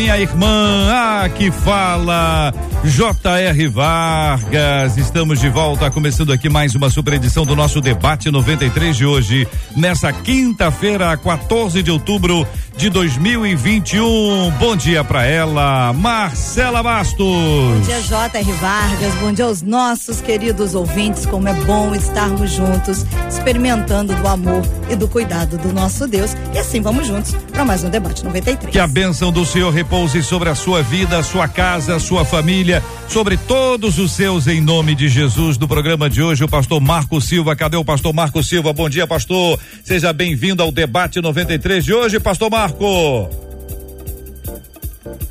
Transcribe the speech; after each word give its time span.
minha 0.00 0.18
irmã. 0.18 1.22
Aqui 1.24 1.50
fala 1.50 2.54
J.R. 2.82 3.68
Vargas. 3.68 4.96
Estamos 4.96 5.38
de 5.38 5.50
volta, 5.50 5.90
começando 5.90 6.32
aqui 6.32 6.48
mais 6.48 6.74
uma 6.74 6.88
super 6.88 7.14
edição 7.14 7.44
do 7.44 7.54
nosso 7.54 7.78
debate 7.80 8.30
93 8.30 8.96
de 8.96 9.04
hoje, 9.04 9.46
nessa 9.76 10.10
quinta-feira, 10.12 11.14
14 11.16 11.82
de 11.82 11.90
outubro 11.90 12.46
de 12.80 12.88
2021. 12.88 14.50
Bom 14.58 14.74
dia 14.74 15.04
para 15.04 15.26
ela, 15.26 15.92
Marcela 15.92 16.82
Bastos. 16.82 17.18
Bom 17.18 17.80
dia, 17.84 18.00
J.R. 18.00 18.52
Vargas. 18.52 19.14
Bom 19.16 19.32
dia 19.32 19.44
aos 19.44 19.60
nossos 19.60 20.22
queridos 20.22 20.74
ouvintes. 20.74 21.26
Como 21.26 21.46
é 21.48 21.54
bom 21.64 21.94
estarmos 21.94 22.50
juntos, 22.50 23.04
experimentando 23.28 24.14
do 24.14 24.26
amor 24.26 24.62
e 24.88 24.96
do 24.96 25.06
cuidado 25.06 25.58
do 25.58 25.72
nosso 25.74 26.06
Deus. 26.06 26.34
E 26.54 26.58
assim 26.58 26.80
vamos 26.80 27.06
juntos 27.06 27.34
para 27.52 27.64
mais 27.66 27.84
um 27.84 27.90
debate 27.90 28.24
93. 28.24 28.72
Que 28.72 28.78
a 28.78 28.86
bênção 28.86 29.30
do 29.30 29.44
Senhor 29.44 29.70
repouse 29.70 30.22
sobre 30.22 30.48
a 30.48 30.54
sua 30.54 30.82
vida, 30.82 31.22
sua 31.22 31.46
casa, 31.46 31.98
sua 31.98 32.24
família, 32.24 32.69
sobre 33.08 33.36
todos 33.36 33.98
os 33.98 34.12
seus 34.12 34.46
em 34.46 34.60
nome 34.60 34.94
de 34.94 35.08
Jesus. 35.08 35.56
Do 35.56 35.66
programa 35.66 36.10
de 36.10 36.22
hoje, 36.22 36.44
o 36.44 36.48
pastor 36.48 36.80
Marco 36.80 37.20
Silva. 37.20 37.56
Cadê 37.56 37.76
o 37.76 37.84
pastor 37.84 38.12
Marco 38.12 38.42
Silva? 38.42 38.72
Bom 38.72 38.88
dia, 38.88 39.06
pastor. 39.06 39.58
Seja 39.82 40.12
bem-vindo 40.12 40.62
ao 40.62 40.70
debate 40.70 41.20
93 41.20 41.84
de 41.84 41.94
hoje, 41.94 42.20
pastor 42.20 42.50
Marco. 42.50 43.30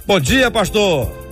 Bom 0.06 0.20
dia, 0.20 0.50
pastor. 0.50 1.29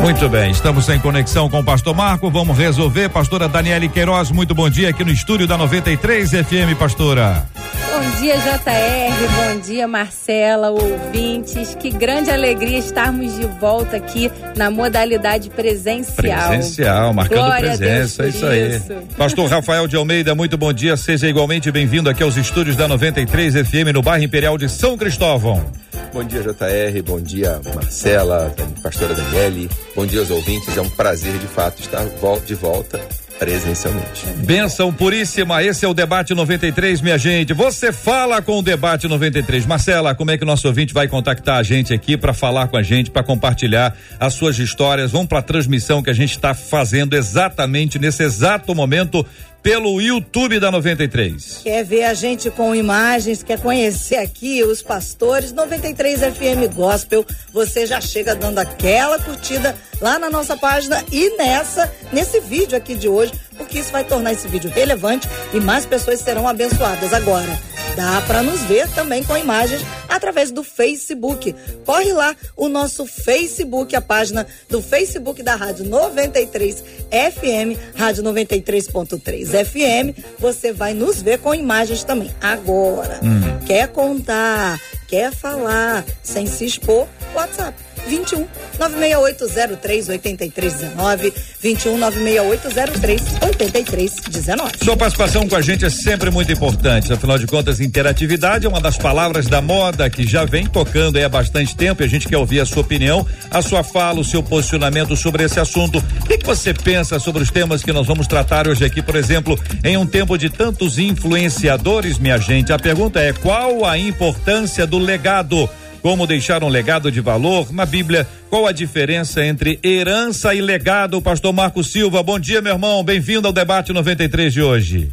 Muito 0.00 0.28
bem, 0.28 0.50
estamos 0.50 0.88
em 0.88 0.98
conexão 0.98 1.50
com 1.50 1.60
o 1.60 1.64
pastor 1.64 1.94
Marco, 1.94 2.30
vamos 2.30 2.56
resolver. 2.56 3.08
Pastora 3.08 3.48
Daniele 3.48 3.88
Queiroz, 3.88 4.30
muito 4.30 4.54
bom 4.54 4.70
dia 4.70 4.90
aqui 4.90 5.04
no 5.04 5.10
estúdio 5.10 5.46
da 5.46 5.58
93 5.58 6.30
FM, 6.30 6.78
pastora. 6.78 7.46
Bom 7.90 8.20
dia, 8.20 8.36
JR, 8.36 9.54
bom 9.54 9.60
dia, 9.60 9.88
Marcela, 9.88 10.70
ouvintes. 10.70 11.74
Que 11.74 11.90
grande 11.90 12.30
alegria 12.30 12.78
estarmos 12.78 13.36
de 13.36 13.46
volta 13.60 13.96
aqui 13.96 14.30
na 14.56 14.70
modalidade 14.70 15.50
presencial. 15.50 16.50
Presencial, 16.50 17.12
marcando 17.12 17.38
Glória 17.38 17.76
presença, 17.76 18.24
é 18.24 18.28
isso 18.28 18.46
aí. 18.46 18.76
isso. 18.76 18.94
Pastor 19.16 19.50
Rafael 19.50 19.88
de 19.88 19.96
Almeida, 19.96 20.34
muito 20.34 20.56
bom 20.56 20.72
dia, 20.72 20.96
seja 20.96 21.28
igualmente 21.28 21.72
bem-vindo 21.72 22.08
aqui 22.08 22.22
aos 22.22 22.36
estúdios 22.36 22.76
da 22.76 22.86
93 22.86 23.66
FM 23.66 23.92
no 23.92 24.00
bairro 24.00 24.24
Imperial 24.24 24.56
de 24.56 24.68
São 24.68 24.96
Cristóvão. 24.96 25.64
Bom 26.12 26.24
dia, 26.24 26.40
JR. 26.40 27.02
Bom 27.04 27.20
dia, 27.20 27.60
Marcela, 27.74 28.54
pastora 28.82 29.14
Daniele. 29.14 29.68
Bom 29.98 30.06
dia 30.06 30.20
aos 30.20 30.30
ouvintes. 30.30 30.76
É 30.76 30.80
um 30.80 30.88
prazer, 30.88 31.36
de 31.38 31.48
fato, 31.48 31.80
estar 31.80 32.06
de 32.46 32.54
volta 32.54 33.00
presencialmente. 33.36 34.26
Benção 34.44 34.92
puríssima, 34.92 35.60
esse 35.60 35.84
é 35.84 35.88
o 35.88 35.94
debate 35.94 36.34
93, 36.34 37.00
minha 37.00 37.18
gente. 37.18 37.52
Você 37.52 37.92
fala 37.92 38.40
com 38.40 38.60
o 38.60 38.62
debate 38.62 39.08
93. 39.08 39.66
Marcela, 39.66 40.14
como 40.14 40.30
é 40.30 40.38
que 40.38 40.44
o 40.44 40.46
nosso 40.46 40.68
ouvinte 40.68 40.94
vai 40.94 41.08
contactar 41.08 41.56
a 41.56 41.64
gente 41.64 41.92
aqui 41.92 42.16
para 42.16 42.32
falar 42.32 42.68
com 42.68 42.76
a 42.76 42.82
gente, 42.82 43.10
para 43.10 43.24
compartilhar 43.24 43.96
as 44.20 44.34
suas 44.34 44.56
histórias? 44.60 45.10
Vamos 45.10 45.26
para 45.26 45.40
a 45.40 45.42
transmissão 45.42 46.00
que 46.00 46.10
a 46.10 46.14
gente 46.14 46.30
está 46.30 46.54
fazendo 46.54 47.14
exatamente 47.14 47.98
nesse 47.98 48.22
exato 48.22 48.72
momento 48.76 49.26
pelo 49.62 50.00
YouTube 50.00 50.60
da 50.60 50.70
93. 50.70 51.60
Quer 51.62 51.84
ver 51.84 52.04
a 52.04 52.14
gente 52.14 52.50
com 52.50 52.74
imagens, 52.74 53.42
quer 53.42 53.60
conhecer 53.60 54.16
aqui 54.16 54.62
os 54.62 54.82
pastores? 54.82 55.52
93 55.52 56.20
FM 56.20 56.74
Gospel, 56.74 57.24
você 57.52 57.86
já 57.86 58.00
chega 58.00 58.34
dando 58.34 58.58
aquela 58.58 59.18
curtida 59.18 59.76
lá 60.00 60.18
na 60.18 60.30
nossa 60.30 60.56
página 60.56 61.04
e 61.10 61.36
nessa, 61.36 61.92
nesse 62.12 62.40
vídeo 62.40 62.76
aqui 62.76 62.94
de 62.94 63.08
hoje, 63.08 63.32
porque 63.58 63.80
isso 63.80 63.92
vai 63.92 64.04
tornar 64.04 64.32
esse 64.32 64.48
vídeo 64.48 64.70
relevante 64.70 65.28
e 65.52 65.60
mais 65.60 65.84
pessoas 65.84 66.20
serão 66.20 66.48
abençoadas. 66.48 67.12
Agora, 67.12 67.60
dá 67.96 68.22
para 68.22 68.42
nos 68.42 68.60
ver 68.62 68.88
também 68.90 69.24
com 69.24 69.36
imagens 69.36 69.82
através 70.08 70.50
do 70.50 70.62
Facebook. 70.62 71.54
Corre 71.84 72.12
lá 72.12 72.34
o 72.56 72.68
nosso 72.68 73.04
Facebook, 73.04 73.94
a 73.94 74.00
página 74.00 74.46
do 74.70 74.80
Facebook 74.80 75.42
da 75.42 75.56
Rádio 75.56 75.84
93 75.84 76.82
FM, 77.10 77.76
Rádio 77.96 78.22
93.3 78.22 79.64
FM. 79.64 80.18
Você 80.38 80.72
vai 80.72 80.94
nos 80.94 81.20
ver 81.20 81.38
com 81.38 81.54
imagens 81.54 82.04
também. 82.04 82.34
Agora, 82.40 83.20
quer 83.66 83.88
contar, 83.88 84.80
quer 85.08 85.32
falar, 85.32 86.04
sem 86.22 86.46
se 86.46 86.64
expor, 86.64 87.06
WhatsApp. 87.34 87.87
21 88.06 88.46
96803 88.78 90.08
8319 90.08 91.34
21 91.60 91.98
96803 91.98 93.22
8319 93.42 94.72
Sua 94.82 94.96
participação 94.96 95.48
com 95.48 95.56
a 95.56 95.60
gente 95.60 95.84
é 95.84 95.90
sempre 95.90 96.30
muito 96.30 96.52
importante. 96.52 97.12
Afinal 97.12 97.38
de 97.38 97.46
contas, 97.46 97.80
interatividade 97.80 98.66
é 98.66 98.68
uma 98.68 98.80
das 98.80 98.96
palavras 98.96 99.46
da 99.46 99.60
moda 99.60 100.08
que 100.08 100.26
já 100.26 100.44
vem 100.44 100.66
tocando 100.66 101.16
aí 101.16 101.24
há 101.24 101.28
bastante 101.28 101.74
tempo 101.74 102.02
e 102.02 102.04
a 102.04 102.08
gente 102.08 102.28
quer 102.28 102.36
ouvir 102.36 102.60
a 102.60 102.66
sua 102.66 102.82
opinião, 102.82 103.26
a 103.50 103.62
sua 103.62 103.82
fala, 103.82 104.20
o 104.20 104.24
seu 104.24 104.42
posicionamento 104.42 105.16
sobre 105.16 105.44
esse 105.44 105.58
assunto. 105.58 105.98
O 105.98 106.26
que, 106.26 106.38
que 106.38 106.46
você 106.46 106.72
pensa 106.72 107.18
sobre 107.18 107.42
os 107.42 107.50
temas 107.50 107.82
que 107.82 107.92
nós 107.92 108.06
vamos 108.06 108.26
tratar 108.26 108.68
hoje 108.68 108.84
aqui, 108.84 109.02
por 109.02 109.16
exemplo, 109.16 109.58
em 109.84 109.96
um 109.96 110.06
tempo 110.06 110.36
de 110.38 110.50
tantos 110.50 110.98
influenciadores, 110.98 112.18
minha 112.18 112.38
gente? 112.38 112.72
A 112.72 112.78
pergunta 112.78 113.20
é: 113.20 113.32
qual 113.32 113.84
a 113.84 113.98
importância 113.98 114.86
do 114.86 114.98
legado? 114.98 115.68
Como 116.02 116.26
deixar 116.26 116.62
um 116.62 116.68
legado 116.68 117.10
de 117.10 117.20
valor? 117.20 117.72
Na 117.72 117.84
Bíblia, 117.84 118.26
qual 118.48 118.66
a 118.66 118.72
diferença 118.72 119.44
entre 119.44 119.78
herança 119.82 120.54
e 120.54 120.60
legado? 120.60 121.20
Pastor 121.20 121.52
Marco 121.52 121.82
Silva, 121.82 122.22
bom 122.22 122.38
dia, 122.38 122.62
meu 122.62 122.72
irmão. 122.74 123.02
Bem-vindo 123.02 123.46
ao 123.46 123.52
debate 123.52 123.92
93 123.92 124.52
de 124.52 124.62
hoje. 124.62 125.12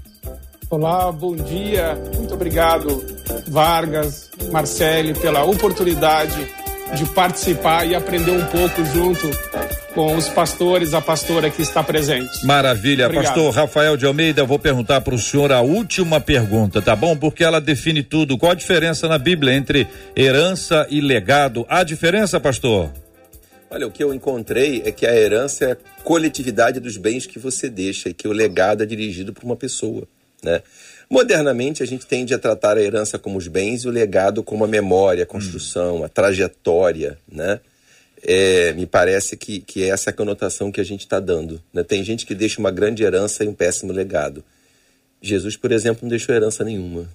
Olá, 0.69 1.11
bom 1.11 1.35
dia. 1.35 1.99
Muito 2.15 2.33
obrigado, 2.33 3.03
Vargas, 3.47 4.29
Marcele, 4.51 5.13
pela 5.13 5.43
oportunidade 5.43 6.47
de 6.95 7.05
participar 7.05 7.85
e 7.85 7.95
aprender 7.95 8.31
um 8.31 8.45
pouco 8.45 8.85
junto 8.85 9.29
com 9.95 10.13
os 10.13 10.27
pastores, 10.27 10.93
a 10.93 10.99
pastora 10.99 11.49
que 11.49 11.61
está 11.61 11.81
presente. 11.81 12.45
Maravilha, 12.45 13.05
Obrigado. 13.05 13.27
pastor 13.27 13.53
Rafael 13.53 13.95
de 13.95 14.05
Almeida, 14.05 14.41
eu 14.41 14.45
vou 14.45 14.59
perguntar 14.59 14.99
para 14.99 15.15
o 15.15 15.17
senhor 15.17 15.53
a 15.53 15.61
última 15.61 16.19
pergunta, 16.19 16.81
tá 16.81 16.93
bom? 16.97 17.15
Porque 17.15 17.45
ela 17.45 17.61
define 17.61 18.03
tudo. 18.03 18.37
Qual 18.37 18.51
a 18.51 18.55
diferença 18.55 19.07
na 19.07 19.17
Bíblia 19.17 19.53
entre 19.53 19.87
herança 20.13 20.85
e 20.89 20.99
legado? 20.99 21.65
Há 21.69 21.81
diferença, 21.85 22.41
pastor? 22.41 22.91
Olha, 23.69 23.87
o 23.87 23.91
que 23.91 24.03
eu 24.03 24.13
encontrei 24.13 24.83
é 24.85 24.91
que 24.91 25.05
a 25.05 25.15
herança 25.15 25.63
é 25.63 25.71
a 25.71 25.77
coletividade 26.03 26.81
dos 26.81 26.97
bens 26.97 27.25
que 27.25 27.39
você 27.39 27.69
deixa 27.69 28.09
e 28.09 28.13
que 28.13 28.27
o 28.27 28.33
legado 28.33 28.83
é 28.83 28.85
dirigido 28.85 29.31
por 29.31 29.45
uma 29.45 29.55
pessoa, 29.55 30.05
né? 30.43 30.61
Modernamente, 31.09 31.81
a 31.81 31.85
gente 31.85 32.05
tende 32.05 32.33
a 32.33 32.39
tratar 32.39 32.77
a 32.77 32.81
herança 32.81 33.17
como 33.17 33.37
os 33.37 33.47
bens 33.47 33.83
e 33.83 33.87
o 33.87 33.91
legado 33.91 34.43
como 34.43 34.65
a 34.65 34.67
memória, 34.67 35.23
a 35.23 35.27
construção, 35.27 36.03
a 36.03 36.09
trajetória, 36.09 37.17
né? 37.31 37.61
É, 38.23 38.73
me 38.73 38.85
parece 38.85 39.37
que, 39.37 39.59
que 39.59 39.83
essa 39.83 40.09
é 40.09 40.11
a 40.11 40.13
conotação 40.13 40.71
que 40.71 40.81
a 40.81 40.83
gente 40.83 41.01
está 41.01 41.19
dando. 41.19 41.61
Né? 41.73 41.83
Tem 41.83 42.03
gente 42.03 42.25
que 42.25 42.33
deixa 42.33 42.59
uma 42.59 42.71
grande 42.71 43.03
herança 43.03 43.43
e 43.43 43.47
um 43.47 43.53
péssimo 43.53 43.91
legado. 43.91 44.43
Jesus, 45.21 45.55
por 45.57 45.71
exemplo, 45.71 45.99
não 46.03 46.09
deixou 46.09 46.33
herança 46.33 46.63
nenhuma. 46.63 47.07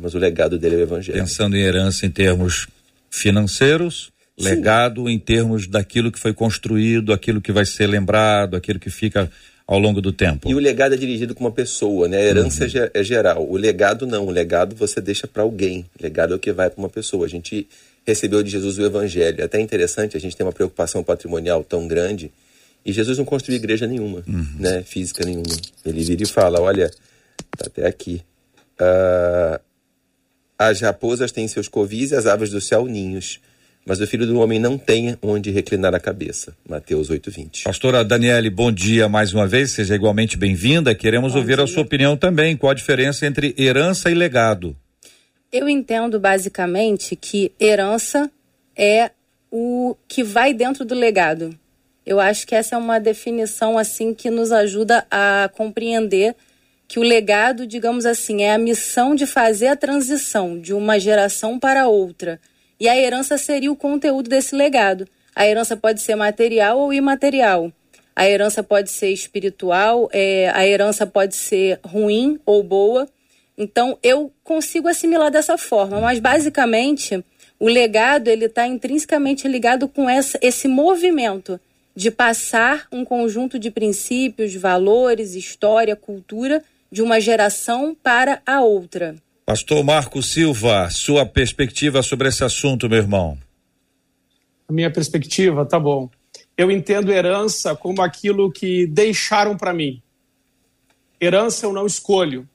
Mas 0.00 0.14
o 0.14 0.18
legado 0.18 0.58
dele 0.58 0.74
é 0.74 0.78
o 0.78 0.82
evangelho. 0.82 1.18
Pensando 1.18 1.56
em 1.56 1.60
herança 1.60 2.04
em 2.04 2.10
termos 2.10 2.66
financeiros, 3.08 4.10
Sim. 4.36 4.44
legado 4.48 5.08
em 5.08 5.18
termos 5.18 5.66
daquilo 5.66 6.10
que 6.10 6.18
foi 6.18 6.32
construído, 6.34 7.12
aquilo 7.12 7.40
que 7.40 7.52
vai 7.52 7.64
ser 7.64 7.86
lembrado, 7.86 8.56
aquilo 8.56 8.78
que 8.80 8.90
fica 8.90 9.30
ao 9.66 9.78
longo 9.78 10.00
do 10.02 10.12
tempo. 10.12 10.50
E 10.50 10.54
o 10.54 10.58
legado 10.58 10.94
é 10.94 10.96
dirigido 10.98 11.34
com 11.34 11.44
uma 11.44 11.52
pessoa, 11.52 12.06
né? 12.08 12.18
A 12.18 12.22
herança 12.22 12.64
é 12.64 12.68
ge- 12.68 12.90
é 12.92 13.02
geral. 13.04 13.48
O 13.48 13.56
legado 13.56 14.06
não. 14.06 14.26
O 14.26 14.30
legado 14.30 14.74
você 14.76 15.00
deixa 15.00 15.26
para 15.26 15.42
alguém. 15.42 15.86
O 15.98 16.02
legado 16.02 16.34
é 16.34 16.36
o 16.36 16.40
que 16.40 16.52
vai 16.52 16.68
para 16.68 16.78
uma 16.80 16.90
pessoa. 16.90 17.24
A 17.24 17.28
gente 17.28 17.66
recebeu 18.06 18.42
de 18.42 18.50
Jesus 18.50 18.78
o 18.78 18.84
evangelho. 18.84 19.40
É 19.40 19.44
até 19.44 19.60
interessante, 19.60 20.16
a 20.16 20.20
gente 20.20 20.36
tem 20.36 20.46
uma 20.46 20.52
preocupação 20.52 21.02
patrimonial 21.02 21.64
tão 21.64 21.88
grande. 21.88 22.30
E 22.84 22.92
Jesus 22.92 23.16
não 23.16 23.24
construiu 23.24 23.56
igreja 23.56 23.86
nenhuma, 23.86 24.22
né? 24.58 24.82
Física 24.82 25.24
nenhuma. 25.24 25.56
Ele 25.84 26.04
vira 26.04 26.22
e 26.22 26.26
fala: 26.26 26.60
olha, 26.60 26.90
tá 27.56 27.66
até 27.66 27.86
aqui. 27.86 28.20
Ah, 28.78 29.60
as 30.58 30.80
raposas 30.82 31.32
têm 31.32 31.48
seus 31.48 31.66
covis 31.66 32.10
e 32.10 32.14
as 32.14 32.26
aves 32.26 32.50
do 32.50 32.60
céu 32.60 32.86
ninhos. 32.86 33.40
Mas 33.86 34.00
o 34.00 34.06
filho 34.06 34.26
do 34.26 34.38
homem 34.38 34.58
não 34.58 34.78
tem 34.78 35.16
onde 35.20 35.50
reclinar 35.50 35.94
a 35.94 36.00
cabeça. 36.00 36.54
Mateus 36.68 37.10
8:20. 37.10 37.64
Pastora 37.64 38.04
Daniele, 38.04 38.48
bom 38.48 38.72
dia 38.72 39.08
mais 39.08 39.32
uma 39.34 39.46
vez, 39.46 39.72
seja 39.72 39.94
igualmente 39.94 40.36
bem-vinda. 40.36 40.94
Queremos 40.94 41.34
ouvir 41.34 41.60
a 41.60 41.66
sua 41.66 41.82
opinião 41.82 42.16
também. 42.16 42.56
Qual 42.56 42.70
a 42.70 42.74
diferença 42.74 43.26
entre 43.26 43.54
herança 43.58 44.10
e 44.10 44.14
legado? 44.14 44.76
Eu 45.54 45.68
entendo 45.68 46.18
basicamente 46.18 47.14
que 47.14 47.52
herança 47.60 48.28
é 48.76 49.12
o 49.52 49.94
que 50.08 50.24
vai 50.24 50.52
dentro 50.52 50.84
do 50.84 50.96
legado. 50.96 51.56
Eu 52.04 52.18
acho 52.18 52.44
que 52.44 52.56
essa 52.56 52.74
é 52.74 52.78
uma 52.78 52.98
definição 52.98 53.78
assim 53.78 54.12
que 54.12 54.30
nos 54.30 54.50
ajuda 54.50 55.06
a 55.08 55.48
compreender 55.54 56.34
que 56.88 56.98
o 56.98 57.04
legado, 57.04 57.68
digamos 57.68 58.04
assim, 58.04 58.42
é 58.42 58.52
a 58.52 58.58
missão 58.58 59.14
de 59.14 59.26
fazer 59.26 59.68
a 59.68 59.76
transição 59.76 60.58
de 60.58 60.74
uma 60.74 60.98
geração 60.98 61.56
para 61.56 61.86
outra. 61.86 62.40
E 62.80 62.88
a 62.88 62.96
herança 62.96 63.38
seria 63.38 63.70
o 63.70 63.76
conteúdo 63.76 64.28
desse 64.28 64.56
legado. 64.56 65.06
A 65.36 65.46
herança 65.46 65.76
pode 65.76 66.02
ser 66.02 66.16
material 66.16 66.80
ou 66.80 66.92
imaterial. 66.92 67.70
A 68.16 68.28
herança 68.28 68.60
pode 68.60 68.90
ser 68.90 69.10
espiritual, 69.10 70.10
é, 70.12 70.50
a 70.52 70.66
herança 70.66 71.06
pode 71.06 71.36
ser 71.36 71.78
ruim 71.84 72.40
ou 72.44 72.60
boa. 72.64 73.08
Então, 73.56 73.98
eu 74.02 74.32
consigo 74.42 74.88
assimilar 74.88 75.30
dessa 75.30 75.56
forma, 75.56 76.00
mas 76.00 76.18
basicamente 76.18 77.24
o 77.58 77.68
legado 77.68 78.28
ele 78.28 78.46
está 78.46 78.66
intrinsecamente 78.66 79.46
ligado 79.46 79.88
com 79.88 80.08
essa, 80.08 80.38
esse 80.42 80.66
movimento 80.66 81.60
de 81.94 82.10
passar 82.10 82.86
um 82.90 83.04
conjunto 83.04 83.58
de 83.58 83.70
princípios, 83.70 84.54
valores, 84.54 85.34
história, 85.34 85.94
cultura 85.94 86.62
de 86.90 87.00
uma 87.00 87.20
geração 87.20 87.96
para 88.02 88.42
a 88.44 88.60
outra. 88.60 89.14
Pastor 89.46 89.84
Marco 89.84 90.22
Silva, 90.22 90.88
sua 90.90 91.24
perspectiva 91.24 92.02
sobre 92.02 92.28
esse 92.28 92.42
assunto, 92.42 92.88
meu 92.88 92.98
irmão. 92.98 93.38
A 94.68 94.72
minha 94.72 94.90
perspectiva, 94.90 95.64
tá 95.64 95.78
bom. 95.78 96.08
Eu 96.56 96.70
entendo 96.70 97.12
herança 97.12 97.76
como 97.76 98.00
aquilo 98.00 98.50
que 98.50 98.86
deixaram 98.86 99.56
para 99.56 99.72
mim. 99.72 100.02
Herança 101.20 101.66
eu 101.66 101.72
não 101.72 101.86
escolho. 101.86 102.48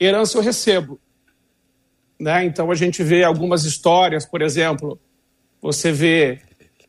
Herança 0.00 0.38
eu 0.38 0.42
recebo. 0.42 1.00
Né? 2.18 2.44
Então 2.44 2.70
a 2.70 2.74
gente 2.74 3.02
vê 3.02 3.24
algumas 3.24 3.64
histórias, 3.64 4.24
por 4.26 4.42
exemplo, 4.42 4.98
você 5.60 5.92
vê, 5.92 6.40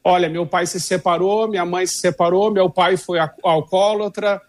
olha, 0.03 0.29
meu 0.29 0.45
pai 0.45 0.65
se 0.65 0.79
separou, 0.79 1.47
minha 1.47 1.65
mãe 1.65 1.85
se 1.85 1.97
separou, 1.97 2.51
meu 2.51 2.69
pai 2.69 2.95
foi 2.97 3.19
alcoólatra, 3.43 4.41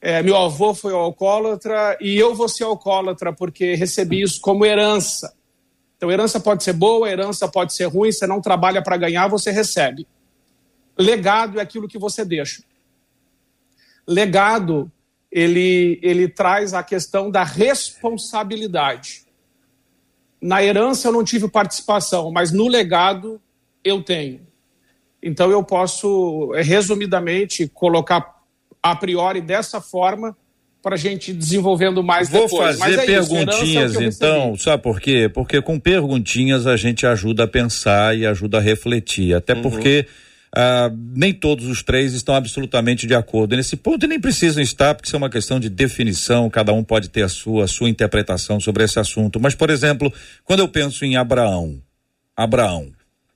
é, 0.00 0.22
meu 0.22 0.36
avô 0.36 0.74
foi 0.74 0.92
alcoólatra 0.92 1.96
e 2.00 2.16
eu 2.16 2.34
vou 2.34 2.48
ser 2.48 2.64
alcoólatra 2.64 3.32
porque 3.32 3.74
recebi 3.74 4.22
isso 4.22 4.40
como 4.40 4.64
herança. 4.64 5.34
Então, 5.96 6.12
herança 6.12 6.38
pode 6.38 6.62
ser 6.62 6.74
boa, 6.74 7.08
herança 7.08 7.48
pode 7.48 7.74
ser 7.74 7.86
ruim, 7.86 8.12
você 8.12 8.26
não 8.26 8.40
trabalha 8.40 8.82
para 8.82 8.98
ganhar, 8.98 9.28
você 9.28 9.50
recebe. 9.50 10.06
Legado 10.98 11.58
é 11.58 11.62
aquilo 11.62 11.88
que 11.88 11.98
você 11.98 12.24
deixa. 12.24 12.62
Legado, 14.06 14.90
ele, 15.36 16.00
ele 16.02 16.28
traz 16.28 16.72
a 16.72 16.82
questão 16.82 17.30
da 17.30 17.44
responsabilidade. 17.44 19.26
Na 20.40 20.64
herança 20.64 21.08
eu 21.08 21.12
não 21.12 21.22
tive 21.22 21.46
participação, 21.46 22.32
mas 22.32 22.52
no 22.52 22.66
legado 22.66 23.38
eu 23.84 24.02
tenho. 24.02 24.40
Então 25.22 25.50
eu 25.50 25.62
posso, 25.62 26.52
resumidamente, 26.52 27.68
colocar 27.68 28.36
a 28.82 28.96
priori 28.96 29.42
dessa 29.42 29.78
forma 29.78 30.34
para 30.82 30.94
a 30.94 30.98
gente 30.98 31.34
desenvolvendo 31.34 32.02
mais 32.02 32.30
Vou 32.30 32.44
depois. 32.44 32.78
fazer 32.78 33.00
é 33.00 33.04
perguntinhas 33.04 33.92
isso, 33.92 34.02
então, 34.04 34.56
sabe 34.56 34.82
por 34.82 34.98
quê? 34.98 35.28
Porque 35.28 35.60
com 35.60 35.78
perguntinhas 35.78 36.66
a 36.66 36.78
gente 36.78 37.06
ajuda 37.06 37.44
a 37.44 37.48
pensar 37.48 38.16
e 38.16 38.24
ajuda 38.24 38.56
a 38.56 38.60
refletir, 38.60 39.34
até 39.34 39.52
uhum. 39.52 39.62
porque 39.62 40.06
ah, 40.54 40.90
nem 41.14 41.32
todos 41.32 41.66
os 41.66 41.82
três 41.82 42.14
estão 42.14 42.34
absolutamente 42.34 43.06
de 43.06 43.14
acordo 43.14 43.56
nesse 43.56 43.76
ponto 43.76 44.04
e 44.04 44.08
nem 44.08 44.20
precisam 44.20 44.62
estar, 44.62 44.94
porque 44.94 45.08
isso 45.08 45.16
é 45.16 45.18
uma 45.18 45.30
questão 45.30 45.60
de 45.60 45.68
definição, 45.68 46.50
cada 46.50 46.72
um 46.72 46.82
pode 46.82 47.08
ter 47.08 47.22
a 47.22 47.28
sua, 47.28 47.64
a 47.64 47.68
sua 47.68 47.88
interpretação 47.88 48.60
sobre 48.60 48.84
esse 48.84 48.98
assunto. 48.98 49.40
Mas, 49.40 49.54
por 49.54 49.70
exemplo, 49.70 50.12
quando 50.44 50.60
eu 50.60 50.68
penso 50.68 51.04
em 51.04 51.16
Abraão, 51.16 51.80
Abraão 52.36 52.92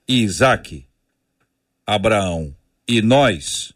e 0.07 0.21
Isaac, 0.23 0.85
Abraão 1.85 2.53
e 2.87 3.01
nós, 3.01 3.73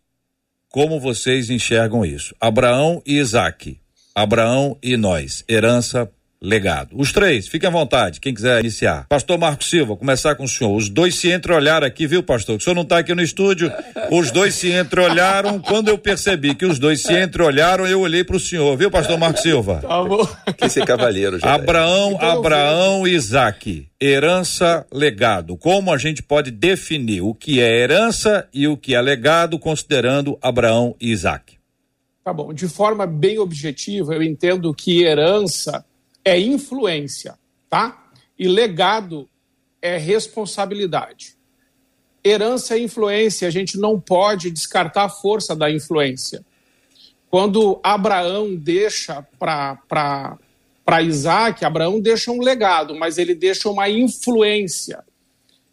como 0.70 1.00
vocês 1.00 1.50
enxergam 1.50 2.06
isso? 2.06 2.36
Abraão 2.40 3.02
e 3.06 3.18
Isaac. 3.18 3.80
Abraão 4.14 4.78
e 4.82 4.96
nós. 4.96 5.44
Herança, 5.48 6.10
legado. 6.42 6.96
Os 6.98 7.12
três, 7.12 7.48
fiquem 7.48 7.68
à 7.68 7.72
vontade, 7.72 8.20
quem 8.20 8.34
quiser 8.34 8.60
iniciar. 8.60 9.06
Pastor 9.08 9.38
Marco 9.38 9.64
Silva, 9.64 9.96
começar 9.96 10.36
com 10.36 10.44
o 10.44 10.48
senhor. 10.48 10.76
Os 10.76 10.90
dois 10.90 11.16
se 11.16 11.32
entreolharam 11.32 11.88
aqui, 11.88 12.06
viu, 12.06 12.22
pastor? 12.22 12.58
O 12.58 12.60
senhor 12.62 12.76
não 12.76 12.84
está 12.84 13.00
aqui 13.00 13.14
no 13.14 13.22
estúdio. 13.22 13.72
Os 14.12 14.32
dois 14.32 14.56
se 14.56 14.72
entreolharam. 14.72 15.60
Quando 15.60 15.90
eu 15.90 15.98
percebi 15.98 16.54
que 16.56 16.66
os 16.66 16.80
dois 16.80 17.02
se 17.02 17.14
entreolharam, 17.14 17.88
eu 17.88 18.02
olhei 18.02 18.24
para 18.24 18.36
o 18.36 18.40
senhor, 18.40 18.78
viu, 18.78 18.92
pastor 18.92 19.18
Marco 19.18 19.40
Silva? 19.40 19.80
Tá 19.82 20.04
bom. 20.04 20.26
Que 20.58 20.66
esse 20.66 20.82
cavalheiro 20.82 21.40
já. 21.40 21.54
Abraão, 21.54 22.14
então, 22.14 22.30
Abraão 22.30 23.08
e 23.08 23.14
Isaac 23.14 23.88
herança, 24.00 24.86
legado. 24.92 25.58
Como 25.58 25.92
a 25.92 25.98
gente 25.98 26.22
pode 26.22 26.52
definir 26.52 27.22
o 27.22 27.34
que 27.34 27.60
é 27.60 27.80
herança 27.82 28.48
e 28.54 28.68
o 28.68 28.78
que 28.78 28.94
é 28.94 29.02
legado, 29.02 29.58
considerando 29.58 30.38
Abraão 30.42 30.96
e 31.00 31.12
Isaac? 31.12 31.56
Tá 32.24 32.34
bom. 32.34 32.54
De 32.54 32.68
forma 32.68 33.06
bem 33.06 33.40
objetiva, 33.40 34.14
eu 34.14 34.24
entendo 34.24 34.74
que 34.74 35.04
herança 35.04 35.86
é 36.26 36.40
influência, 36.40 37.38
tá? 37.70 38.10
E 38.38 38.48
legado 38.48 39.30
é 39.80 39.98
responsabilidade. 39.98 41.38
Herança 42.24 42.76
é 42.76 42.80
influência, 42.80 43.48
a 43.48 43.52
gente 43.52 43.78
não 43.78 44.02
pode 44.02 44.50
descartar 44.50 45.04
a 45.04 45.10
força 45.10 45.56
da 45.56 45.70
influência. 45.70 46.44
Quando 47.30 47.80
Abraão 47.84 48.56
deixa 48.56 49.22
para 49.38 51.02
Isaac, 51.04 51.64
Abraão 51.64 52.00
deixa 52.00 52.32
um 52.32 52.42
legado, 52.42 52.96
mas 52.96 53.20
ele 53.20 53.36
deixa 53.36 53.70
uma 53.70 53.88
influência. 53.88 55.04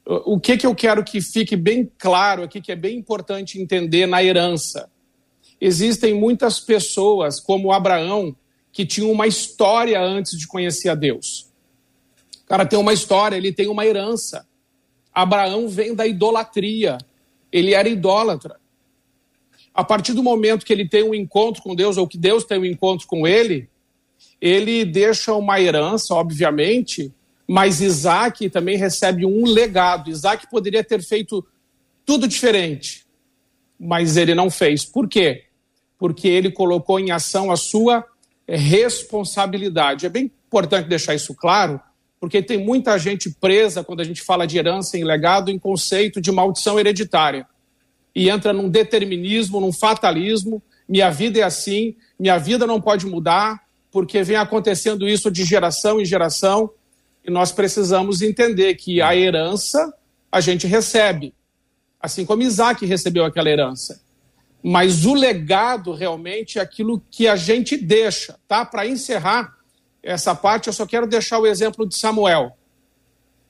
O 0.04 0.38
que, 0.38 0.58
que 0.58 0.66
eu 0.66 0.74
quero 0.74 1.02
que 1.02 1.22
fique 1.22 1.56
bem 1.56 1.90
claro 1.96 2.42
aqui, 2.42 2.60
que 2.60 2.72
é 2.72 2.76
bem 2.76 2.98
importante 2.98 3.58
entender 3.58 4.06
na 4.06 4.22
herança? 4.22 4.90
Existem 5.60 6.12
muitas 6.12 6.60
pessoas, 6.60 7.38
como 7.38 7.72
Abraão, 7.72 8.36
que 8.72 8.86
tinham 8.86 9.12
uma 9.12 9.26
história 9.26 10.00
antes 10.00 10.38
de 10.38 10.46
conhecer 10.46 10.88
a 10.88 10.94
Deus. 10.94 11.52
O 12.42 12.46
cara 12.46 12.64
tem 12.64 12.78
uma 12.78 12.92
história, 12.92 13.36
ele 13.36 13.52
tem 13.52 13.68
uma 13.68 13.84
herança. 13.84 14.46
Abraão 15.12 15.68
vem 15.68 15.94
da 15.94 16.06
idolatria, 16.06 16.96
ele 17.52 17.74
era 17.74 17.88
idólatra. 17.88 18.58
A 19.74 19.84
partir 19.84 20.14
do 20.14 20.22
momento 20.22 20.64
que 20.64 20.72
ele 20.72 20.88
tem 20.88 21.02
um 21.02 21.14
encontro 21.14 21.62
com 21.62 21.74
Deus, 21.74 21.96
ou 21.96 22.08
que 22.08 22.18
Deus 22.18 22.44
tem 22.44 22.58
um 22.58 22.64
encontro 22.64 23.06
com 23.06 23.26
ele, 23.26 23.68
ele 24.40 24.84
deixa 24.84 25.34
uma 25.34 25.60
herança, 25.60 26.14
obviamente, 26.14 27.12
mas 27.46 27.80
Isaac 27.80 28.48
também 28.50 28.76
recebe 28.76 29.26
um 29.26 29.44
legado. 29.44 30.10
Isaac 30.10 30.48
poderia 30.50 30.82
ter 30.82 31.02
feito 31.02 31.46
tudo 32.04 32.26
diferente, 32.26 33.06
mas 33.78 34.16
ele 34.16 34.34
não 34.34 34.50
fez. 34.50 34.84
Por 34.84 35.08
quê? 35.08 35.44
Porque 35.98 36.26
ele 36.26 36.50
colocou 36.50 36.98
em 36.98 37.10
ação 37.10 37.50
a 37.50 37.56
sua 37.56 38.04
responsabilidade. 38.56 40.06
É 40.06 40.08
bem 40.08 40.30
importante 40.46 40.88
deixar 40.88 41.14
isso 41.14 41.34
claro, 41.34 41.80
porque 42.20 42.42
tem 42.42 42.58
muita 42.58 42.98
gente 42.98 43.30
presa 43.30 43.82
quando 43.82 44.00
a 44.00 44.04
gente 44.04 44.22
fala 44.22 44.46
de 44.46 44.58
herança 44.58 44.96
em 44.96 45.04
legado 45.04 45.50
em 45.50 45.58
conceito 45.58 46.20
de 46.20 46.30
maldição 46.30 46.78
hereditária. 46.78 47.46
E 48.14 48.28
entra 48.28 48.52
num 48.52 48.68
determinismo, 48.68 49.60
num 49.60 49.72
fatalismo. 49.72 50.62
Minha 50.88 51.10
vida 51.10 51.40
é 51.40 51.42
assim, 51.42 51.96
minha 52.18 52.38
vida 52.38 52.66
não 52.66 52.80
pode 52.80 53.06
mudar, 53.06 53.62
porque 53.90 54.22
vem 54.22 54.36
acontecendo 54.36 55.08
isso 55.08 55.30
de 55.30 55.44
geração 55.44 56.00
em 56.00 56.04
geração, 56.04 56.70
e 57.24 57.30
nós 57.30 57.52
precisamos 57.52 58.20
entender 58.20 58.74
que 58.74 59.00
a 59.00 59.14
herança 59.14 59.94
a 60.30 60.40
gente 60.40 60.66
recebe, 60.66 61.34
assim 62.00 62.24
como 62.24 62.42
Isaac 62.42 62.84
recebeu 62.84 63.24
aquela 63.24 63.50
herança. 63.50 64.00
Mas 64.62 65.04
o 65.04 65.14
legado 65.14 65.92
realmente 65.92 66.58
é 66.58 66.62
aquilo 66.62 67.02
que 67.10 67.26
a 67.26 67.34
gente 67.34 67.76
deixa, 67.76 68.38
tá? 68.46 68.64
Para 68.64 68.86
encerrar 68.86 69.56
essa 70.02 70.34
parte, 70.34 70.68
eu 70.68 70.72
só 70.72 70.86
quero 70.86 71.06
deixar 71.06 71.38
o 71.38 71.46
exemplo 71.46 71.86
de 71.86 71.96
Samuel. 71.96 72.56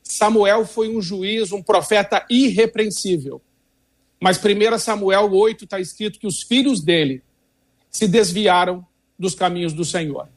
Samuel 0.02 0.66
foi 0.66 0.94
um 0.94 1.00
juiz, 1.00 1.52
um 1.52 1.62
profeta 1.62 2.24
irrepreensível. 2.28 3.40
Mas 4.20 4.38
1 4.38 4.78
Samuel 4.78 5.32
8 5.32 5.64
está 5.64 5.80
escrito 5.80 6.18
que 6.18 6.26
os 6.26 6.42
filhos 6.42 6.80
dele 6.80 7.22
se 7.90 8.06
desviaram 8.06 8.86
dos 9.18 9.34
caminhos 9.34 9.72
do 9.72 9.84
Senhor. 9.84 10.28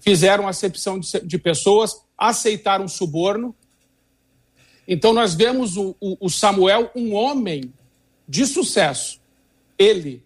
Fizeram 0.00 0.46
acepção 0.46 1.00
de, 1.00 1.38
pessoas, 1.38 2.00
aceitaram 2.16 2.86
suborno. 2.86 3.54
Então 4.86 5.12
nós 5.12 5.34
vemos 5.34 5.76
o, 5.76 5.96
o, 6.00 6.30
Samuel, 6.30 6.90
um 6.94 7.12
homem 7.12 7.72
de 8.28 8.46
sucesso. 8.46 9.20
Ele, 9.78 10.22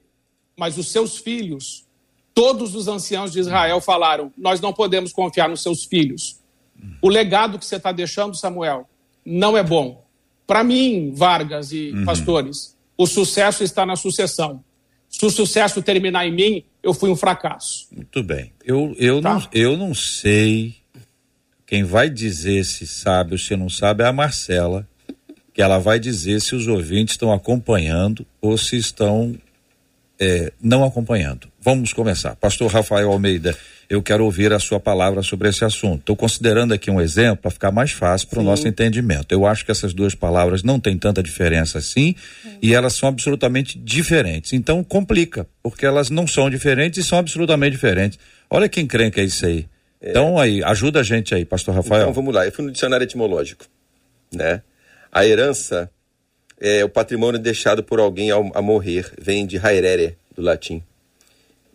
mas 0.56 0.78
os 0.78 0.90
seus 0.90 1.18
filhos, 1.18 1.86
todos 2.34 2.74
os 2.74 2.88
anciãos 2.88 3.32
de 3.32 3.40
Israel 3.40 3.80
falaram: 3.80 4.32
Nós 4.36 4.60
não 4.60 4.72
podemos 4.72 5.12
confiar 5.12 5.48
nos 5.48 5.62
seus 5.62 5.84
filhos. 5.84 6.40
O 7.02 7.08
legado 7.08 7.58
que 7.58 7.66
você 7.66 7.76
está 7.76 7.92
deixando, 7.92 8.34
Samuel, 8.34 8.88
não 9.24 9.56
é 9.56 9.62
bom. 9.62 10.04
Para 10.46 10.64
mim, 10.64 11.12
Vargas 11.14 11.72
e 11.72 11.90
uhum. 11.90 12.04
pastores, 12.04 12.76
o 12.96 13.06
sucesso 13.06 13.62
está 13.62 13.84
na 13.84 13.96
sucessão. 13.96 14.64
Se 15.08 15.24
o 15.26 15.30
sucesso 15.30 15.82
terminar 15.82 16.26
em 16.26 16.32
mim, 16.32 16.64
eu 16.82 16.94
fui 16.94 17.10
um 17.10 17.16
fracasso. 17.16 17.88
Muito 17.92 18.22
bem. 18.22 18.52
Eu, 18.64 18.94
eu, 18.98 19.20
tá? 19.20 19.34
não, 19.34 19.48
eu 19.52 19.76
não 19.76 19.94
sei 19.94 20.80
Quem 21.66 21.84
vai 21.84 22.10
dizer 22.10 22.64
se 22.64 22.84
sabe 22.84 23.32
ou 23.32 23.38
se 23.38 23.54
não 23.54 23.68
sabe 23.68 24.02
é 24.02 24.06
a 24.06 24.12
Marcela, 24.12 24.88
que 25.60 25.62
ela 25.62 25.78
vai 25.78 26.00
dizer 26.00 26.40
se 26.40 26.54
os 26.54 26.66
ouvintes 26.66 27.12
estão 27.12 27.30
acompanhando 27.34 28.24
ou 28.40 28.56
se 28.56 28.78
estão 28.78 29.36
é, 30.18 30.50
não 30.58 30.82
acompanhando. 30.82 31.48
Vamos 31.60 31.92
começar. 31.92 32.34
Pastor 32.36 32.70
Rafael 32.70 33.12
Almeida, 33.12 33.54
eu 33.86 34.02
quero 34.02 34.24
ouvir 34.24 34.54
a 34.54 34.58
sua 34.58 34.80
palavra 34.80 35.22
sobre 35.22 35.50
esse 35.50 35.62
assunto. 35.62 36.00
Estou 36.00 36.16
considerando 36.16 36.72
aqui 36.72 36.90
um 36.90 36.98
exemplo 36.98 37.42
para 37.42 37.50
ficar 37.50 37.70
mais 37.70 37.90
fácil 37.90 38.28
para 38.28 38.40
o 38.40 38.42
nosso 38.42 38.66
entendimento. 38.66 39.32
Eu 39.32 39.44
acho 39.44 39.62
que 39.62 39.70
essas 39.70 39.92
duas 39.92 40.14
palavras 40.14 40.62
não 40.62 40.80
têm 40.80 40.96
tanta 40.96 41.22
diferença 41.22 41.76
assim 41.76 42.14
e 42.62 42.72
elas 42.72 42.94
são 42.94 43.06
absolutamente 43.06 43.78
diferentes. 43.78 44.54
Então 44.54 44.82
complica, 44.82 45.46
porque 45.62 45.84
elas 45.84 46.08
não 46.08 46.26
são 46.26 46.48
diferentes 46.48 47.04
e 47.04 47.06
são 47.06 47.18
absolutamente 47.18 47.72
diferentes. 47.72 48.18
Olha 48.48 48.66
quem 48.66 48.86
crê 48.86 49.10
que 49.10 49.20
é 49.20 49.24
isso 49.24 49.44
aí. 49.44 49.68
É. 50.00 50.08
Então 50.08 50.38
aí, 50.38 50.64
ajuda 50.64 51.00
a 51.00 51.02
gente 51.02 51.34
aí, 51.34 51.44
pastor 51.44 51.74
Rafael. 51.74 52.00
Então 52.00 52.14
vamos 52.14 52.34
lá, 52.34 52.46
eu 52.46 52.52
fui 52.52 52.64
no 52.64 52.72
dicionário 52.72 53.04
etimológico, 53.04 53.66
né? 54.32 54.62
A 55.12 55.26
herança 55.26 55.90
é 56.60 56.84
o 56.84 56.88
patrimônio 56.88 57.40
deixado 57.40 57.82
por 57.82 57.98
alguém 57.98 58.30
ao, 58.30 58.50
a 58.54 58.62
morrer, 58.62 59.10
vem 59.20 59.46
de 59.46 59.58
haerere, 59.58 60.16
do 60.34 60.42
latim. 60.42 60.82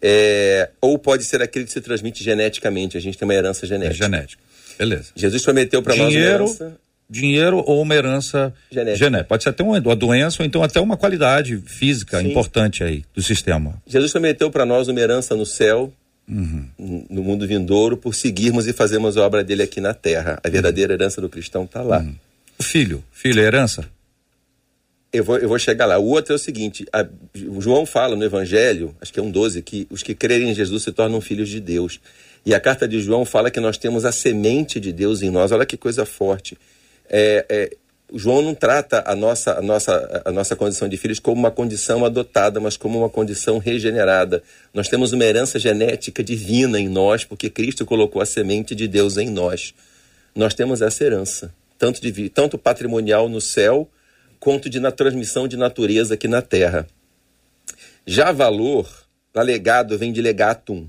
É, 0.02 0.70
ou 0.80 1.00
pode 1.00 1.24
ser 1.24 1.42
aquele 1.42 1.66
que 1.66 1.72
se 1.72 1.82
transmite 1.82 2.24
geneticamente, 2.24 2.98
a 2.98 3.00
gente 3.02 3.18
tem 3.18 3.28
uma 3.28 3.34
herança 3.34 3.66
genética. 3.66 3.96
É 3.96 4.06
genética, 4.06 4.44
beleza. 4.78 5.12
Jesus 5.16 5.44
prometeu 5.44 5.82
para 5.82 5.96
nós 5.96 6.14
uma 6.14 6.20
herança... 6.20 6.78
Dinheiro 7.08 7.64
ou 7.68 7.84
uma 7.84 7.94
herança 7.94 8.52
genética. 8.72 8.98
genética. 9.06 9.28
Pode 9.28 9.44
ser 9.44 9.50
até 9.50 9.62
uma, 9.62 9.78
uma 9.78 9.96
doença 9.96 10.42
ou 10.42 10.46
então 10.46 10.64
até 10.64 10.82
uma 10.82 10.98
qualidade 10.98 11.62
física 11.64 12.20
Sim. 12.20 12.32
importante 12.32 12.84
aí 12.84 13.04
do 13.14 13.22
sistema. 13.22 13.80
Jesus 13.86 14.12
prometeu 14.12 14.50
para 14.50 14.66
nós 14.66 14.88
uma 14.88 15.00
herança 15.00 15.36
no 15.36 15.46
céu, 15.46 15.94
Uhum. 16.28 16.68
no 17.08 17.22
mundo 17.22 17.46
vindouro 17.46 17.96
por 17.96 18.16
seguirmos 18.16 18.66
e 18.66 18.74
fazermos 18.74 19.16
a 19.16 19.24
obra 19.24 19.44
dele 19.44 19.62
aqui 19.62 19.80
na 19.80 19.94
terra. 19.94 20.40
A 20.44 20.50
verdadeira 20.50 20.94
herança 20.94 21.22
do 21.22 21.30
cristão 21.30 21.66
está 21.66 21.84
lá. 21.84 22.00
Uhum. 22.00 22.16
Filho, 22.60 23.04
filho 23.12 23.42
é 23.42 23.46
herança? 23.46 23.90
Eu 25.12 25.24
vou, 25.24 25.38
eu 25.38 25.48
vou 25.48 25.60
chegar 25.60 25.86
lá. 25.86 25.98
O 25.98 26.06
outro 26.06 26.34
é 26.34 26.36
o 26.36 26.40
seguinte: 26.40 26.86
a, 26.92 27.06
o 27.48 27.62
João 27.62 27.86
fala 27.86 28.16
no 28.16 28.24
Evangelho, 28.24 28.96
acho 29.00 29.14
que 29.14 29.20
é 29.20 29.24
um 29.24 29.32
12, 29.32 29.62
que 29.62 29.88
os 29.90 30.04
que 30.04 30.14
crerem 30.14 30.50
em 30.50 30.54
Jesus 30.54 30.84
se 30.84 30.92
tornam 30.92 31.22
filhos 31.22 31.50
de 31.50 31.60
Deus. 31.60 32.00
E 32.46 32.54
a 32.54 32.60
carta 32.60 32.88
de 32.88 33.02
João 33.02 33.26
fala 33.26 33.50
que 33.50 33.60
nós 33.60 33.78
temos 33.78 34.06
a 34.06 34.12
semente 34.12 34.80
de 34.80 34.92
Deus 34.92 35.22
em 35.22 35.30
nós. 35.30 35.52
Olha 35.52 35.66
que 35.66 35.78
coisa 35.78 36.06
forte. 36.06 36.58
É, 37.10 37.46
é, 37.50 37.78
João 38.14 38.42
não 38.42 38.54
trata 38.54 39.04
a 39.06 39.16
nossa, 39.16 39.58
a, 39.58 39.62
nossa, 39.62 40.22
a 40.26 40.32
nossa 40.32 40.56
condição 40.56 40.88
de 40.88 40.96
filhos 40.96 41.20
como 41.20 41.40
uma 41.40 41.50
condição 41.50 42.06
adotada, 42.06 42.60
mas 42.60 42.78
como 42.78 43.00
uma 43.00 43.10
condição 43.10 43.58
regenerada. 43.58 44.44
Nós 44.74 44.88
temos 44.88 45.12
uma 45.12 45.24
herança 45.24 45.58
genética 45.58 46.24
divina 46.24 46.80
em 46.80 46.88
nós, 46.88 47.24
porque 47.24 47.50
Cristo 47.50 47.86
colocou 47.86 48.22
a 48.22 48.26
semente 48.26 48.76
de 48.76 48.88
Deus 48.88 49.18
em 49.18 49.30
nós. 49.30 49.74
Nós 50.36 50.54
temos 50.54 50.82
essa 50.82 51.04
herança 51.04 51.52
tanto, 51.78 52.02
de, 52.02 52.30
tanto 52.30 52.58
patrimonial 52.58 53.28
no 53.30 53.42
céu, 53.42 53.90
quanto 54.40 54.70
de 54.70 54.80
na 54.80 54.92
transmissão 54.92 55.48
de 55.48 55.58
natureza 55.58 56.14
aqui 56.14 56.28
na 56.28 56.42
terra. 56.42 56.88
Já 58.06 58.32
valor, 58.32 58.88
legado, 59.36 59.98
vem 59.98 60.14
de 60.14 60.22
legatum. 60.22 60.88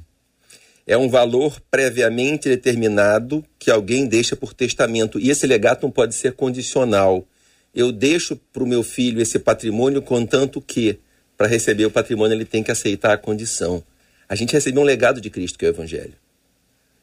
É 0.87 0.97
um 0.97 1.09
valor 1.09 1.61
previamente 1.71 2.49
determinado 2.49 3.45
que 3.59 3.71
alguém 3.71 4.07
deixa 4.07 4.37
por 4.37 4.55
testamento. 4.55 5.19
E 5.19 5.31
esse 5.31 5.47
legatum 5.47 5.91
pode 5.91 6.15
ser 6.15 6.35
condicional. 6.35 7.27
Eu 7.75 7.91
deixo 7.91 8.37
para 8.53 8.63
o 8.63 8.67
meu 8.67 8.83
filho 8.83 9.21
esse 9.21 9.39
patrimônio, 9.39 10.01
contanto 10.01 10.61
que, 10.61 11.01
para 11.37 11.49
receber 11.49 11.87
o 11.87 11.91
patrimônio, 11.91 12.37
ele 12.37 12.45
tem 12.45 12.63
que 12.63 12.71
aceitar 12.71 13.13
a 13.13 13.19
condição. 13.19 13.83
A 14.29 14.35
gente 14.35 14.53
recebeu 14.53 14.83
um 14.83 14.85
legado 14.85 15.21
de 15.21 15.29
Cristo, 15.29 15.59
que 15.59 15.67
é 15.67 15.69
o 15.69 15.73
Evangelho. 15.73 16.15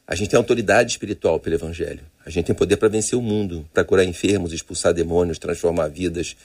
A 0.07 0.15
gente 0.15 0.29
tem 0.29 0.37
autoridade 0.37 0.91
espiritual 0.91 1.39
pelo 1.39 1.55
Evangelho. 1.55 2.01
A 2.25 2.29
gente 2.29 2.45
tem 2.45 2.55
poder 2.55 2.77
para 2.77 2.89
vencer 2.89 3.17
o 3.17 3.21
mundo, 3.21 3.67
para 3.73 3.83
curar 3.83 4.03
enfermos, 4.03 4.51
expulsar 4.51 4.93
demônios, 4.93 5.39
transformar 5.39 5.87
vidas. 5.87 6.35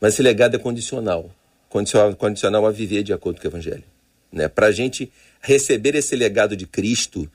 Mas 0.00 0.14
esse 0.14 0.22
legado 0.22 0.56
é 0.56 0.58
condicional 0.58 1.30
condicional, 1.70 2.66
a 2.66 2.72
viver 2.72 3.02
de 3.02 3.12
acordo 3.12 3.40
com 3.40 3.46
o 3.46 3.50
Evangelho. 3.50 3.84
Né? 4.32 4.48
Para 4.48 4.66
a 4.66 4.72
gente 4.72 5.10
receber 5.40 5.94
esse 5.94 6.16
legado 6.16 6.56
de 6.56 6.66
Cristo, 6.66 7.30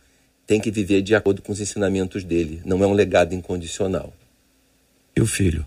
tem 0.45 0.59
que 0.59 0.69
viver 0.69 1.01
de 1.01 1.15
acordo 1.15 1.41
com 1.41 1.51
os 1.51 1.61
ensinamentos 1.61 2.23
dele. 2.23 2.61
Não 2.65 2.83
é 2.83 2.87
um 2.87 2.93
legado 2.93 3.33
incondicional. 3.33 4.13
E 5.15 5.21
o 5.21 5.25
filho? 5.25 5.65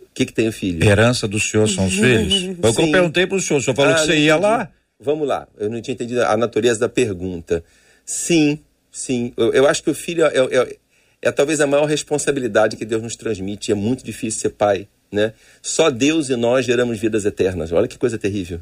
O 0.00 0.14
que, 0.14 0.24
que 0.26 0.32
tem 0.32 0.48
o 0.48 0.52
filho? 0.52 0.82
Herança 0.82 1.28
do 1.28 1.38
senhor 1.38 1.68
são 1.68 1.86
os 1.86 1.94
filhos? 1.94 2.56
Foi 2.60 2.70
o 2.70 2.74
que 2.74 2.82
eu 2.82 2.90
perguntei 2.90 3.26
para 3.26 3.36
o 3.36 3.40
senhor. 3.40 3.58
O 3.58 3.62
senhor 3.62 3.76
falou 3.76 3.92
ah, 3.92 3.94
que 3.96 4.06
você 4.06 4.16
ia 4.16 4.36
lá. 4.36 4.70
Vamos 4.98 5.28
lá. 5.28 5.46
Eu 5.58 5.68
não 5.68 5.82
tinha 5.82 5.92
entendido 5.92 6.22
a 6.22 6.36
natureza 6.36 6.80
da 6.80 6.88
pergunta. 6.88 7.62
Sim, 8.04 8.58
sim. 8.90 9.32
Eu, 9.36 9.52
eu 9.52 9.66
acho 9.66 9.82
que 9.82 9.90
o 9.90 9.94
filho 9.94 10.24
é, 10.24 10.36
é, 10.36 10.56
é, 10.56 10.76
é, 11.22 11.32
talvez 11.32 11.60
a 11.60 11.66
maior 11.66 11.86
responsabilidade 11.86 12.76
que 12.76 12.84
Deus 12.84 13.02
nos 13.02 13.16
transmite. 13.16 13.72
É 13.72 13.74
muito 13.74 14.04
difícil 14.04 14.40
ser 14.40 14.50
pai, 14.50 14.86
né? 15.10 15.32
Só 15.62 15.90
Deus 15.90 16.28
e 16.28 16.36
nós 16.36 16.66
geramos 16.66 16.98
vidas 16.98 17.24
eternas. 17.24 17.72
Olha 17.72 17.88
que 17.88 17.98
coisa 17.98 18.18
terrível. 18.18 18.60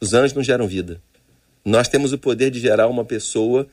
Os 0.00 0.14
anjos 0.14 0.32
não 0.32 0.42
geram 0.42 0.66
vida. 0.66 1.00
Nós 1.64 1.88
temos 1.88 2.12
o 2.12 2.18
poder 2.18 2.50
de 2.50 2.60
gerar 2.60 2.88
uma 2.88 3.04
pessoa, 3.04 3.66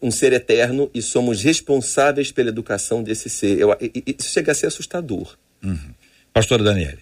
um 0.00 0.10
ser 0.10 0.32
eterno, 0.32 0.90
e 0.94 1.02
somos 1.02 1.42
responsáveis 1.42 2.32
pela 2.32 2.48
educação 2.48 3.02
desse 3.02 3.28
ser. 3.28 3.58
Eu, 3.58 3.76
isso 4.06 4.30
chega 4.30 4.52
a 4.52 4.54
ser 4.54 4.66
assustador. 4.66 5.36
Uhum. 5.62 5.94
Pastora 6.32 6.64
Daniele. 6.64 7.00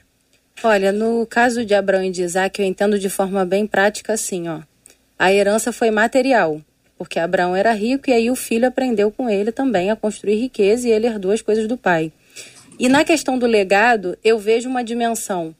Olha, 0.64 0.90
no 0.90 1.24
caso 1.24 1.64
de 1.64 1.74
Abraão 1.74 2.02
e 2.02 2.10
de 2.10 2.22
Isaac, 2.22 2.60
eu 2.60 2.66
entendo 2.66 2.98
de 2.98 3.08
forma 3.08 3.44
bem 3.44 3.66
prática 3.66 4.14
assim, 4.14 4.48
ó. 4.48 4.60
A 5.16 5.32
herança 5.32 5.72
foi 5.72 5.90
material 5.90 6.60
porque 6.98 7.20
Abraão 7.20 7.54
era 7.54 7.72
rico 7.72 8.10
e 8.10 8.12
aí 8.12 8.30
o 8.30 8.34
filho 8.34 8.66
aprendeu 8.66 9.10
com 9.10 9.30
ele 9.30 9.52
também 9.52 9.90
a 9.90 9.96
construir 9.96 10.34
riqueza 10.34 10.88
e 10.88 10.90
ele 10.90 11.06
herdou 11.06 11.30
as 11.30 11.40
coisas 11.40 11.68
do 11.68 11.76
pai. 11.78 12.12
E 12.78 12.88
na 12.88 13.04
questão 13.04 13.38
do 13.38 13.46
legado, 13.46 14.18
eu 14.22 14.38
vejo 14.38 14.68
uma 14.68 14.82
dimensão 14.82 15.54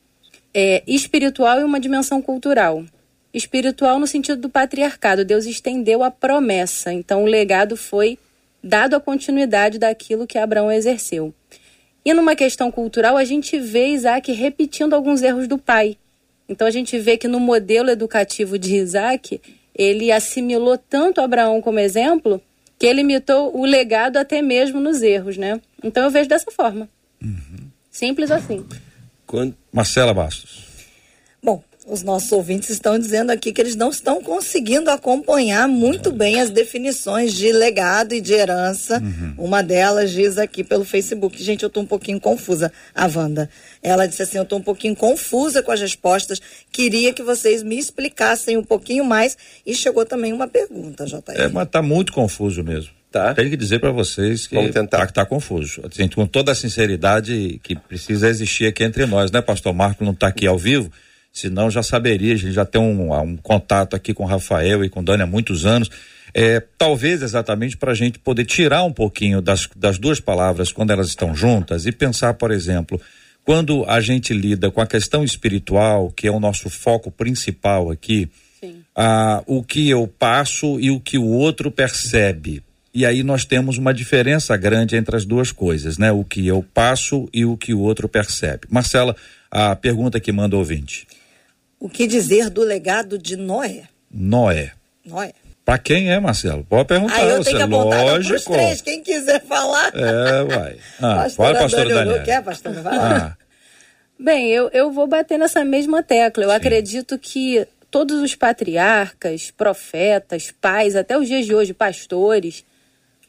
é, 0.52 0.82
espiritual 0.86 1.60
e 1.60 1.64
uma 1.64 1.78
dimensão 1.78 2.20
cultural. 2.20 2.84
Espiritual 3.32 4.00
no 4.00 4.06
sentido 4.06 4.40
do 4.40 4.48
patriarcado, 4.48 5.24
Deus 5.24 5.46
estendeu 5.46 6.02
a 6.02 6.10
promessa, 6.10 6.92
então 6.92 7.22
o 7.22 7.26
legado 7.26 7.76
foi 7.76 8.18
dado 8.62 8.94
a 8.94 9.00
continuidade 9.00 9.78
daquilo 9.78 10.26
que 10.26 10.38
Abraão 10.38 10.72
exerceu. 10.72 11.32
E 12.04 12.12
numa 12.14 12.34
questão 12.34 12.70
cultural, 12.70 13.16
a 13.16 13.24
gente 13.24 13.58
vê 13.58 13.88
Isaac 13.88 14.32
repetindo 14.32 14.94
alguns 14.94 15.22
erros 15.22 15.46
do 15.46 15.58
pai. 15.58 15.96
Então 16.48 16.66
a 16.66 16.70
gente 16.70 16.98
vê 16.98 17.16
que 17.18 17.28
no 17.28 17.38
modelo 17.38 17.90
educativo 17.90 18.58
de 18.58 18.76
Isaac, 18.76 19.40
ele 19.78 20.10
assimilou 20.10 20.76
tanto 20.76 21.20
Abraão 21.20 21.62
como 21.62 21.78
exemplo 21.78 22.42
que 22.78 22.86
ele 22.86 23.00
imitou 23.00 23.56
o 23.56 23.64
legado 23.64 24.16
até 24.16 24.42
mesmo 24.42 24.80
nos 24.80 25.02
erros, 25.02 25.36
né? 25.36 25.60
Então 25.82 26.04
eu 26.04 26.10
vejo 26.10 26.28
dessa 26.28 26.50
forma. 26.50 26.88
Uhum. 27.22 27.68
Simples 27.90 28.30
assim. 28.30 28.64
Quando... 29.26 29.54
Marcela 29.72 30.12
Bastos. 30.12 30.67
Os 31.88 32.02
nossos 32.02 32.30
ouvintes 32.32 32.68
estão 32.68 32.98
dizendo 32.98 33.30
aqui 33.30 33.50
que 33.50 33.60
eles 33.60 33.74
não 33.74 33.88
estão 33.88 34.22
conseguindo 34.22 34.90
acompanhar 34.90 35.66
muito 35.66 36.12
bem 36.12 36.38
as 36.38 36.50
definições 36.50 37.32
de 37.32 37.50
legado 37.50 38.14
e 38.14 38.20
de 38.20 38.34
herança. 38.34 39.00
Uhum. 39.02 39.34
Uma 39.38 39.62
delas 39.62 40.10
diz 40.10 40.36
aqui 40.36 40.62
pelo 40.62 40.84
Facebook. 40.84 41.42
Gente, 41.42 41.62
eu 41.62 41.68
estou 41.68 41.82
um 41.82 41.86
pouquinho 41.86 42.20
confusa, 42.20 42.70
a 42.94 43.06
Wanda. 43.06 43.48
Ela 43.82 44.06
disse 44.06 44.22
assim: 44.22 44.36
eu 44.36 44.42
estou 44.42 44.58
um 44.58 44.62
pouquinho 44.62 44.94
confusa 44.94 45.62
com 45.62 45.72
as 45.72 45.80
respostas. 45.80 46.42
Queria 46.70 47.14
que 47.14 47.22
vocês 47.22 47.62
me 47.62 47.78
explicassem 47.78 48.58
um 48.58 48.64
pouquinho 48.64 49.04
mais. 49.04 49.38
E 49.64 49.74
chegou 49.74 50.04
também 50.04 50.32
uma 50.32 50.46
pergunta, 50.46 51.06
JR. 51.06 51.22
É, 51.36 51.48
mas 51.48 51.66
está 51.66 51.80
muito 51.80 52.12
confuso 52.12 52.62
mesmo. 52.62 52.90
Tá. 53.10 53.34
Tenho 53.34 53.48
que 53.48 53.56
dizer 53.56 53.78
para 53.78 53.90
vocês 53.90 54.46
que 54.46 54.54
está 54.58 55.06
tá 55.06 55.24
confuso. 55.24 55.80
Assim, 55.90 56.06
com 56.08 56.26
toda 56.26 56.52
a 56.52 56.54
sinceridade 56.54 57.58
que 57.62 57.74
precisa 57.74 58.28
existir 58.28 58.66
aqui 58.66 58.84
entre 58.84 59.06
nós, 59.06 59.30
né? 59.30 59.40
Pastor 59.40 59.72
Marco 59.72 60.04
não 60.04 60.12
está 60.12 60.28
aqui 60.28 60.46
ao 60.46 60.58
vivo 60.58 60.92
senão 61.32 61.70
já 61.70 61.82
saberia, 61.82 62.34
a 62.34 62.36
gente 62.36 62.52
já 62.52 62.64
tem 62.64 62.80
um, 62.80 63.12
um 63.12 63.36
contato 63.36 63.94
aqui 63.94 64.12
com 64.12 64.24
o 64.24 64.26
Rafael 64.26 64.84
e 64.84 64.88
com 64.88 65.00
o 65.00 65.02
Dani 65.02 65.22
há 65.22 65.26
muitos 65.26 65.66
anos. 65.66 65.90
É, 66.34 66.60
talvez 66.76 67.22
exatamente 67.22 67.76
para 67.76 67.92
a 67.92 67.94
gente 67.94 68.18
poder 68.18 68.44
tirar 68.44 68.84
um 68.84 68.92
pouquinho 68.92 69.40
das, 69.40 69.68
das 69.74 69.98
duas 69.98 70.20
palavras 70.20 70.70
quando 70.70 70.90
elas 70.90 71.08
estão 71.08 71.34
juntas 71.34 71.86
e 71.86 71.92
pensar, 71.92 72.34
por 72.34 72.50
exemplo, 72.50 73.00
quando 73.44 73.84
a 73.88 74.00
gente 74.00 74.34
lida 74.34 74.70
com 74.70 74.80
a 74.80 74.86
questão 74.86 75.24
espiritual, 75.24 76.10
que 76.10 76.26
é 76.26 76.30
o 76.30 76.38
nosso 76.38 76.68
foco 76.68 77.10
principal 77.10 77.90
aqui, 77.90 78.30
ah, 78.94 79.42
o 79.46 79.62
que 79.62 79.88
eu 79.88 80.06
passo 80.06 80.78
e 80.80 80.90
o 80.90 81.00
que 81.00 81.16
o 81.16 81.26
outro 81.26 81.70
percebe. 81.70 82.62
E 82.92 83.06
aí 83.06 83.22
nós 83.22 83.44
temos 83.44 83.78
uma 83.78 83.94
diferença 83.94 84.56
grande 84.56 84.96
entre 84.96 85.16
as 85.16 85.24
duas 85.24 85.52
coisas, 85.52 85.98
né? 85.98 86.10
O 86.10 86.24
que 86.24 86.46
eu 86.46 86.62
passo 86.74 87.28
e 87.32 87.44
o 87.44 87.56
que 87.56 87.72
o 87.72 87.80
outro 87.80 88.08
percebe. 88.08 88.66
Marcela, 88.68 89.14
a 89.50 89.76
pergunta 89.76 90.18
que 90.18 90.32
manda 90.32 90.56
o 90.56 90.58
ouvinte. 90.58 91.06
O 91.80 91.88
que 91.88 92.06
dizer 92.06 92.50
do 92.50 92.62
legado 92.62 93.18
de 93.18 93.36
Noé? 93.36 93.84
Noé. 94.10 94.72
Noé. 95.04 95.32
Para 95.64 95.78
quem 95.78 96.10
é, 96.10 96.18
Marcelo? 96.18 96.64
Pode 96.64 96.88
perguntar. 96.88 97.16
Ah, 97.16 97.24
eu 97.24 97.36
você. 97.36 97.50
tenho 97.50 97.56
que 97.58 97.62
apontar 97.62 98.04
Lógico. 98.04 98.52
três, 98.52 98.80
quem 98.80 99.02
quiser 99.02 99.42
falar. 99.44 99.92
É, 99.94 100.44
vai. 100.48 100.76
Ah, 101.00 101.14
pastora 101.16 101.58
pastora 101.58 101.88
Daniela. 101.90 102.22
Quer, 102.22 102.42
pastora? 102.42 102.80
Vai 102.80 102.96
ah. 102.96 103.36
Bem, 104.18 104.48
eu, 104.48 104.68
eu 104.72 104.90
vou 104.90 105.06
bater 105.06 105.38
nessa 105.38 105.64
mesma 105.64 106.02
tecla. 106.02 106.44
Eu 106.44 106.50
Sim. 106.50 106.56
acredito 106.56 107.18
que 107.18 107.66
todos 107.90 108.20
os 108.20 108.34
patriarcas, 108.34 109.50
profetas, 109.50 110.50
pais, 110.50 110.96
até 110.96 111.18
os 111.18 111.28
dias 111.28 111.46
de 111.46 111.54
hoje, 111.54 111.74
pastores, 111.74 112.64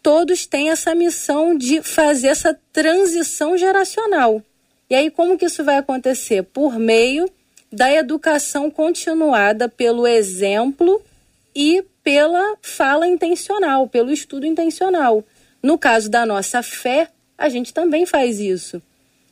todos 0.02 0.46
têm 0.46 0.70
essa 0.70 0.96
missão 0.96 1.58
de 1.58 1.82
fazer 1.82 2.30
essa 2.30 2.58
transição 2.72 3.58
geracional. 3.58 4.42
E 4.90 4.96
aí, 4.96 5.12
como 5.12 5.38
que 5.38 5.46
isso 5.46 5.64
vai 5.64 5.78
acontecer? 5.78 6.44
Por 6.44 6.80
meio 6.80 7.30
da 7.72 7.92
educação 7.92 8.70
continuada 8.72 9.70
pelo 9.70 10.08
exemplo 10.08 11.02
e 11.56 11.84
pela 12.04 12.58
fala 12.62 13.08
intencional, 13.08 13.88
pelo 13.88 14.12
estudo 14.12 14.46
intencional. 14.46 15.24
No 15.62 15.78
caso 15.78 16.10
da 16.10 16.26
nossa 16.26 16.64
fé, 16.64 17.10
a 17.38 17.50
gente 17.50 17.74
também 17.74 18.06
faz 18.06 18.40
isso. 18.40 18.82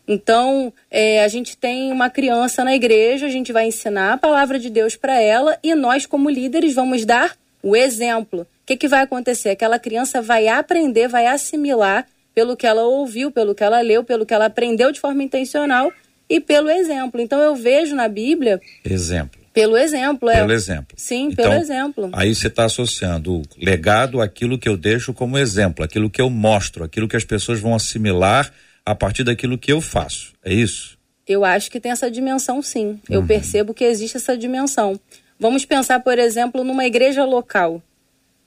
Então, 0.07 0.71
é, 0.89 1.23
a 1.23 1.27
gente 1.27 1.57
tem 1.57 1.91
uma 1.91 2.09
criança 2.09 2.63
na 2.63 2.73
igreja, 2.73 3.25
a 3.25 3.29
gente 3.29 3.51
vai 3.51 3.67
ensinar 3.67 4.13
a 4.13 4.17
palavra 4.17 4.57
de 4.57 4.69
Deus 4.69 4.95
para 4.95 5.19
ela 5.19 5.57
e 5.61 5.75
nós, 5.75 6.05
como 6.05 6.29
líderes, 6.29 6.75
vamos 6.75 7.05
dar 7.05 7.35
o 7.61 7.75
exemplo. 7.75 8.41
O 8.41 8.47
que, 8.65 8.77
que 8.77 8.87
vai 8.87 9.01
acontecer? 9.01 9.49
Aquela 9.49 9.79
criança 9.79 10.21
vai 10.21 10.47
aprender, 10.47 11.09
vai 11.09 11.27
assimilar 11.27 12.07
pelo 12.33 12.55
que 12.55 12.67
ela 12.67 12.83
ouviu, 12.83 13.31
pelo 13.31 13.53
que 13.53 13.63
ela 13.63 13.81
leu, 13.81 14.03
pelo 14.03 14.25
que 14.25 14.33
ela 14.33 14.45
aprendeu 14.45 14.91
de 14.91 14.99
forma 14.99 15.23
intencional 15.23 15.91
e 16.29 16.39
pelo 16.39 16.69
exemplo. 16.69 17.21
Então 17.21 17.39
eu 17.39 17.55
vejo 17.55 17.95
na 17.95 18.07
Bíblia. 18.07 18.61
Exemplo. 18.83 19.39
Pelo 19.53 19.75
exemplo, 19.77 20.29
é. 20.29 20.35
Pelo 20.35 20.53
exemplo. 20.53 20.95
Sim, 20.95 21.29
então, 21.31 21.49
pelo 21.49 21.59
exemplo. 21.59 22.09
Aí 22.13 22.33
você 22.33 22.47
está 22.47 22.65
associando 22.65 23.37
o 23.37 23.43
legado 23.59 24.21
àquilo 24.21 24.59
que 24.59 24.69
eu 24.69 24.77
deixo 24.77 25.13
como 25.13 25.37
exemplo, 25.37 25.83
aquilo 25.83 26.09
que 26.09 26.21
eu 26.21 26.29
mostro, 26.29 26.83
aquilo 26.83 27.07
que 27.07 27.15
as 27.15 27.23
pessoas 27.23 27.59
vão 27.59 27.73
assimilar 27.73 28.53
a 28.85 28.93
partir 28.93 29.23
daquilo 29.23 29.57
que 29.57 29.71
eu 29.71 29.81
faço. 29.81 30.33
É 30.45 30.53
isso? 30.53 30.97
Eu 31.27 31.43
acho 31.43 31.71
que 31.71 31.79
tem 31.79 31.91
essa 31.91 32.09
dimensão, 32.09 32.61
sim. 32.61 32.99
Eu 33.09 33.21
uhum. 33.21 33.27
percebo 33.27 33.73
que 33.73 33.83
existe 33.83 34.17
essa 34.17 34.37
dimensão. 34.37 34.99
Vamos 35.39 35.65
pensar, 35.65 36.01
por 36.01 36.19
exemplo, 36.19 36.63
numa 36.63 36.85
igreja 36.85 37.25
local 37.25 37.81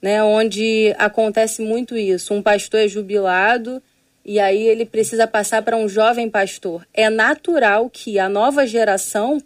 né, 0.01 0.23
onde 0.23 0.93
acontece 0.97 1.61
muito 1.61 1.95
isso. 1.95 2.33
Um 2.33 2.41
pastor 2.41 2.81
é 2.81 2.87
jubilado 2.87 3.81
e 4.25 4.39
aí 4.39 4.67
ele 4.67 4.85
precisa 4.85 5.27
passar 5.27 5.61
para 5.61 5.75
um 5.75 5.89
jovem 5.89 6.29
pastor. 6.29 6.85
É 6.93 7.09
natural 7.09 7.89
que 7.89 8.19
a 8.19 8.29
nova 8.29 8.65
geração 8.65 9.41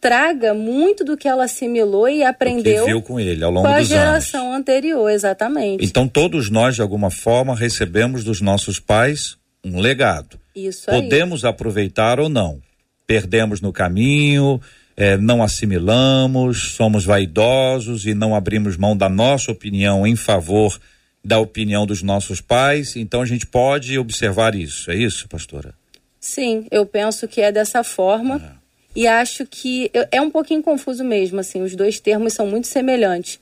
traga 0.00 0.52
muito 0.52 1.02
do 1.02 1.16
que 1.16 1.26
ela 1.26 1.44
assimilou 1.44 2.06
e 2.06 2.22
aprendeu 2.22 2.84
viu 2.84 3.00
com 3.00 3.18
ele 3.18 3.42
ao 3.42 3.50
longo 3.50 3.66
com 3.66 3.72
a 3.72 3.78
dos 3.78 3.88
geração 3.88 4.48
anos. 4.48 4.58
anterior, 4.58 5.08
exatamente. 5.08 5.82
Então 5.82 6.06
todos 6.06 6.50
nós 6.50 6.74
de 6.74 6.82
alguma 6.82 7.10
forma 7.10 7.56
recebemos 7.56 8.22
dos 8.22 8.42
nossos 8.42 8.78
pais 8.78 9.38
um 9.64 9.80
legado. 9.80 10.38
Isso 10.54 10.90
aí. 10.90 11.00
Podemos 11.00 11.44
aproveitar 11.46 12.20
ou 12.20 12.28
não. 12.28 12.60
Perdemos 13.06 13.62
no 13.62 13.72
caminho, 13.72 14.60
é, 14.94 15.16
não 15.16 15.42
assimilamos, 15.42 16.74
somos 16.74 17.04
vaidosos 17.04 18.04
e 18.04 18.12
não 18.12 18.34
abrimos 18.34 18.76
mão 18.76 18.94
da 18.94 19.08
nossa 19.08 19.50
opinião 19.52 20.06
em 20.06 20.16
favor 20.16 20.78
da 21.24 21.38
opinião 21.38 21.86
dos 21.86 22.02
nossos 22.02 22.40
pais. 22.40 22.96
Então 22.96 23.22
a 23.22 23.26
gente 23.26 23.46
pode 23.46 23.98
observar 23.98 24.54
isso, 24.54 24.90
é 24.90 24.96
isso, 24.96 25.26
pastora? 25.28 25.74
Sim, 26.20 26.66
eu 26.70 26.84
penso 26.84 27.26
que 27.26 27.40
é 27.40 27.50
dessa 27.50 27.82
forma. 27.82 28.36
É. 28.60 28.64
E 28.96 29.06
acho 29.08 29.44
que 29.44 29.90
é 30.12 30.20
um 30.20 30.30
pouquinho 30.30 30.62
confuso 30.62 31.02
mesmo, 31.02 31.40
assim, 31.40 31.62
os 31.62 31.74
dois 31.74 31.98
termos 31.98 32.32
são 32.32 32.46
muito 32.46 32.68
semelhantes. 32.68 33.40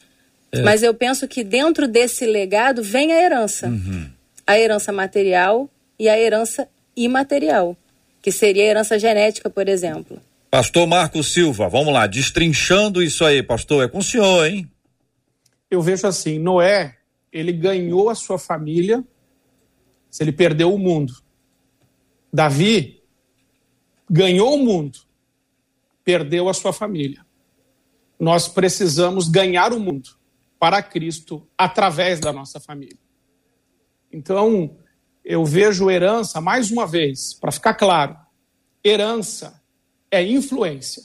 É. 0.51 0.62
Mas 0.62 0.83
eu 0.83 0.95
penso 0.95 1.29
que 1.29 1.45
dentro 1.45 1.87
desse 1.87 2.25
legado 2.25 2.83
vem 2.83 3.12
a 3.12 3.23
herança. 3.23 3.69
Uhum. 3.69 4.09
A 4.47 4.59
herança 4.59 4.91
material 4.93 5.69
e 5.99 6.09
a 6.09 6.19
herança 6.19 6.67
imaterial, 6.97 7.77
que 8.21 8.33
seria 8.33 8.62
a 8.62 8.67
herança 8.67 8.99
genética, 8.99 9.49
por 9.49 9.69
exemplo. 9.69 10.21
Pastor 10.51 10.87
Marco 10.87 11.23
Silva, 11.23 11.69
vamos 11.69 11.93
lá, 11.93 12.07
destrinchando 12.07 13.03
isso 13.03 13.25
aí, 13.25 13.43
pastor, 13.43 13.85
é 13.85 13.89
com 13.89 13.99
o 13.99 14.03
senhor, 14.03 14.47
hein? 14.47 14.69
Eu 15.71 15.81
vejo 15.81 16.07
assim, 16.07 16.39
Noé, 16.39 16.97
ele 17.33 17.53
ganhou 17.53 18.11
a 18.11 18.15
sua 18.15 18.39
família, 18.39 19.03
se 20.11 20.23
ele 20.23 20.33
perdeu 20.33 20.75
o 20.75 20.79
mundo. 20.79 21.15
Davi 22.33 23.03
ganhou 24.09 24.55
o 24.55 24.59
mundo, 24.59 24.99
perdeu 26.05 26.49
a 26.49 26.55
sua 26.55 26.73
família. 26.73 27.25
Nós 28.21 28.47
precisamos 28.47 29.29
ganhar 29.29 29.73
o 29.73 29.81
mundo 29.81 30.11
para 30.59 30.83
Cristo 30.83 31.49
através 31.57 32.21
da 32.21 32.33
nossa 32.33 32.61
família. 32.61 32.99
Então, 34.12 34.77
eu 35.25 35.45
vejo 35.45 35.90
herança, 35.90 36.40
mais 36.40 36.71
uma 36.71 36.87
vez, 36.87 37.33
para 37.33 37.51
ficar 37.51 37.75
claro, 37.75 38.16
herança 38.85 39.62
é 40.11 40.23
influência. 40.23 41.05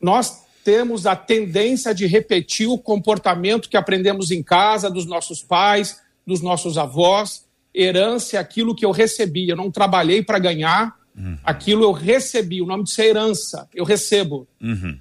Nós 0.00 0.46
temos 0.64 1.06
a 1.06 1.16
tendência 1.16 1.94
de 1.94 2.06
repetir 2.06 2.68
o 2.68 2.78
comportamento 2.78 3.68
que 3.68 3.76
aprendemos 3.76 4.30
em 4.30 4.42
casa, 4.42 4.90
dos 4.90 5.06
nossos 5.06 5.42
pais, 5.42 6.00
dos 6.26 6.40
nossos 6.40 6.76
avós. 6.76 7.46
Herança 7.74 8.36
é 8.36 8.40
aquilo 8.40 8.74
que 8.74 8.84
eu 8.84 8.90
recebi. 8.90 9.48
Eu 9.48 9.56
não 9.56 9.70
trabalhei 9.70 10.22
para 10.22 10.38
ganhar, 10.38 10.96
uhum. 11.16 11.38
aquilo 11.44 11.84
eu 11.84 11.92
recebi. 11.92 12.60
O 12.60 12.66
nome 12.66 12.84
disso 12.84 13.00
é 13.00 13.06
herança. 13.06 13.68
Eu 13.74 13.84
recebo. 13.84 14.46
Uhum. 14.60 14.98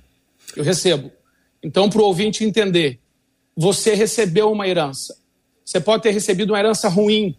Eu 0.55 0.63
recebo. 0.63 1.11
Então, 1.61 1.89
para 1.89 2.01
o 2.01 2.05
ouvinte 2.05 2.43
entender, 2.43 2.99
você 3.55 3.93
recebeu 3.93 4.51
uma 4.51 4.67
herança. 4.67 5.17
Você 5.65 5.81
pode 5.81 6.03
ter 6.03 6.11
recebido 6.11 6.51
uma 6.51 6.59
herança 6.59 6.87
ruim, 6.87 7.35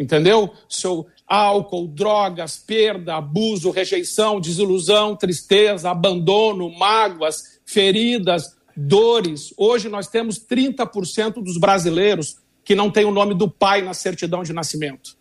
entendeu? 0.00 0.54
Seu, 0.68 1.06
álcool, 1.28 1.86
drogas, 1.86 2.56
perda, 2.56 3.16
abuso, 3.16 3.70
rejeição, 3.70 4.40
desilusão, 4.40 5.14
tristeza, 5.14 5.90
abandono, 5.90 6.70
mágoas, 6.70 7.60
feridas, 7.66 8.56
dores. 8.74 9.52
Hoje 9.56 9.88
nós 9.88 10.08
temos 10.08 10.38
30% 10.38 11.42
dos 11.42 11.58
brasileiros 11.58 12.38
que 12.64 12.74
não 12.74 12.90
tem 12.90 13.04
o 13.04 13.10
nome 13.10 13.34
do 13.34 13.50
pai 13.50 13.82
na 13.82 13.92
certidão 13.92 14.42
de 14.42 14.52
nascimento. 14.52 15.16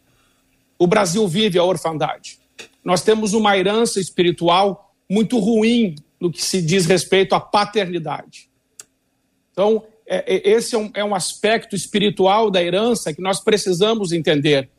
O 0.79 0.87
Brasil 0.87 1.27
vive 1.27 1.59
a 1.59 1.63
orfandade. 1.63 2.39
Nós 2.83 3.01
temos 3.01 3.33
uma 3.33 3.57
herança 3.57 3.99
espiritual 3.99 4.93
muito 5.09 5.37
ruim 5.39 5.95
no 6.19 6.31
que 6.31 6.43
se 6.43 6.61
diz 6.61 6.85
respeito 6.85 7.35
à 7.35 7.39
paternidade. 7.39 8.49
Então, 9.51 9.83
é, 10.05 10.35
é, 10.35 10.49
esse 10.51 10.75
é 10.75 10.91
é 10.93 11.03
um 11.03 11.13
aspecto 11.13 11.75
espiritual 11.75 12.49
da 12.49 12.63
herança 12.63 13.13
que 13.13 13.21
nós 13.21 13.41
precisamos 13.41 14.11
entender 14.11 14.69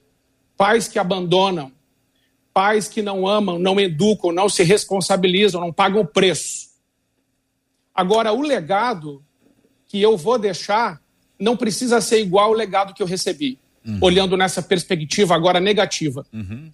pais 0.59 0.89
que 0.89 0.99
abandonam, 0.99 1.71
pais 2.53 2.89
que 2.89 3.01
não 3.01 3.27
amam, 3.27 3.61
não 3.61 3.79
educam, 3.79 4.33
não 4.33 4.49
se 4.49 4.65
responsabilizam, 4.65 5.61
não 5.61 5.73
pagam 5.73 6.01
o 6.01 6.07
preço. 6.07 6.71
Agora, 7.95 8.33
o 8.33 8.43
legado 8.43 9.25
que 9.87 10.03
eu 10.03 10.17
vou 10.17 10.39
deixar 10.39 11.01
não 11.39 11.57
precisa 11.57 12.01
ser 12.01 12.21
igual 12.21 12.47
ao 12.47 12.53
legado 12.53 12.93
que 12.93 13.01
eu 13.01 13.07
recebi, 13.07 13.57
uhum. 13.87 13.99
olhando 14.03 14.37
nessa 14.37 14.61
perspectiva 14.61 15.37
agora 15.37 15.61
negativa. 15.61 16.27
Uhum. 16.33 16.71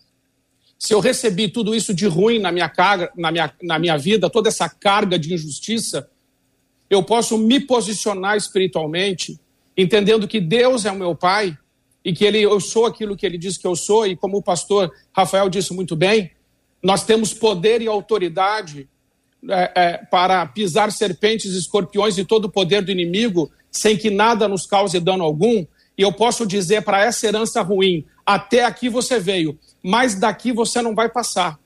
Se 0.78 0.94
eu 0.94 1.00
recebi 1.00 1.48
tudo 1.48 1.74
isso 1.74 1.92
de 1.92 2.06
ruim 2.06 2.38
na 2.38 2.50
minha, 2.50 2.68
carga, 2.68 3.12
na, 3.14 3.30
minha, 3.30 3.52
na 3.62 3.78
minha 3.78 3.98
vida, 3.98 4.30
toda 4.30 4.48
essa 4.48 4.68
carga 4.68 5.18
de 5.18 5.34
injustiça, 5.34 6.08
eu 6.88 7.02
posso 7.02 7.36
me 7.36 7.60
posicionar 7.60 8.36
espiritualmente, 8.36 9.38
entendendo 9.76 10.26
que 10.26 10.40
Deus 10.40 10.86
é 10.86 10.90
o 10.90 10.96
meu 10.96 11.14
Pai 11.14 11.56
e 12.04 12.12
que 12.12 12.24
ele, 12.24 12.42
eu 12.42 12.60
sou 12.60 12.84
aquilo 12.84 13.16
que 13.16 13.24
ele 13.24 13.38
diz 13.38 13.56
que 13.56 13.66
eu 13.66 13.74
sou, 13.74 14.06
e 14.06 14.14
como 14.14 14.36
o 14.36 14.42
pastor 14.42 14.92
Rafael 15.16 15.48
disse 15.48 15.72
muito 15.72 15.96
bem, 15.96 16.30
nós 16.82 17.04
temos 17.04 17.32
poder 17.32 17.80
e 17.80 17.88
autoridade 17.88 18.88
é, 19.48 19.72
é, 19.74 19.96
para 20.10 20.44
pisar 20.46 20.92
serpentes, 20.92 21.54
escorpiões 21.54 22.18
e 22.18 22.24
todo 22.24 22.44
o 22.44 22.50
poder 22.50 22.82
do 22.82 22.90
inimigo, 22.90 23.50
sem 23.70 23.96
que 23.96 24.10
nada 24.10 24.46
nos 24.46 24.66
cause 24.66 25.00
dano 25.00 25.24
algum. 25.24 25.64
E 25.96 26.02
eu 26.02 26.12
posso 26.12 26.46
dizer 26.46 26.82
para 26.82 27.02
essa 27.02 27.26
herança 27.26 27.62
ruim: 27.62 28.04
até 28.26 28.64
aqui 28.64 28.88
você 28.88 29.18
veio, 29.18 29.58
mas 29.82 30.14
daqui 30.14 30.52
você 30.52 30.82
não 30.82 30.94
vai 30.94 31.08
passar. 31.08 31.58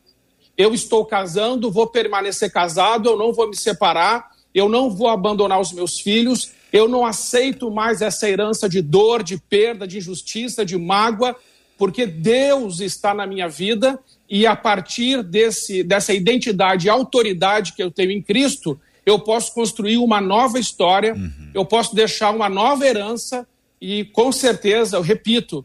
Eu 0.56 0.72
estou 0.74 1.04
casando, 1.04 1.70
vou 1.70 1.86
permanecer 1.86 2.52
casado, 2.52 3.08
eu 3.08 3.16
não 3.16 3.32
vou 3.32 3.48
me 3.48 3.56
separar, 3.56 4.30
eu 4.54 4.68
não 4.68 4.90
vou 4.90 5.08
abandonar 5.08 5.60
os 5.60 5.72
meus 5.72 6.00
filhos, 6.00 6.52
eu 6.72 6.88
não 6.88 7.04
aceito 7.04 7.70
mais 7.70 8.02
essa 8.02 8.28
herança 8.28 8.68
de 8.68 8.82
dor, 8.82 9.22
de 9.22 9.38
perda, 9.38 9.86
de 9.86 9.98
injustiça, 9.98 10.64
de 10.64 10.76
mágoa, 10.76 11.34
porque 11.76 12.06
Deus 12.06 12.80
está 12.80 13.14
na 13.14 13.26
minha 13.26 13.48
vida 13.48 13.98
e 14.28 14.46
a 14.46 14.54
partir 14.54 15.22
desse, 15.22 15.82
dessa 15.82 16.12
identidade 16.12 16.86
e 16.86 16.90
autoridade 16.90 17.72
que 17.72 17.82
eu 17.82 17.90
tenho 17.90 18.10
em 18.10 18.20
Cristo, 18.20 18.78
eu 19.06 19.18
posso 19.18 19.54
construir 19.54 19.96
uma 19.96 20.20
nova 20.20 20.58
história, 20.58 21.14
uhum. 21.14 21.50
eu 21.54 21.64
posso 21.64 21.94
deixar 21.94 22.30
uma 22.30 22.48
nova 22.48 22.86
herança 22.86 23.46
e 23.80 24.04
com 24.06 24.30
certeza, 24.30 24.96
eu 24.96 25.02
repito, 25.02 25.64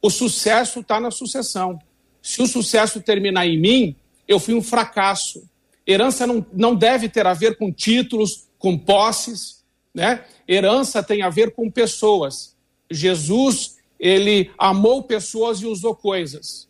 o 0.00 0.10
sucesso 0.10 0.80
está 0.80 1.00
na 1.00 1.10
sucessão. 1.10 1.78
Se 2.22 2.40
o 2.42 2.46
sucesso 2.46 3.00
terminar 3.00 3.46
em 3.46 3.58
mim, 3.58 3.96
eu 4.28 4.38
fui 4.38 4.54
um 4.54 4.62
fracasso. 4.62 5.48
Herança 5.86 6.26
não, 6.26 6.44
não 6.52 6.74
deve 6.74 7.08
ter 7.08 7.26
a 7.26 7.34
ver 7.34 7.56
com 7.56 7.72
títulos, 7.72 8.46
com 8.58 8.78
posses. 8.78 9.63
Né? 9.94 10.24
Herança 10.48 11.02
tem 11.02 11.22
a 11.22 11.30
ver 11.30 11.52
com 11.52 11.70
pessoas. 11.70 12.56
Jesus, 12.90 13.76
ele 13.98 14.50
amou 14.58 15.04
pessoas 15.04 15.60
e 15.60 15.66
usou 15.66 15.94
coisas. 15.94 16.68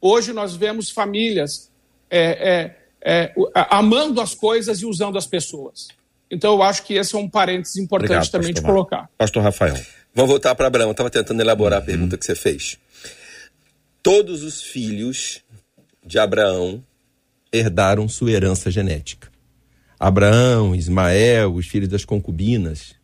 Hoje 0.00 0.32
nós 0.32 0.54
vemos 0.54 0.90
famílias 0.90 1.70
é, 2.10 2.76
é, 3.02 3.32
é, 3.32 3.32
amando 3.70 4.20
as 4.20 4.34
coisas 4.34 4.82
e 4.82 4.86
usando 4.86 5.16
as 5.16 5.26
pessoas. 5.26 5.88
Então 6.30 6.54
eu 6.54 6.62
acho 6.62 6.82
que 6.82 6.94
esse 6.94 7.14
é 7.14 7.18
um 7.18 7.28
parênteses 7.28 7.76
importante 7.76 8.10
Obrigado, 8.10 8.30
também 8.30 8.52
de 8.52 8.60
colocar. 8.60 9.08
Pastor 9.16 9.42
Rafael. 9.42 9.76
Vamos 10.14 10.30
voltar 10.30 10.54
para 10.54 10.66
Abraão. 10.66 10.90
Estava 10.90 11.10
tentando 11.10 11.40
elaborar 11.40 11.78
a 11.78 11.82
pergunta 11.82 12.16
que 12.16 12.24
você 12.24 12.34
fez. 12.34 12.78
Todos 14.02 14.42
os 14.42 14.62
filhos 14.62 15.42
de 16.04 16.18
Abraão 16.18 16.82
herdaram 17.52 18.08
sua 18.08 18.30
herança 18.30 18.70
genética. 18.70 19.28
Abraão, 19.98 20.74
Ismael, 20.74 21.54
os 21.54 21.66
filhos 21.66 21.88
das 21.88 22.04
concubinas, 22.04 22.94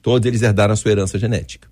todos 0.00 0.26
eles 0.26 0.42
herdaram 0.42 0.72
a 0.72 0.76
sua 0.76 0.92
herança 0.92 1.18
genética. 1.18 1.68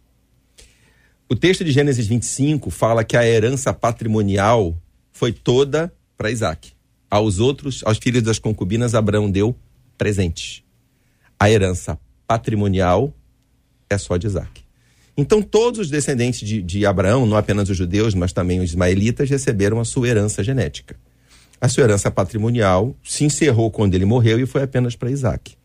O 1.28 1.34
texto 1.34 1.64
de 1.64 1.72
Gênesis 1.72 2.06
25 2.06 2.70
fala 2.70 3.04
que 3.04 3.16
a 3.16 3.26
herança 3.26 3.72
patrimonial 3.72 4.76
foi 5.12 5.32
toda 5.32 5.92
para 6.16 6.30
Isaac. 6.30 6.72
Aos 7.10 7.38
outros, 7.38 7.82
aos 7.84 7.98
filhos 7.98 8.22
das 8.22 8.38
concubinas, 8.38 8.94
Abraão 8.94 9.30
deu 9.30 9.56
presentes. 9.96 10.62
A 11.38 11.50
herança 11.50 11.98
patrimonial 12.26 13.14
é 13.88 13.96
só 13.98 14.16
de 14.16 14.26
Isaac. 14.26 14.64
Então, 15.16 15.40
todos 15.40 15.80
os 15.80 15.90
descendentes 15.90 16.46
de, 16.46 16.60
de 16.60 16.84
Abraão, 16.84 17.24
não 17.26 17.36
apenas 17.36 17.70
os 17.70 17.76
judeus, 17.76 18.14
mas 18.14 18.32
também 18.32 18.60
os 18.60 18.70
ismaelitas, 18.70 19.30
receberam 19.30 19.80
a 19.80 19.84
sua 19.84 20.08
herança 20.08 20.44
genética. 20.44 20.96
A 21.60 21.68
sua 21.68 21.84
herança 21.84 22.10
patrimonial 22.10 22.94
se 23.02 23.24
encerrou 23.24 23.70
quando 23.70 23.94
ele 23.94 24.04
morreu 24.04 24.38
e 24.38 24.46
foi 24.46 24.62
apenas 24.62 24.94
para 24.94 25.10
Isaac. 25.10 25.56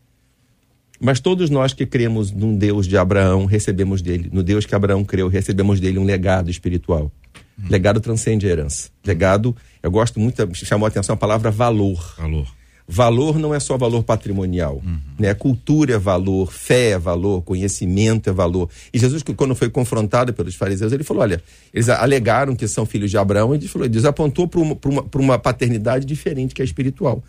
Mas 1.00 1.18
todos 1.18 1.50
nós 1.50 1.72
que 1.72 1.84
cremos 1.84 2.30
num 2.30 2.56
Deus 2.56 2.86
de 2.86 2.96
Abraão, 2.96 3.44
recebemos 3.44 4.00
dele, 4.00 4.30
no 4.32 4.42
Deus 4.42 4.64
que 4.64 4.74
Abraão 4.74 5.04
creu, 5.04 5.28
recebemos 5.28 5.80
dele 5.80 5.98
um 5.98 6.04
legado 6.04 6.50
espiritual. 6.50 7.10
Hum. 7.58 7.64
Legado 7.68 8.00
transcende 8.00 8.46
a 8.46 8.50
herança. 8.50 8.88
Legado, 9.04 9.54
eu 9.82 9.90
gosto 9.90 10.20
muito, 10.20 10.48
chamou 10.54 10.86
a 10.86 10.88
atenção 10.88 11.14
a 11.14 11.16
palavra 11.16 11.50
valor. 11.50 12.14
Valor. 12.16 12.46
Valor 12.86 13.38
não 13.38 13.54
é 13.54 13.60
só 13.60 13.78
valor 13.78 14.02
patrimonial. 14.02 14.82
Uhum. 14.84 14.98
Né? 15.18 15.32
Cultura 15.34 15.94
é 15.94 15.98
valor, 15.98 16.52
fé 16.52 16.90
é 16.90 16.98
valor, 16.98 17.42
conhecimento 17.42 18.28
é 18.28 18.32
valor. 18.32 18.68
E 18.92 18.98
Jesus, 18.98 19.22
quando 19.36 19.54
foi 19.54 19.70
confrontado 19.70 20.32
pelos 20.34 20.54
fariseus, 20.54 20.92
ele 20.92 21.04
falou: 21.04 21.22
olha, 21.22 21.42
eles 21.72 21.88
alegaram 21.88 22.56
que 22.56 22.66
são 22.66 22.84
filhos 22.84 23.10
de 23.10 23.16
Abraão, 23.16 23.54
e 23.54 23.58
ele 23.58 23.68
falou, 23.68 23.88
Deus 23.88 24.04
apontou 24.04 24.48
para 24.48 24.60
uma, 24.60 24.76
uma, 24.84 25.04
uma 25.14 25.38
paternidade 25.38 26.04
diferente, 26.04 26.54
que 26.54 26.62
é 26.62 26.64
espiritual. 26.64 27.22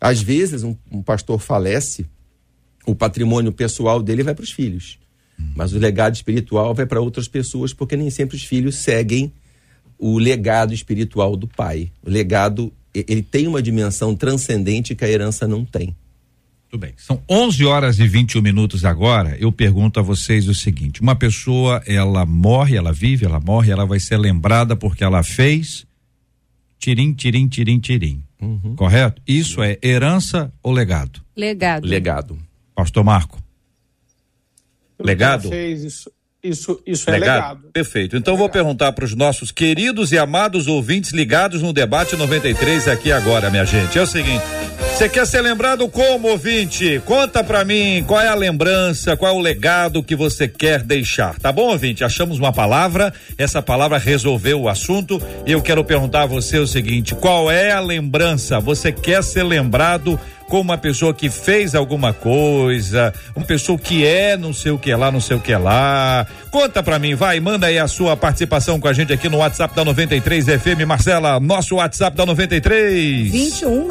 Às 0.00 0.22
vezes, 0.22 0.62
um, 0.62 0.76
um 0.90 1.02
pastor 1.02 1.38
falece 1.38 2.06
o 2.86 2.94
patrimônio 2.94 3.52
pessoal 3.52 4.02
dele 4.02 4.22
vai 4.22 4.34
para 4.34 4.42
os 4.42 4.50
filhos. 4.50 4.98
Mas 5.56 5.72
o 5.72 5.78
legado 5.78 6.14
espiritual 6.14 6.74
vai 6.74 6.86
para 6.86 7.00
outras 7.00 7.26
pessoas, 7.26 7.72
porque 7.72 7.96
nem 7.96 8.10
sempre 8.10 8.36
os 8.36 8.44
filhos 8.44 8.76
seguem 8.76 9.32
o 9.98 10.18
legado 10.18 10.72
espiritual 10.72 11.36
do 11.36 11.48
pai. 11.48 11.90
O 12.04 12.10
legado, 12.10 12.72
ele 12.94 13.22
tem 13.22 13.46
uma 13.46 13.62
dimensão 13.62 14.14
transcendente 14.14 14.94
que 14.94 15.04
a 15.04 15.08
herança 15.08 15.46
não 15.48 15.64
tem. 15.64 15.94
Tudo 16.68 16.80
bem. 16.80 16.94
São 16.96 17.22
11 17.28 17.64
horas 17.66 17.98
e 17.98 18.08
21 18.08 18.40
minutos 18.40 18.84
agora. 18.84 19.36
Eu 19.38 19.52
pergunto 19.52 20.00
a 20.00 20.02
vocês 20.02 20.48
o 20.48 20.54
seguinte: 20.54 21.02
uma 21.02 21.14
pessoa, 21.14 21.82
ela 21.86 22.24
morre, 22.24 22.76
ela 22.76 22.92
vive, 22.92 23.26
ela 23.26 23.38
morre, 23.38 23.70
ela 23.70 23.84
vai 23.84 24.00
ser 24.00 24.16
lembrada 24.16 24.74
porque 24.74 25.04
ela 25.04 25.22
fez 25.22 25.86
tirim, 26.78 27.12
tirim, 27.12 27.46
tirim, 27.46 27.78
tirim. 27.78 28.24
Uhum. 28.40 28.74
Correto? 28.74 29.20
Isso 29.28 29.62
é 29.62 29.78
herança 29.82 30.52
ou 30.62 30.72
legado? 30.72 31.22
Legado. 31.36 31.86
Legado. 31.86 32.38
Pastor 32.74 33.04
Marco. 33.04 33.38
Legado? 34.98 35.48
Fez 35.48 35.84
isso, 35.84 36.10
isso, 36.42 36.82
isso 36.84 37.08
é 37.08 37.12
legado. 37.12 37.34
legado. 37.34 37.72
Perfeito. 37.72 38.16
Então 38.16 38.36
vou 38.36 38.48
perguntar 38.48 38.92
para 38.92 39.04
os 39.04 39.14
nossos 39.14 39.52
queridos 39.52 40.10
e 40.10 40.18
amados 40.18 40.66
ouvintes 40.66 41.12
ligados 41.12 41.62
no 41.62 41.72
debate 41.72 42.16
93 42.16 42.88
aqui 42.88 43.12
agora, 43.12 43.48
minha 43.48 43.64
gente. 43.64 43.96
É 43.96 44.02
o 44.02 44.06
seguinte: 44.06 44.42
você 44.92 45.08
quer 45.08 45.26
ser 45.26 45.40
lembrado 45.40 45.88
como 45.88 46.28
ouvinte? 46.28 47.00
Conta 47.06 47.42
para 47.42 47.64
mim 47.64 48.04
qual 48.06 48.20
é 48.20 48.28
a 48.28 48.34
lembrança, 48.34 49.16
qual 49.16 49.34
é 49.34 49.36
o 49.36 49.40
legado 49.40 50.02
que 50.02 50.14
você 50.14 50.46
quer 50.46 50.82
deixar. 50.82 51.38
Tá 51.38 51.50
bom, 51.50 51.70
ouvinte? 51.70 52.04
Achamos 52.04 52.38
uma 52.38 52.52
palavra, 52.52 53.12
essa 53.38 53.62
palavra 53.62 53.96
resolveu 53.96 54.60
o 54.60 54.68
assunto 54.68 55.20
e 55.46 55.52
eu 55.52 55.62
quero 55.62 55.82
perguntar 55.82 56.22
a 56.22 56.26
você 56.26 56.58
o 56.58 56.66
seguinte: 56.66 57.14
qual 57.14 57.50
é 57.50 57.72
a 57.72 57.80
lembrança? 57.80 58.60
Você 58.60 58.92
quer 58.92 59.24
ser 59.24 59.42
lembrado 59.44 60.20
como 60.52 60.64
uma 60.64 60.76
pessoa 60.76 61.14
que 61.14 61.30
fez 61.30 61.74
alguma 61.74 62.12
coisa, 62.12 63.14
uma 63.34 63.46
pessoa 63.46 63.78
que 63.78 64.06
é 64.06 64.36
não 64.36 64.52
sei 64.52 64.70
o 64.70 64.78
que 64.78 64.94
lá, 64.94 65.10
não 65.10 65.18
sei 65.18 65.34
o 65.34 65.40
que 65.40 65.54
lá. 65.56 66.26
Conta 66.50 66.82
pra 66.82 66.98
mim, 66.98 67.14
vai, 67.14 67.40
manda 67.40 67.68
aí 67.68 67.78
a 67.78 67.88
sua 67.88 68.14
participação 68.18 68.78
com 68.78 68.86
a 68.86 68.92
gente 68.92 69.14
aqui 69.14 69.30
no 69.30 69.38
WhatsApp 69.38 69.74
da 69.74 69.82
93 69.82 70.44
FM. 70.44 70.84
Marcela, 70.86 71.40
nosso 71.40 71.76
WhatsApp 71.76 72.14
da 72.14 72.26
93. 72.26 73.30
21 73.32 73.88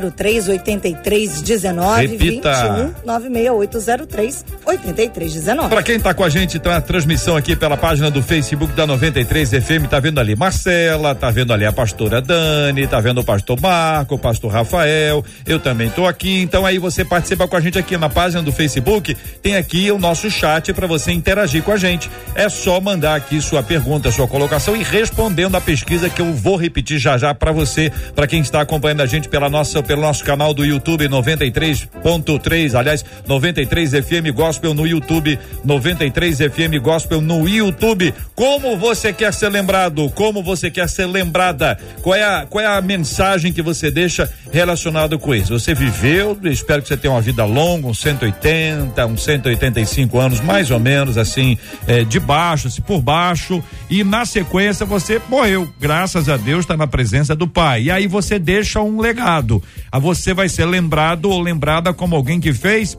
96803 0.00 0.48
8319. 0.48 2.06
Repita. 2.06 2.52
21 2.52 2.94
96803 3.04 4.44
8319. 4.66 5.68
Pra 5.68 5.82
quem 5.82 5.98
tá 5.98 6.14
com 6.14 6.24
a 6.24 6.28
gente, 6.28 6.58
tá 6.58 6.70
na 6.70 6.80
transmissão 6.80 7.36
aqui 7.36 7.56
pela 7.56 7.76
página 7.76 8.10
do 8.10 8.22
Facebook 8.22 8.72
da 8.74 8.86
93 8.86 9.50
FM, 9.50 9.88
tá 9.88 9.98
vendo 10.00 10.20
ali 10.20 10.36
Marcela, 10.36 11.14
tá 11.14 11.30
vendo 11.30 11.52
ali 11.52 11.64
a 11.64 11.72
pastora 11.72 12.20
Dani, 12.20 12.86
tá 12.86 13.00
vendo 13.00 13.20
o 13.20 13.24
pastor 13.24 13.60
Marco, 13.60 14.16
o 14.16 14.18
pastor 14.18 14.52
Rafael. 14.52 15.24
Eu 15.46 15.58
também 15.58 15.88
estou 15.88 16.06
aqui. 16.06 16.40
Então 16.42 16.66
aí 16.66 16.78
você 16.78 17.04
participa 17.04 17.48
com 17.48 17.56
a 17.56 17.60
gente 17.60 17.78
aqui 17.78 17.96
na 17.96 18.08
página 18.08 18.42
do 18.42 18.52
Facebook. 18.52 19.16
Tem 19.42 19.56
aqui 19.56 19.90
o 19.90 19.98
nosso 19.98 20.30
chat 20.30 20.72
para 20.72 20.86
você 20.86 21.12
interagir 21.12 21.62
com 21.62 21.72
a 21.72 21.76
gente. 21.76 22.10
É 22.34 22.48
só 22.48 22.80
mandar 22.80 23.14
aqui 23.14 23.40
sua 23.40 23.62
pergunta, 23.62 24.10
sua 24.10 24.28
colocação 24.28 24.76
e 24.76 24.82
respondendo 24.82 25.56
a 25.56 25.60
pesquisa 25.60 26.08
que 26.08 26.20
eu 26.20 26.32
vou 26.32 26.56
repetir 26.56 26.98
já 26.98 27.16
já 27.16 27.34
para 27.34 27.52
você, 27.52 27.92
para 28.14 28.26
quem 28.26 28.40
está 28.40 28.60
acompanhando 28.60 29.00
a 29.00 29.06
gente 29.06 29.28
pela 29.28 29.48
nossa, 29.48 29.82
pelo 29.86 30.02
nosso 30.02 30.24
canal 30.24 30.52
do 30.52 30.64
YouTube 30.64 31.08
93.3, 31.08 32.74
aliás, 32.74 33.04
93 33.26 33.90
FM 33.92 34.34
Gospel 34.34 34.74
no 34.74 34.86
YouTube, 34.86 35.38
93 35.64 36.38
FM 36.38 36.82
Gospel 36.82 37.20
no 37.20 37.48
YouTube. 37.48 38.12
Como 38.34 38.76
você 38.76 39.12
quer 39.12 39.32
ser 39.32 39.48
lembrado? 39.48 40.10
Como 40.10 40.42
você 40.42 40.70
quer 40.70 40.88
ser 40.88 41.06
lembrada? 41.06 41.78
Qual 42.02 42.14
é 42.14 42.22
a, 42.22 42.46
qual 42.46 42.62
é 42.64 42.66
a 42.66 42.80
mensagem 42.82 43.52
que 43.52 43.62
você 43.62 43.90
deixa 43.90 44.30
relacionado 44.52 45.18
com 45.18 45.34
isso? 45.34 45.58
Você 45.58 45.74
viveu, 45.74 46.36
espero 46.44 46.82
que 46.82 46.88
você 46.88 46.96
tenha 46.96 47.12
uma 47.12 47.20
vida 47.20 47.44
longa, 47.44 47.86
uns 47.86 48.00
180, 48.00 49.06
uns 49.06 49.22
185 49.22 50.18
anos, 50.18 50.40
mais 50.40 50.70
ou 50.70 50.80
menos, 50.80 51.16
assim, 51.16 51.56
é, 51.86 52.04
de 52.04 52.18
baixo, 52.18 52.68
assim, 52.68 52.82
por 52.82 53.00
baixo, 53.00 53.62
e 53.88 54.02
na 54.02 54.24
sequência 54.24 54.84
você 54.84 55.20
morreu. 55.28 55.72
Graças 55.80 56.28
a 56.28 56.36
Deus 56.36 56.60
está 56.60 56.76
na 56.76 56.86
presença 56.86 57.34
do 57.34 57.46
Pai. 57.46 57.84
E 57.84 57.90
aí 57.90 58.06
você 58.06 58.38
deixa 58.38 58.80
um 58.80 59.00
legado. 59.00 59.62
A 59.90 59.98
você 59.98 60.34
vai 60.34 60.48
ser 60.48 60.64
lembrado 60.64 61.30
ou 61.30 61.40
lembrada 61.40 61.92
como 61.92 62.16
alguém 62.16 62.40
que 62.40 62.52
fez 62.52 62.96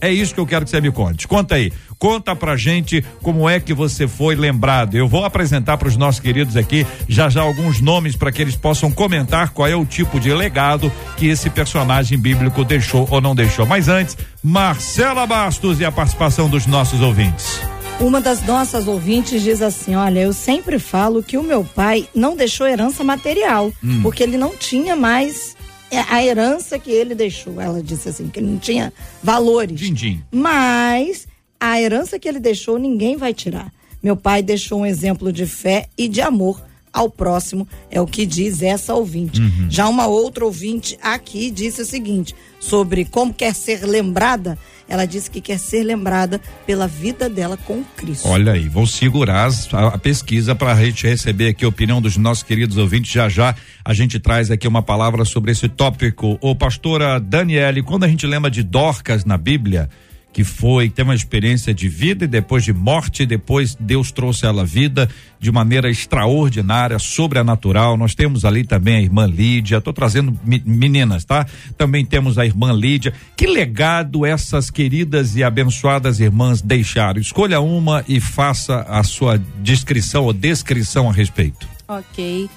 é 0.00 0.10
isso 0.10 0.32
que 0.34 0.40
eu 0.40 0.46
quero 0.46 0.64
que 0.64 0.70
você 0.70 0.80
me 0.80 0.90
conte. 0.90 1.28
Conta 1.28 1.56
aí. 1.56 1.70
Conta 1.98 2.34
pra 2.34 2.56
gente 2.56 3.04
como 3.22 3.48
é 3.48 3.60
que 3.60 3.74
você 3.74 4.08
foi 4.08 4.34
lembrado. 4.34 4.94
Eu 4.94 5.06
vou 5.06 5.24
apresentar 5.24 5.76
para 5.76 5.88
os 5.88 5.96
nossos 5.96 6.20
queridos 6.20 6.56
aqui 6.56 6.86
já 7.06 7.28
já 7.28 7.42
alguns 7.42 7.80
nomes 7.80 8.16
para 8.16 8.32
que 8.32 8.40
eles 8.40 8.56
possam 8.56 8.90
comentar 8.90 9.50
qual 9.50 9.68
é 9.68 9.76
o 9.76 9.84
tipo 9.84 10.18
de 10.18 10.32
legado 10.32 10.90
que 11.18 11.26
esse 11.26 11.50
personagem 11.50 12.18
bíblico 12.18 12.64
deixou 12.64 13.06
ou 13.10 13.20
não 13.20 13.34
deixou. 13.34 13.66
Mas 13.66 13.88
antes, 13.88 14.16
Marcela 14.42 15.26
Bastos 15.26 15.78
e 15.80 15.84
a 15.84 15.92
participação 15.92 16.48
dos 16.48 16.66
nossos 16.66 17.02
ouvintes. 17.02 17.60
Uma 18.00 18.18
das 18.18 18.42
nossas 18.46 18.88
ouvintes 18.88 19.42
diz 19.42 19.60
assim: 19.60 19.94
Olha, 19.94 20.20
eu 20.20 20.32
sempre 20.32 20.78
falo 20.78 21.22
que 21.22 21.36
o 21.36 21.42
meu 21.42 21.62
pai 21.62 22.08
não 22.14 22.34
deixou 22.34 22.66
herança 22.66 23.04
material, 23.04 23.70
hum. 23.84 24.00
porque 24.02 24.22
ele 24.22 24.38
não 24.38 24.56
tinha 24.56 24.96
mais 24.96 25.54
a 25.98 26.24
herança 26.24 26.78
que 26.78 26.90
ele 26.90 27.14
deixou. 27.14 27.60
Ela 27.60 27.82
disse 27.82 28.08
assim, 28.08 28.28
que 28.28 28.38
ele 28.38 28.48
não 28.48 28.58
tinha 28.58 28.92
valores. 29.22 29.78
Din, 29.78 29.92
din. 29.92 30.22
Mas 30.30 31.26
a 31.58 31.80
herança 31.80 32.18
que 32.18 32.28
ele 32.28 32.40
deixou, 32.40 32.78
ninguém 32.78 33.16
vai 33.16 33.34
tirar. 33.34 33.72
Meu 34.02 34.16
pai 34.16 34.42
deixou 34.42 34.80
um 34.80 34.86
exemplo 34.86 35.32
de 35.32 35.46
fé 35.46 35.88
e 35.96 36.08
de 36.08 36.20
amor 36.20 36.62
ao 36.92 37.08
próximo, 37.08 37.68
é 37.90 38.00
o 38.00 38.06
que 38.06 38.26
diz 38.26 38.62
essa 38.62 38.94
ouvinte. 38.94 39.40
Uhum. 39.40 39.70
Já 39.70 39.88
uma 39.88 40.06
outra 40.06 40.44
ouvinte 40.44 40.98
aqui 41.00 41.50
disse 41.50 41.82
o 41.82 41.86
seguinte, 41.86 42.34
sobre 42.58 43.04
como 43.04 43.32
quer 43.32 43.54
ser 43.54 43.84
lembrada, 43.86 44.58
ela 44.90 45.06
disse 45.06 45.30
que 45.30 45.40
quer 45.40 45.58
ser 45.58 45.84
lembrada 45.84 46.40
pela 46.66 46.88
vida 46.88 47.28
dela 47.28 47.56
com 47.56 47.84
Cristo. 47.96 48.28
Olha 48.28 48.52
aí, 48.52 48.68
vou 48.68 48.88
segurar 48.88 49.48
a, 49.72 49.86
a 49.86 49.98
pesquisa 49.98 50.52
para 50.52 50.72
a 50.72 50.84
gente 50.84 51.06
receber 51.06 51.48
aqui 51.48 51.64
a 51.64 51.68
opinião 51.68 52.02
dos 52.02 52.16
nossos 52.16 52.42
queridos 52.42 52.76
ouvintes. 52.76 53.12
Já 53.12 53.28
já 53.28 53.54
a 53.84 53.94
gente 53.94 54.18
traz 54.18 54.50
aqui 54.50 54.66
uma 54.66 54.82
palavra 54.82 55.24
sobre 55.24 55.52
esse 55.52 55.68
tópico. 55.68 56.36
Ô, 56.40 56.56
pastora 56.56 57.20
Daniele, 57.20 57.84
quando 57.84 58.02
a 58.02 58.08
gente 58.08 58.26
lembra 58.26 58.50
de 58.50 58.64
Dorcas 58.64 59.24
na 59.24 59.38
Bíblia, 59.38 59.88
que 60.32 60.44
foi, 60.44 60.88
tem 60.88 61.04
uma 61.04 61.14
experiência 61.14 61.74
de 61.74 61.88
vida 61.88 62.24
e 62.24 62.28
depois 62.28 62.64
de 62.64 62.72
morte, 62.72 63.26
depois 63.26 63.74
Deus 63.78 64.12
trouxe 64.12 64.46
ela 64.46 64.64
vida 64.64 65.08
de 65.40 65.50
maneira 65.50 65.90
extraordinária, 65.90 66.98
sobrenatural. 66.98 67.96
Nós 67.96 68.14
temos 68.14 68.44
ali 68.44 68.64
também 68.64 68.96
a 68.96 69.02
irmã 69.02 69.26
Lídia, 69.26 69.78
estou 69.78 69.92
trazendo 69.92 70.38
meninas, 70.44 71.24
tá? 71.24 71.46
Também 71.76 72.04
temos 72.04 72.38
a 72.38 72.46
irmã 72.46 72.72
Lídia. 72.72 73.12
Que 73.36 73.46
legado 73.46 74.24
essas 74.24 74.70
queridas 74.70 75.34
e 75.34 75.42
abençoadas 75.42 76.20
irmãs 76.20 76.62
deixaram? 76.62 77.20
Escolha 77.20 77.60
uma 77.60 78.04
e 78.06 78.20
faça 78.20 78.82
a 78.82 79.02
sua 79.02 79.38
descrição 79.60 80.24
ou 80.24 80.32
descrição 80.32 81.08
a 81.08 81.12
respeito. 81.12 81.68
Ok. 81.88 82.48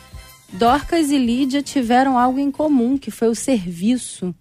Dorcas 0.51 1.09
e 1.09 1.17
Lídia 1.17 1.63
tiveram 1.63 2.19
algo 2.19 2.37
em 2.37 2.51
comum, 2.51 2.97
que 2.97 3.09
foi 3.09 3.27
o 3.27 3.35
serviço 3.35 4.35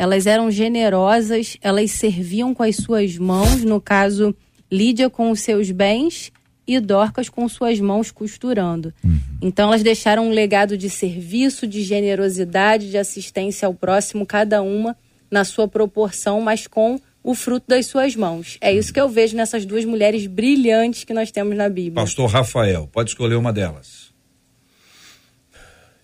elas 0.00 0.26
eram 0.26 0.50
generosas, 0.50 1.58
elas 1.60 1.90
serviam 1.90 2.54
com 2.54 2.62
as 2.62 2.76
suas 2.76 3.18
mãos, 3.18 3.62
no 3.62 3.78
caso, 3.78 4.34
Lídia 4.72 5.10
com 5.10 5.30
os 5.30 5.40
seus 5.40 5.70
bens 5.70 6.32
e 6.66 6.80
Dorcas 6.80 7.28
com 7.28 7.46
suas 7.46 7.78
mãos 7.78 8.10
costurando. 8.10 8.94
Uhum. 9.04 9.20
Então 9.42 9.68
elas 9.68 9.82
deixaram 9.82 10.28
um 10.28 10.32
legado 10.32 10.74
de 10.74 10.88
serviço, 10.88 11.66
de 11.66 11.82
generosidade, 11.82 12.88
de 12.88 12.96
assistência 12.96 13.66
ao 13.66 13.74
próximo, 13.74 14.24
cada 14.24 14.62
uma 14.62 14.96
na 15.30 15.44
sua 15.44 15.68
proporção, 15.68 16.40
mas 16.40 16.66
com 16.66 16.98
o 17.22 17.34
fruto 17.34 17.66
das 17.68 17.84
suas 17.84 18.16
mãos. 18.16 18.56
É 18.62 18.72
isso 18.72 18.94
que 18.94 19.00
eu 19.00 19.08
vejo 19.08 19.36
nessas 19.36 19.66
duas 19.66 19.84
mulheres 19.84 20.26
brilhantes 20.26 21.04
que 21.04 21.12
nós 21.12 21.30
temos 21.30 21.54
na 21.54 21.68
Bíblia. 21.68 22.02
Pastor 22.02 22.26
Rafael, 22.30 22.88
pode 22.90 23.10
escolher 23.10 23.34
uma 23.34 23.52
delas. 23.52 24.14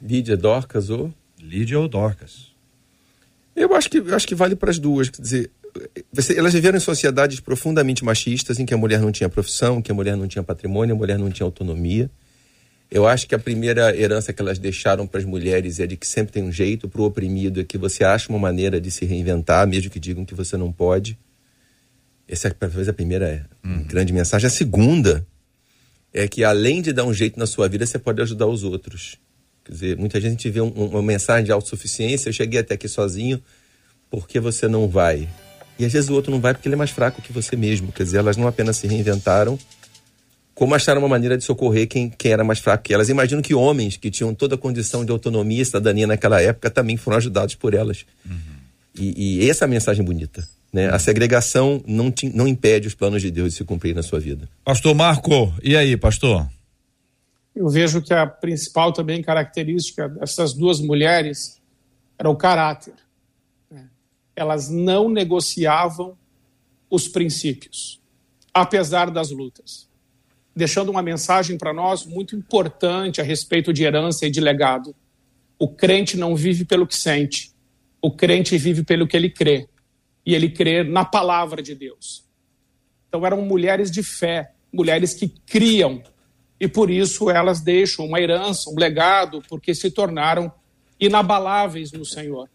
Lídia, 0.02 0.36
Dorcas 0.36 0.90
ou? 0.90 1.10
Lídia 1.40 1.80
ou 1.80 1.88
Dorcas. 1.88 2.54
Eu 3.56 3.74
acho 3.74 3.88
que, 3.88 3.98
acho 3.98 4.28
que 4.28 4.34
vale 4.34 4.54
para 4.54 4.70
as 4.70 4.78
duas. 4.78 5.08
Quer 5.08 5.22
dizer, 5.22 5.50
elas 6.36 6.52
viveram 6.52 6.76
em 6.76 6.80
sociedades 6.80 7.40
profundamente 7.40 8.04
machistas, 8.04 8.58
em 8.58 8.66
que 8.66 8.74
a 8.74 8.76
mulher 8.76 9.00
não 9.00 9.10
tinha 9.10 9.28
profissão, 9.28 9.80
que 9.80 9.90
a 9.90 9.94
mulher 9.94 10.16
não 10.16 10.28
tinha 10.28 10.42
patrimônio, 10.42 10.94
a 10.94 10.98
mulher 10.98 11.18
não 11.18 11.30
tinha 11.30 11.44
autonomia. 11.46 12.10
Eu 12.90 13.06
acho 13.06 13.26
que 13.26 13.34
a 13.34 13.38
primeira 13.38 13.96
herança 13.96 14.32
que 14.32 14.40
elas 14.40 14.58
deixaram 14.58 15.06
para 15.06 15.18
as 15.18 15.26
mulheres 15.26 15.80
é 15.80 15.86
de 15.86 15.96
que 15.96 16.06
sempre 16.06 16.32
tem 16.32 16.42
um 16.42 16.52
jeito, 16.52 16.88
para 16.88 17.00
o 17.00 17.04
oprimido 17.04 17.60
é 17.60 17.64
que 17.64 17.76
você 17.76 18.04
acha 18.04 18.28
uma 18.28 18.38
maneira 18.38 18.80
de 18.80 18.90
se 18.90 19.04
reinventar, 19.04 19.66
mesmo 19.66 19.90
que 19.90 19.98
digam 19.98 20.24
que 20.24 20.34
você 20.34 20.56
não 20.56 20.70
pode. 20.70 21.18
Essa 22.28 22.48
é 22.48 22.50
talvez 22.50 22.88
a 22.88 22.92
primeira 22.92 23.48
uhum. 23.64 23.82
grande 23.84 24.12
mensagem. 24.12 24.46
A 24.46 24.50
segunda 24.50 25.26
é 26.12 26.28
que 26.28 26.44
além 26.44 26.80
de 26.80 26.92
dar 26.92 27.04
um 27.04 27.12
jeito 27.12 27.38
na 27.38 27.46
sua 27.46 27.68
vida, 27.68 27.84
você 27.84 27.98
pode 27.98 28.22
ajudar 28.22 28.46
os 28.46 28.62
outros. 28.62 29.18
Quer 29.66 29.72
dizer, 29.72 29.96
muita 29.96 30.20
gente 30.20 30.48
vê 30.48 30.60
um, 30.60 30.68
uma 30.68 31.02
mensagem 31.02 31.44
de 31.44 31.50
autossuficiência, 31.50 32.28
eu 32.28 32.32
cheguei 32.32 32.60
até 32.60 32.74
aqui 32.74 32.86
sozinho, 32.86 33.42
por 34.08 34.28
que 34.28 34.38
você 34.38 34.68
não 34.68 34.88
vai? 34.88 35.28
E 35.76 35.84
às 35.84 35.92
vezes 35.92 36.08
o 36.08 36.14
outro 36.14 36.30
não 36.30 36.40
vai 36.40 36.54
porque 36.54 36.68
ele 36.68 36.76
é 36.76 36.78
mais 36.78 36.90
fraco 36.90 37.20
que 37.20 37.32
você 37.32 37.56
mesmo. 37.56 37.90
Quer 37.90 38.04
dizer, 38.04 38.18
elas 38.18 38.36
não 38.36 38.46
apenas 38.46 38.76
se 38.76 38.86
reinventaram, 38.86 39.58
como 40.54 40.74
acharam 40.74 41.00
uma 41.00 41.08
maneira 41.08 41.36
de 41.36 41.42
socorrer 41.42 41.88
quem, 41.88 42.08
quem 42.08 42.30
era 42.30 42.44
mais 42.44 42.60
fraco 42.60 42.84
que 42.84 42.94
elas. 42.94 43.08
Imagino 43.08 43.42
que 43.42 43.54
homens 43.54 43.96
que 43.96 44.08
tinham 44.08 44.32
toda 44.32 44.54
a 44.54 44.58
condição 44.58 45.04
de 45.04 45.10
autonomia 45.10 45.60
e 45.60 45.64
cidadania 45.64 46.06
naquela 46.06 46.40
época 46.40 46.70
também 46.70 46.96
foram 46.96 47.16
ajudados 47.16 47.56
por 47.56 47.74
elas. 47.74 48.06
Uhum. 48.24 48.38
E, 48.98 49.40
e, 49.40 49.50
essa 49.50 49.64
é 49.64 49.66
a 49.66 49.68
mensagem 49.68 50.04
bonita. 50.04 50.48
Né? 50.72 50.88
A 50.88 50.98
segregação 50.98 51.82
não, 51.86 52.10
te, 52.10 52.30
não 52.30 52.46
impede 52.46 52.86
os 52.86 52.94
planos 52.94 53.20
de 53.20 53.30
Deus 53.30 53.50
de 53.50 53.58
se 53.58 53.64
cumprir 53.64 53.94
na 53.94 54.02
sua 54.02 54.20
vida. 54.20 54.48
Pastor 54.64 54.94
Marco, 54.94 55.52
e 55.62 55.76
aí, 55.76 55.96
pastor? 55.96 56.48
Eu 57.56 57.68
vejo 57.68 58.02
que 58.02 58.14
a 58.14 58.26
principal 58.26 58.92
também 58.92 59.22
característica 59.22 60.08
dessas 60.08 60.52
duas 60.52 60.78
mulheres 60.78 61.60
era 62.18 62.30
o 62.30 62.36
caráter 62.36 62.94
elas 64.36 64.68
não 64.68 65.08
negociavam 65.08 66.16
os 66.90 67.08
princípios, 67.08 68.00
apesar 68.52 69.10
das 69.10 69.30
lutas, 69.30 69.88
deixando 70.54 70.90
uma 70.90 71.02
mensagem 71.02 71.56
para 71.56 71.72
nós 71.72 72.04
muito 72.04 72.36
importante 72.36 73.20
a 73.20 73.24
respeito 73.24 73.72
de 73.72 73.82
herança 73.82 74.26
e 74.26 74.30
de 74.30 74.40
legado. 74.40 74.94
O 75.58 75.66
crente 75.66 76.18
não 76.18 76.36
vive 76.36 76.66
pelo 76.66 76.86
que 76.86 76.94
sente, 76.94 77.50
o 78.00 78.10
crente 78.10 78.58
vive 78.58 78.84
pelo 78.84 79.08
que 79.08 79.16
ele 79.16 79.30
crê, 79.30 79.66
e 80.24 80.34
ele 80.34 80.50
crê 80.50 80.84
na 80.84 81.04
palavra 81.04 81.62
de 81.62 81.74
Deus. 81.74 82.24
Então 83.08 83.24
eram 83.24 83.40
mulheres 83.40 83.90
de 83.90 84.02
fé, 84.02 84.52
mulheres 84.70 85.14
que 85.14 85.28
criam, 85.28 86.02
e 86.60 86.66
por 86.66 86.90
isso 86.90 87.30
elas 87.30 87.60
deixam 87.60 88.06
uma 88.06 88.20
herança, 88.20 88.70
um 88.70 88.78
legado, 88.78 89.42
porque 89.48 89.74
se 89.74 89.90
tornaram 89.90 90.50
inabaláveis 90.98 91.92
no 91.92 92.04
Senhor. 92.04 92.48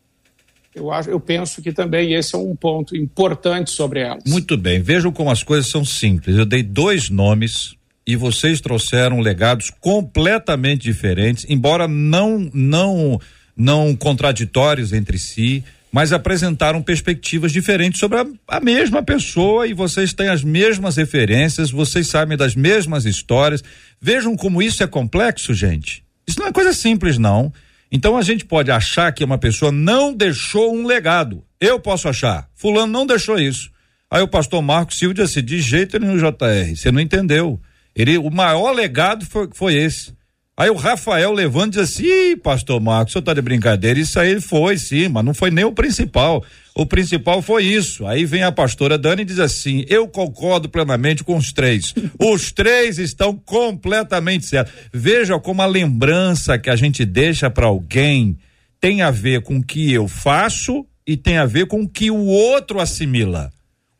Eu, 0.73 0.91
acho, 0.91 1.09
eu 1.09 1.19
penso 1.19 1.61
que 1.61 1.73
também 1.73 2.13
esse 2.13 2.33
é 2.33 2.37
um 2.37 2.55
ponto 2.55 2.95
importante 2.95 3.71
sobre 3.71 3.99
elas. 3.99 4.23
Muito 4.25 4.57
bem, 4.57 4.81
vejam 4.81 5.11
como 5.11 5.29
as 5.29 5.43
coisas 5.43 5.69
são 5.69 5.83
simples. 5.83 6.37
Eu 6.37 6.45
dei 6.45 6.63
dois 6.63 7.09
nomes 7.09 7.75
e 8.07 8.15
vocês 8.15 8.61
trouxeram 8.61 9.19
legados 9.19 9.69
completamente 9.69 10.83
diferentes, 10.83 11.45
embora 11.49 11.87
não 11.87 12.49
não 12.53 13.19
não 13.55 13.95
contraditórios 13.95 14.93
entre 14.93 15.19
si, 15.19 15.63
mas 15.91 16.13
apresentaram 16.13 16.81
perspectivas 16.81 17.51
diferentes 17.51 17.99
sobre 17.99 18.19
a, 18.19 18.25
a, 18.47 18.59
mesma 18.59 19.03
pessoa 19.03 19.67
e 19.67 19.73
vocês 19.73 20.13
têm 20.13 20.29
as 20.29 20.43
mesmas 20.43 20.95
referências, 20.95 21.69
vocês 21.69 22.07
sabem 22.07 22.37
das 22.37 22.55
mesmas 22.55 23.05
histórias. 23.05 23.63
Vejam 23.99 24.37
como 24.37 24.61
isso 24.61 24.81
é 24.81 24.87
complexo, 24.87 25.53
gente. 25.53 26.03
Isso 26.25 26.39
não 26.39 26.47
é 26.47 26.51
coisa 26.51 26.71
simples, 26.71 27.17
não. 27.17 27.51
Então 27.91 28.17
a 28.17 28.21
gente 28.21 28.45
pode 28.45 28.71
achar 28.71 29.11
que 29.11 29.23
uma 29.23 29.37
pessoa 29.37 29.71
não 29.71 30.13
deixou 30.13 30.73
um 30.73 30.85
legado. 30.85 31.43
Eu 31.59 31.77
posso 31.77 32.07
achar. 32.07 32.47
Fulano 32.55 32.91
não 32.91 33.05
deixou 33.05 33.37
isso. 33.37 33.69
Aí 34.09 34.21
o 34.21 34.27
pastor 34.27 34.61
Marcos 34.61 34.97
Silva 34.97 35.13
disse 35.13 35.39
assim, 35.39 35.45
de 35.45 35.59
jeito 35.59 35.99
nenhum, 35.99 36.17
JR, 36.17 36.75
você 36.75 36.91
não 36.91 37.01
entendeu. 37.01 37.59
Ele, 37.93 38.17
o 38.17 38.29
maior 38.29 38.71
legado 38.71 39.25
foi, 39.25 39.49
foi 39.53 39.75
esse. 39.75 40.13
Aí 40.61 40.69
o 40.69 40.75
Rafael 40.75 41.33
levando 41.33 41.71
diz 41.71 41.79
assim: 41.79 42.03
Ih, 42.03 42.35
pastor 42.35 42.79
Marcos, 42.79 43.09
o 43.09 43.13
senhor 43.13 43.23
tá 43.23 43.33
de 43.33 43.41
brincadeira? 43.41 43.99
Isso 43.99 44.19
aí 44.19 44.39
foi 44.39 44.77
sim, 44.77 45.07
mas 45.07 45.25
não 45.25 45.33
foi 45.33 45.49
nem 45.49 45.65
o 45.65 45.71
principal. 45.71 46.45
O 46.75 46.85
principal 46.85 47.41
foi 47.41 47.63
isso. 47.63 48.05
Aí 48.05 48.25
vem 48.25 48.43
a 48.43 48.51
pastora 48.51 48.95
Dani 48.95 49.23
e 49.23 49.25
diz 49.25 49.39
assim: 49.39 49.83
Eu 49.89 50.07
concordo 50.07 50.69
plenamente 50.69 51.23
com 51.23 51.35
os 51.35 51.51
três. 51.51 51.95
os 52.19 52.51
três 52.53 52.99
estão 52.99 53.35
completamente 53.35 54.45
certos. 54.45 54.71
Veja 54.93 55.39
como 55.39 55.63
a 55.63 55.65
lembrança 55.65 56.59
que 56.59 56.69
a 56.69 56.75
gente 56.75 57.05
deixa 57.05 57.49
para 57.49 57.65
alguém 57.65 58.37
tem 58.79 59.01
a 59.01 59.09
ver 59.09 59.41
com 59.41 59.57
o 59.57 59.63
que 59.63 59.91
eu 59.91 60.07
faço 60.07 60.85
e 61.07 61.17
tem 61.17 61.39
a 61.39 61.45
ver 61.47 61.65
com 61.65 61.81
o 61.81 61.89
que 61.89 62.11
o 62.11 62.23
outro 62.23 62.79
assimila 62.79 63.51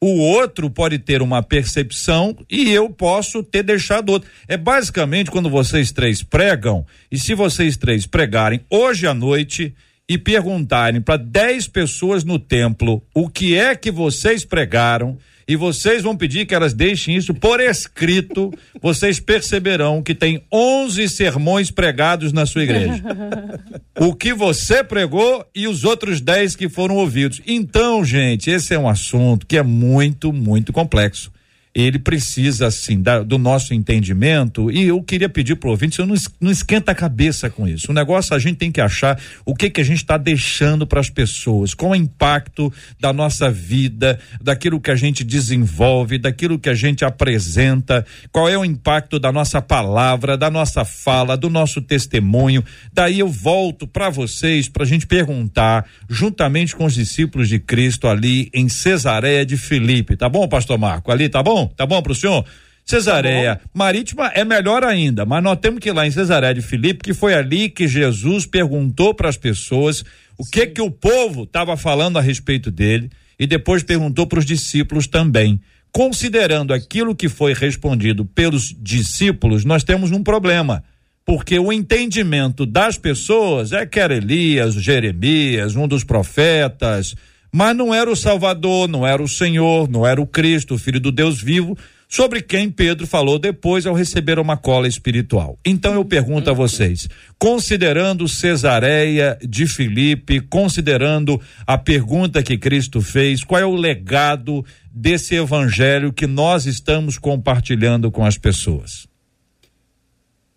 o 0.03 0.17
outro 0.17 0.67
pode 0.67 0.97
ter 0.97 1.21
uma 1.21 1.43
percepção 1.43 2.35
e 2.49 2.71
eu 2.71 2.89
posso 2.89 3.43
ter 3.43 3.61
deixado 3.61 4.09
outro. 4.09 4.29
É 4.47 4.57
basicamente 4.57 5.29
quando 5.29 5.49
vocês 5.49 5.91
três 5.91 6.23
pregam, 6.23 6.85
e 7.11 7.19
se 7.19 7.35
vocês 7.35 7.77
três 7.77 8.07
pregarem 8.07 8.61
hoje 8.67 9.05
à 9.05 9.13
noite 9.13 9.75
e 10.09 10.17
perguntarem 10.17 10.99
para 10.99 11.17
dez 11.17 11.67
pessoas 11.67 12.23
no 12.23 12.39
templo 12.39 13.03
o 13.13 13.29
que 13.29 13.55
é 13.55 13.75
que 13.75 13.91
vocês 13.91 14.43
pregaram, 14.43 15.17
e 15.47 15.55
vocês 15.55 16.03
vão 16.03 16.15
pedir 16.15 16.45
que 16.45 16.55
elas 16.55 16.73
deixem 16.73 17.15
isso 17.15 17.33
por 17.33 17.59
escrito, 17.59 18.53
vocês 18.81 19.19
perceberão 19.19 20.01
que 20.01 20.15
tem 20.15 20.43
11 20.51 21.09
sermões 21.09 21.71
pregados 21.71 22.31
na 22.31 22.45
sua 22.45 22.63
igreja. 22.63 23.03
o 23.99 24.13
que 24.13 24.33
você 24.33 24.83
pregou 24.83 25.45
e 25.55 25.67
os 25.67 25.83
outros 25.83 26.21
10 26.21 26.55
que 26.55 26.69
foram 26.69 26.95
ouvidos. 26.95 27.41
Então, 27.45 28.03
gente, 28.03 28.49
esse 28.49 28.73
é 28.73 28.79
um 28.79 28.87
assunto 28.87 29.45
que 29.45 29.57
é 29.57 29.63
muito, 29.63 30.31
muito 30.31 30.71
complexo 30.71 31.31
ele 31.73 31.99
precisa, 31.99 32.67
assim, 32.67 33.01
da, 33.01 33.23
do 33.23 33.37
nosso 33.37 33.73
entendimento. 33.73 34.69
E 34.69 34.87
eu 34.87 35.01
queria 35.01 35.29
pedir 35.29 35.55
para 35.55 35.67
o 35.67 35.71
ouvinte: 35.71 35.95
você 35.95 36.05
não, 36.05 36.15
não 36.39 36.51
esquenta 36.51 36.91
a 36.91 36.95
cabeça 36.95 37.49
com 37.49 37.67
isso. 37.67 37.91
O 37.91 37.93
negócio 37.93 38.35
a 38.35 38.39
gente 38.39 38.57
tem 38.57 38.71
que 38.71 38.81
achar 38.81 39.19
o 39.45 39.55
que, 39.55 39.69
que 39.69 39.79
a 39.79 39.83
gente 39.83 39.97
está 39.97 40.17
deixando 40.17 40.85
para 40.85 40.99
as 40.99 41.09
pessoas, 41.09 41.73
qual 41.73 41.93
é 41.93 41.97
o 41.97 42.01
impacto 42.01 42.71
da 42.99 43.13
nossa 43.13 43.49
vida, 43.49 44.19
daquilo 44.41 44.81
que 44.81 44.91
a 44.91 44.95
gente 44.95 45.23
desenvolve, 45.23 46.17
daquilo 46.17 46.59
que 46.59 46.69
a 46.69 46.73
gente 46.73 47.05
apresenta, 47.05 48.05
qual 48.31 48.49
é 48.49 48.57
o 48.57 48.65
impacto 48.65 49.17
da 49.17 49.31
nossa 49.31 49.61
palavra, 49.61 50.37
da 50.37 50.51
nossa 50.51 50.83
fala, 50.83 51.37
do 51.37 51.49
nosso 51.49 51.81
testemunho. 51.81 52.63
Daí 52.93 53.19
eu 53.19 53.29
volto 53.29 53.87
para 53.87 54.09
vocês 54.09 54.67
para 54.67 54.83
a 54.83 54.87
gente 54.87 55.07
perguntar, 55.07 55.85
juntamente 56.09 56.75
com 56.75 56.85
os 56.85 56.93
discípulos 56.93 57.47
de 57.47 57.59
Cristo 57.59 58.07
ali 58.07 58.49
em 58.53 58.67
Cesareia 58.67 59.45
de 59.45 59.55
Filipe. 59.55 60.17
Tá 60.17 60.27
bom, 60.27 60.47
Pastor 60.47 60.77
Marco? 60.77 61.11
Ali, 61.11 61.29
tá 61.29 61.41
bom? 61.41 61.60
Bom? 61.61 61.67
Tá 61.67 61.85
bom 61.85 62.01
pro 62.01 62.15
senhor? 62.15 62.45
Cesareia 62.83 63.57
tá 63.57 63.61
Marítima 63.73 64.31
é 64.33 64.43
melhor 64.43 64.83
ainda, 64.83 65.25
mas 65.25 65.43
nós 65.43 65.59
temos 65.59 65.79
que 65.79 65.89
ir 65.89 65.93
lá 65.93 66.05
em 66.05 66.11
Cesareia 66.11 66.53
de 66.53 66.61
Filipe, 66.61 67.03
que 67.03 67.13
foi 67.13 67.33
ali 67.33 67.69
que 67.69 67.87
Jesus 67.87 68.45
perguntou 68.45 69.13
para 69.13 69.29
as 69.29 69.37
pessoas 69.37 70.03
o 70.37 70.43
que 70.43 70.67
que 70.67 70.81
o 70.81 70.89
povo 70.89 71.43
estava 71.43 71.77
falando 71.77 72.17
a 72.17 72.21
respeito 72.21 72.71
dele 72.71 73.09
e 73.39 73.45
depois 73.45 73.83
perguntou 73.83 74.25
para 74.27 74.39
os 74.39 74.45
discípulos 74.45 75.07
também. 75.07 75.59
Considerando 75.91 76.73
aquilo 76.73 77.15
que 77.15 77.27
foi 77.27 77.53
respondido 77.53 78.25
pelos 78.25 78.73
discípulos, 78.79 79.65
nós 79.65 79.83
temos 79.83 80.11
um 80.11 80.23
problema, 80.23 80.83
porque 81.25 81.59
o 81.59 81.71
entendimento 81.71 82.65
das 82.65 82.97
pessoas 82.97 83.73
é 83.73 83.85
que 83.85 83.99
era 83.99 84.15
Elias, 84.15 84.73
Jeremias, 84.75 85.75
um 85.75 85.87
dos 85.87 86.03
profetas, 86.03 87.13
mas 87.51 87.75
não 87.75 87.93
era 87.93 88.09
o 88.09 88.15
Salvador, 88.15 88.87
não 88.87 89.05
era 89.05 89.21
o 89.21 89.27
Senhor, 89.27 89.89
não 89.89 90.07
era 90.07 90.21
o 90.21 90.27
Cristo, 90.27 90.75
o 90.75 90.79
Filho 90.79 90.99
do 90.99 91.11
Deus 91.11 91.41
vivo, 91.41 91.77
sobre 92.07 92.41
quem 92.41 92.69
Pedro 92.69 93.07
falou 93.07 93.39
depois 93.39 93.85
ao 93.85 93.95
receber 93.95 94.37
uma 94.37 94.57
cola 94.57 94.87
espiritual. 94.87 95.57
Então 95.65 95.93
eu 95.93 96.03
pergunto 96.03 96.49
a 96.49 96.53
vocês, 96.53 97.07
considerando 97.39 98.27
Cesareia 98.27 99.37
de 99.41 99.65
Filipe, 99.65 100.41
considerando 100.41 101.41
a 101.65 101.77
pergunta 101.77 102.43
que 102.43 102.57
Cristo 102.57 103.01
fez, 103.01 103.45
qual 103.45 103.61
é 103.61 103.65
o 103.65 103.75
legado 103.75 104.65
desse 104.93 105.35
evangelho 105.35 106.11
que 106.11 106.27
nós 106.27 106.65
estamos 106.65 107.17
compartilhando 107.17 108.11
com 108.11 108.25
as 108.25 108.37
pessoas? 108.37 109.07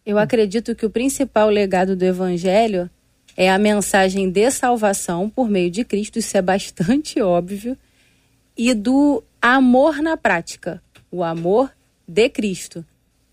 Eu 0.04 0.18
acredito 0.18 0.74
que 0.74 0.84
o 0.84 0.90
principal 0.90 1.48
legado 1.48 1.94
do 1.96 2.04
evangelho 2.04 2.90
é 3.36 3.50
a 3.50 3.58
mensagem 3.58 4.30
de 4.30 4.50
salvação 4.50 5.28
por 5.28 5.48
meio 5.48 5.70
de 5.70 5.84
Cristo, 5.84 6.18
isso 6.18 6.36
é 6.36 6.42
bastante 6.42 7.20
óbvio, 7.20 7.76
e 8.56 8.72
do 8.72 9.22
amor 9.40 10.00
na 10.00 10.16
prática. 10.16 10.82
o 11.10 11.22
amor 11.22 11.70
de 12.08 12.28
Cristo. 12.28 12.84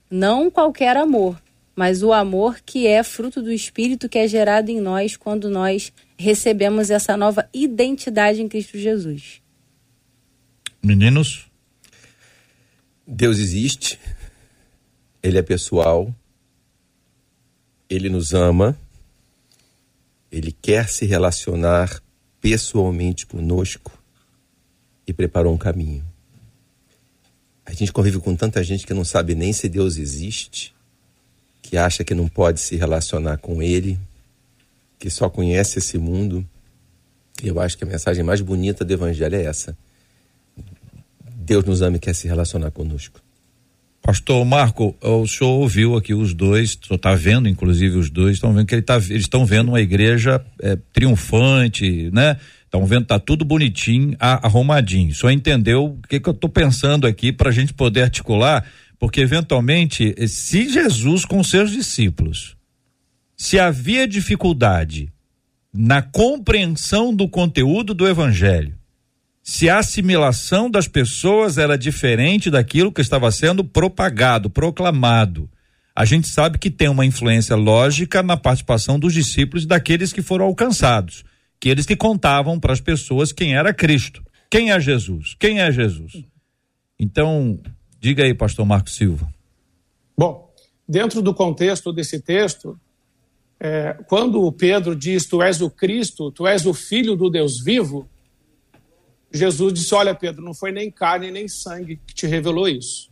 Não 0.10 0.52
qualquer 0.52 0.96
amor, 0.96 1.42
mas 1.76 2.04
o 2.04 2.14
amor 2.14 2.60
que 2.64 2.86
é 2.86 3.02
fruto 3.02 3.42
do 3.42 3.52
Espírito 3.52 4.08
que 4.08 4.20
é 4.20 4.28
gerado 4.28 4.70
em 4.70 4.80
nós 4.80 5.18
quando 5.18 5.50
nós 5.50 5.92
recebemos 6.18 6.92
essa 6.92 7.18
nova 7.18 7.50
identidade 7.54 8.42
em 8.42 8.48
Cristo 8.48 8.78
Jesus. 8.78 9.42
Meninos? 10.84 11.50
Deus 13.08 13.40
existe, 13.40 14.00
Ele 15.24 15.38
é 15.38 15.42
pessoal, 15.42 16.14
Ele 17.90 18.10
nos 18.10 18.34
ama, 18.34 18.78
Ele 20.32 20.52
quer 20.52 20.88
se 20.88 21.06
relacionar 21.06 22.02
pessoalmente 22.40 23.26
conosco 23.26 23.92
e 25.06 25.14
preparou 25.14 25.54
um 25.54 25.58
caminho. 25.58 26.06
A 27.66 27.74
gente 27.74 27.92
convive 27.92 28.20
com 28.20 28.36
tanta 28.36 28.64
gente 28.64 28.86
que 28.88 28.94
não 28.94 29.04
sabe 29.04 29.36
nem 29.36 29.54
se 29.54 29.70
Deus 29.70 29.98
existe, 29.98 30.74
que 31.62 31.78
acha 31.78 32.04
que 32.04 32.16
não 32.16 32.28
pode 32.28 32.60
se 32.60 32.76
relacionar 32.76 33.38
com 33.38 33.62
Ele, 33.62 34.00
que 34.98 35.10
só 35.10 35.30
conhece 35.30 35.80
esse 35.80 35.98
mundo. 35.98 36.48
Eu 37.44 37.60
acho 37.60 37.78
que 37.78 37.84
a 37.84 37.88
mensagem 37.88 38.24
mais 38.24 38.42
bonita 38.42 38.84
do 38.84 38.94
Evangelho 38.94 39.36
é 39.36 39.44
essa. 39.44 39.78
Deus 41.36 41.64
nos 41.66 41.82
ama 41.82 41.98
e 41.98 42.00
quer 42.00 42.16
se 42.16 42.28
relacionar 42.28 42.72
conosco. 42.72 43.22
Pastor 44.02 44.44
Marco, 44.44 44.96
o 45.00 45.28
senhor 45.28 45.52
ouviu 45.52 45.96
aqui 45.96 46.14
os 46.14 46.34
dois, 46.34 46.72
o 46.72 46.88
senhor 46.88 46.96
está 46.96 47.14
vendo, 47.14 47.48
inclusive 47.48 47.98
os 47.98 48.10
dois, 48.10 48.34
estão 48.34 48.52
vendo 48.52 48.66
que 48.66 48.74
ele 48.74 48.82
tá, 48.82 48.96
eles 48.96 49.24
estão 49.24 49.46
vendo 49.46 49.70
uma 49.70 49.80
igreja 49.80 50.44
é, 50.60 50.76
triunfante, 50.92 52.10
né? 52.12 52.38
Estão 52.66 52.86
vendo 52.86 53.06
tá 53.06 53.20
tudo 53.20 53.46
bonitinho, 53.46 54.16
arrumadinho. 54.20 55.14
Só 55.14 55.30
entendeu 55.30 55.86
o 55.86 56.08
que, 56.08 56.20
que 56.20 56.30
eu 56.30 56.34
estou 56.34 56.50
pensando 56.50 57.06
aqui 57.06 57.32
para 57.32 57.50
a 57.50 57.52
gente 57.52 57.74
poder 57.74 58.04
articular, 58.04 58.66
porque 58.98 59.22
eventualmente, 59.22 60.16
se 60.28 60.70
Jesus 60.70 61.24
com 61.24 61.44
seus 61.44 61.70
discípulos, 61.70 62.56
se 63.38 63.60
havia 63.60 64.08
dificuldade 64.08 65.12
na 65.74 66.02
compreensão 66.02 67.14
do 67.14 67.28
conteúdo 67.28 67.94
do 67.94 68.08
evangelho, 68.08 68.74
se 69.44 69.70
a 69.70 69.80
assimilação 69.80 70.70
das 70.70 70.88
pessoas 70.88 71.58
era 71.58 71.78
diferente 71.78 72.50
daquilo 72.50 72.92
que 72.92 73.02
estava 73.02 73.32
sendo 73.32 73.64
propagado, 73.64 74.50
proclamado. 74.50 75.50
A 75.96 76.06
gente 76.06 76.28
sabe 76.28 76.58
que 76.58 76.70
tem 76.70 76.88
uma 76.88 77.06
influência 77.06 77.56
lógica 77.56 78.22
na 78.24 78.38
participação 78.38 79.00
dos 79.00 79.14
discípulos 79.14 79.66
daqueles 79.66 80.14
que 80.14 80.22
foram 80.22 80.46
alcançados, 80.46 81.24
que 81.60 81.70
eles 81.70 81.86
que 81.86 81.96
contavam 81.96 82.60
para 82.60 82.74
as 82.74 82.80
pessoas 82.80 83.32
quem 83.32 83.56
era 83.56 83.74
Cristo, 83.74 84.24
quem 84.50 84.72
é 84.72 84.80
Jesus, 84.80 85.36
quem 85.40 85.60
é 85.60 85.72
Jesus. 85.72 86.24
Então, 87.00 87.60
diga 88.00 88.24
aí, 88.24 88.34
pastor 88.34 88.66
Marcos 88.66 88.96
Silva. 88.96 89.28
Bom, 90.18 90.54
dentro 90.88 91.22
do 91.22 91.34
contexto 91.34 91.92
desse 91.92 92.22
texto, 92.22 92.80
é, 93.60 93.98
quando 94.08 94.44
o 94.44 94.52
Pedro 94.52 94.96
diz: 94.96 95.26
Tu 95.26 95.42
és 95.42 95.62
o 95.62 95.70
Cristo, 95.70 96.32
tu 96.32 96.48
és 96.48 96.66
o 96.66 96.74
Filho 96.74 97.16
do 97.16 97.30
Deus 97.30 97.62
vivo, 97.64 98.08
Jesus 99.32 99.74
disse: 99.74 99.94
Olha, 99.96 100.14
Pedro, 100.14 100.44
não 100.44 100.54
foi 100.54 100.72
nem 100.72 100.92
carne 100.92 101.32
nem 101.32 101.48
sangue 101.48 102.00
que 102.06 102.14
te 102.14 102.28
revelou 102.28 102.68
isso, 102.68 103.10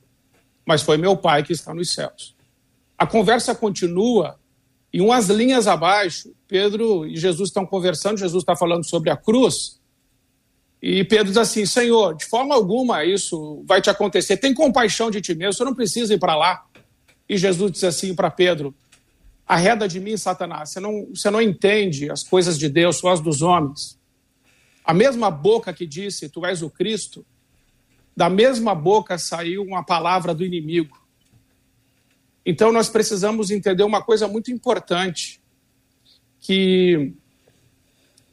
mas 0.66 0.82
foi 0.82 0.98
meu 0.98 1.16
Pai 1.16 1.44
que 1.44 1.54
está 1.54 1.74
nos 1.74 1.92
céus. 1.92 2.36
A 2.98 3.08
conversa 3.08 3.56
continua 3.56 4.38
e 4.92 5.02
umas 5.02 5.28
linhas 5.30 5.68
abaixo, 5.68 6.34
Pedro 6.48 7.06
e 7.06 7.16
Jesus 7.16 7.50
estão 7.50 7.66
conversando, 7.66 8.18
Jesus 8.18 8.42
está 8.42 8.56
falando 8.56 8.84
sobre 8.84 9.10
a 9.10 9.16
cruz. 9.16 9.80
E 10.82 11.04
Pedro 11.04 11.28
diz 11.28 11.38
assim: 11.38 11.66
Senhor, 11.66 12.16
de 12.16 12.26
forma 12.26 12.56
alguma 12.56 13.06
isso 13.06 13.64
vai 13.66 13.82
te 13.82 13.90
acontecer. 13.90 14.38
Tem 14.38 14.54
compaixão 14.54 15.12
de 15.12 15.22
ti 15.22 15.36
mesmo, 15.36 15.54
você 15.54 15.64
não 15.64 15.76
precisa 15.76 16.14
ir 16.14 16.20
para 16.20 16.36
lá. 16.36 16.66
E 17.28 17.38
Jesus 17.38 17.72
diz 17.72 17.84
assim 17.84 18.16
para 18.16 18.32
Pedro: 18.32 18.74
Arreda 19.48 19.88
de 19.88 20.00
mim, 20.00 20.18
Satanás, 20.18 20.72
você 20.72 20.80
não, 20.80 21.08
você 21.14 21.30
não 21.30 21.42
entende 21.42 22.10
as 22.10 22.24
coisas 22.24 22.58
de 22.58 22.68
Deus, 22.68 22.98
só 22.98 23.10
as 23.10 23.20
dos 23.20 23.42
homens. 23.42 23.99
A 24.90 24.94
mesma 24.96 25.30
boca 25.30 25.72
que 25.72 25.86
disse, 25.86 26.30
Tu 26.30 26.44
és 26.44 26.64
o 26.64 26.70
Cristo, 26.72 27.24
da 28.18 28.28
mesma 28.28 28.74
boca 28.74 29.20
saiu 29.20 29.62
uma 29.62 29.84
palavra 29.84 30.34
do 30.34 30.44
inimigo. 30.44 31.00
Então 32.44 32.72
nós 32.72 32.90
precisamos 32.90 33.52
entender 33.52 33.84
uma 33.84 34.02
coisa 34.02 34.28
muito 34.28 34.50
importante 34.50 35.40
que 36.40 37.14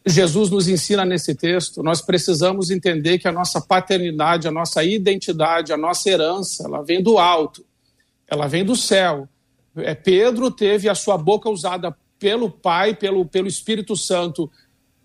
Jesus 0.06 0.48
nos 0.48 0.66
ensina 0.66 1.04
nesse 1.04 1.34
texto. 1.34 1.82
Nós 1.82 2.00
precisamos 2.00 2.70
entender 2.70 3.18
que 3.18 3.28
a 3.28 3.32
nossa 3.32 3.60
paternidade, 3.60 4.48
a 4.48 4.50
nossa 4.50 4.82
identidade, 4.82 5.74
a 5.74 5.76
nossa 5.76 6.08
herança, 6.08 6.64
ela 6.64 6.82
vem 6.82 7.02
do 7.02 7.18
alto, 7.18 7.66
ela 8.26 8.46
vem 8.46 8.64
do 8.64 8.74
céu. 8.74 9.28
É, 9.76 9.94
Pedro 9.94 10.50
teve 10.50 10.88
a 10.88 10.94
sua 10.94 11.18
boca 11.18 11.50
usada 11.50 11.94
pelo 12.18 12.50
Pai, 12.50 12.94
pelo, 12.94 13.26
pelo 13.26 13.46
Espírito 13.46 13.94
Santo, 13.94 14.50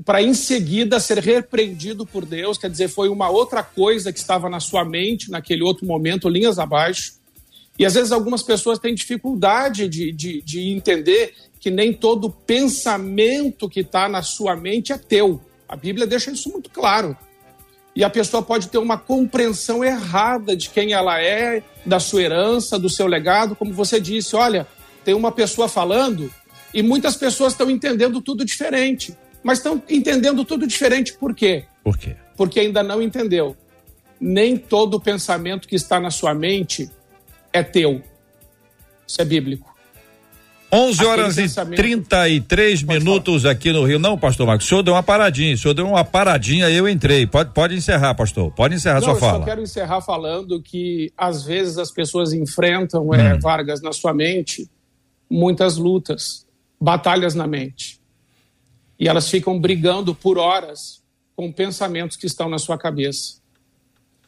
para 0.06 0.22
em 0.22 0.34
seguida 0.34 1.00
ser 1.00 1.20
repreendido 1.20 2.06
por 2.06 2.26
Deus, 2.26 2.58
quer 2.58 2.70
dizer, 2.70 2.88
foi 2.88 3.10
uma 3.10 3.30
outra 3.30 3.62
coisa 3.64 4.12
que 4.12 4.20
estava 4.20 4.50
na 4.50 4.60
sua 4.60 4.84
mente 4.84 5.30
naquele 5.30 5.64
outro 5.64 5.86
momento, 5.86 6.30
linhas 6.30 6.58
abaixo. 6.58 7.14
E 7.78 7.86
às 7.86 7.94
vezes 7.94 8.12
algumas 8.12 8.44
pessoas 8.44 8.80
têm 8.80 8.96
dificuldade 8.96 9.88
de, 9.88 10.12
de, 10.12 10.42
de 10.42 10.70
entender 10.70 11.34
que 11.60 11.70
nem 11.70 11.94
todo 11.94 12.32
pensamento 12.32 13.70
que 13.70 13.82
está 13.82 14.10
na 14.10 14.22
sua 14.22 14.56
mente 14.56 14.92
é 14.92 14.98
teu. 14.98 15.42
A 15.68 15.76
Bíblia 15.76 16.08
deixa 16.08 16.32
isso 16.32 16.50
muito 16.50 16.70
claro. 16.70 17.16
E 17.96 18.04
a 18.04 18.10
pessoa 18.10 18.42
pode 18.42 18.70
ter 18.70 18.78
uma 18.78 18.98
compreensão 18.98 19.84
errada 19.84 20.56
de 20.56 20.70
quem 20.70 20.94
ela 20.94 21.22
é, 21.22 21.62
da 21.86 22.00
sua 22.00 22.22
herança, 22.22 22.80
do 22.80 22.90
seu 22.90 23.06
legado. 23.06 23.56
Como 23.56 23.74
você 23.74 24.00
disse, 24.00 24.36
olha, 24.36 24.66
tem 25.04 25.14
uma 25.14 25.32
pessoa 25.32 25.68
falando 25.68 26.34
e 26.74 26.82
muitas 26.82 27.16
pessoas 27.16 27.54
estão 27.54 27.70
entendendo 27.70 28.22
tudo 28.22 28.46
diferente 28.46 29.16
mas 29.44 29.58
estão 29.60 29.82
entendendo 29.90 30.46
tudo 30.46 30.68
diferente. 30.68 31.14
Por 31.14 31.36
quê? 31.36 31.66
Por 31.84 31.98
quê? 31.98 32.16
Porque 32.36 32.60
ainda 32.60 32.84
não 32.84 33.02
entendeu. 33.02 33.56
Nem 34.20 34.58
todo 34.58 35.00
pensamento 35.00 35.68
que 35.68 35.76
está 35.76 36.00
na 36.00 36.12
sua 36.12 36.34
mente 36.34 36.90
é 37.52 37.64
teu. 37.64 38.02
Isso 39.08 39.22
é 39.22 39.26
bíblico. 39.26 39.72
11 40.74 41.06
horas 41.06 41.38
e 41.38 41.50
33 41.76 42.84
minutos 42.84 43.42
falar. 43.42 43.54
aqui 43.54 43.74
no 43.74 43.84
Rio. 43.84 44.00
Não, 44.00 44.18
pastor 44.18 44.48
Marcos, 44.48 44.66
o 44.66 44.70
senhor 44.70 44.82
deu 44.84 44.94
uma 44.94 45.04
paradinha. 45.04 45.54
O 45.54 45.58
senhor 45.58 45.74
deu 45.74 45.86
uma 45.86 46.06
paradinha, 46.06 46.70
eu 46.70 46.88
entrei. 46.88 47.28
Pode, 47.28 47.52
pode 47.52 47.76
encerrar, 47.76 48.16
pastor. 48.16 48.52
Pode 48.54 48.76
encerrar 48.76 49.02
Não, 49.02 49.04
sua 49.04 49.16
fala. 49.16 49.34
Eu 49.34 49.40
só 49.40 49.46
quero 49.46 49.62
encerrar 49.62 50.02
falando 50.02 50.62
que 50.62 51.12
às 51.18 51.44
vezes 51.44 51.78
as 51.78 51.92
pessoas 51.92 52.32
enfrentam, 52.32 53.14
é, 53.14 53.18
hum. 53.18 53.28
é, 53.28 53.40
Vargas, 53.40 53.82
na 53.82 53.92
sua 53.92 54.14
mente, 54.14 54.70
muitas 55.30 55.76
lutas, 55.76 56.48
batalhas 56.80 57.36
na 57.36 57.46
mente 57.46 58.01
e 59.02 59.08
elas 59.08 59.28
ficam 59.28 59.60
brigando 59.60 60.14
por 60.14 60.38
horas 60.38 61.02
com 61.36 61.52
pensamentos 61.52 62.16
que 62.16 62.28
estão 62.28 62.48
na 62.48 62.60
sua 62.60 62.78
cabeça. 62.78 63.42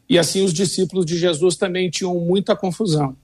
E 0.10 0.18
assim 0.18 0.44
os 0.44 0.52
discípulos 0.52 1.06
de 1.06 1.16
Jesus 1.16 1.56
também 1.56 1.92
tinham 1.92 2.20
muita 2.20 2.56
confusão. 2.56 3.16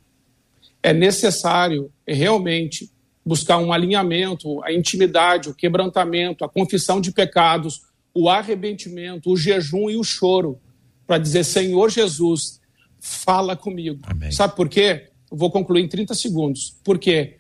É 0.84 0.94
necessário 0.94 1.92
realmente 2.08 2.92
buscar 3.26 3.58
um 3.58 3.74
alinhamento, 3.74 4.64
a 4.64 4.72
intimidade, 4.72 5.50
o 5.50 5.56
quebrantamento, 5.56 6.46
a 6.46 6.50
confissão 6.50 7.02
de 7.02 7.12
pecados, 7.12 7.82
o 8.14 8.30
arrependimento, 8.30 9.32
o 9.32 9.36
jejum 9.36 9.90
e 9.90 9.98
o 9.98 10.04
choro, 10.04 10.60
para 11.08 11.18
dizer: 11.18 11.44
Senhor 11.44 11.90
Jesus, 11.90 12.62
fala 13.00 13.56
comigo. 13.56 14.02
Amém. 14.04 14.32
Sabe 14.32 14.56
por 14.56 14.70
quê? 14.70 15.10
Eu 15.32 15.36
vou 15.36 15.50
concluir 15.50 15.82
em 15.82 15.88
30 15.88 16.14
segundos. 16.14 16.78
Por 16.84 17.00
quê? 17.00 17.38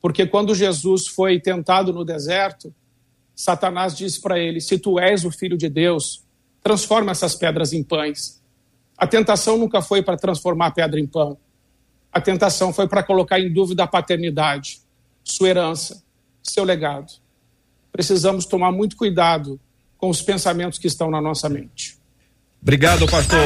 Porque 0.00 0.26
quando 0.26 0.54
Jesus 0.54 1.08
foi 1.08 1.38
tentado 1.38 1.92
no 1.92 2.06
deserto, 2.06 2.74
Satanás 3.40 3.96
disse 3.96 4.20
para 4.20 4.38
ele: 4.38 4.60
Se 4.60 4.78
tu 4.78 5.00
és 5.00 5.24
o 5.24 5.30
filho 5.30 5.56
de 5.56 5.66
Deus, 5.66 6.22
transforma 6.62 7.12
essas 7.12 7.34
pedras 7.34 7.72
em 7.72 7.82
pães. 7.82 8.38
A 8.98 9.06
tentação 9.06 9.56
nunca 9.56 9.80
foi 9.80 10.02
para 10.02 10.18
transformar 10.18 10.66
a 10.66 10.70
pedra 10.70 11.00
em 11.00 11.06
pão. 11.06 11.38
A 12.12 12.20
tentação 12.20 12.70
foi 12.70 12.86
para 12.86 13.02
colocar 13.02 13.40
em 13.40 13.50
dúvida 13.50 13.84
a 13.84 13.86
paternidade, 13.86 14.82
sua 15.24 15.48
herança, 15.48 16.02
seu 16.42 16.64
legado. 16.64 17.14
Precisamos 17.90 18.44
tomar 18.44 18.72
muito 18.72 18.94
cuidado 18.94 19.58
com 19.96 20.10
os 20.10 20.20
pensamentos 20.20 20.78
que 20.78 20.86
estão 20.86 21.10
na 21.10 21.20
nossa 21.20 21.48
mente. 21.48 21.96
Obrigado, 22.60 23.06
pastor. 23.06 23.38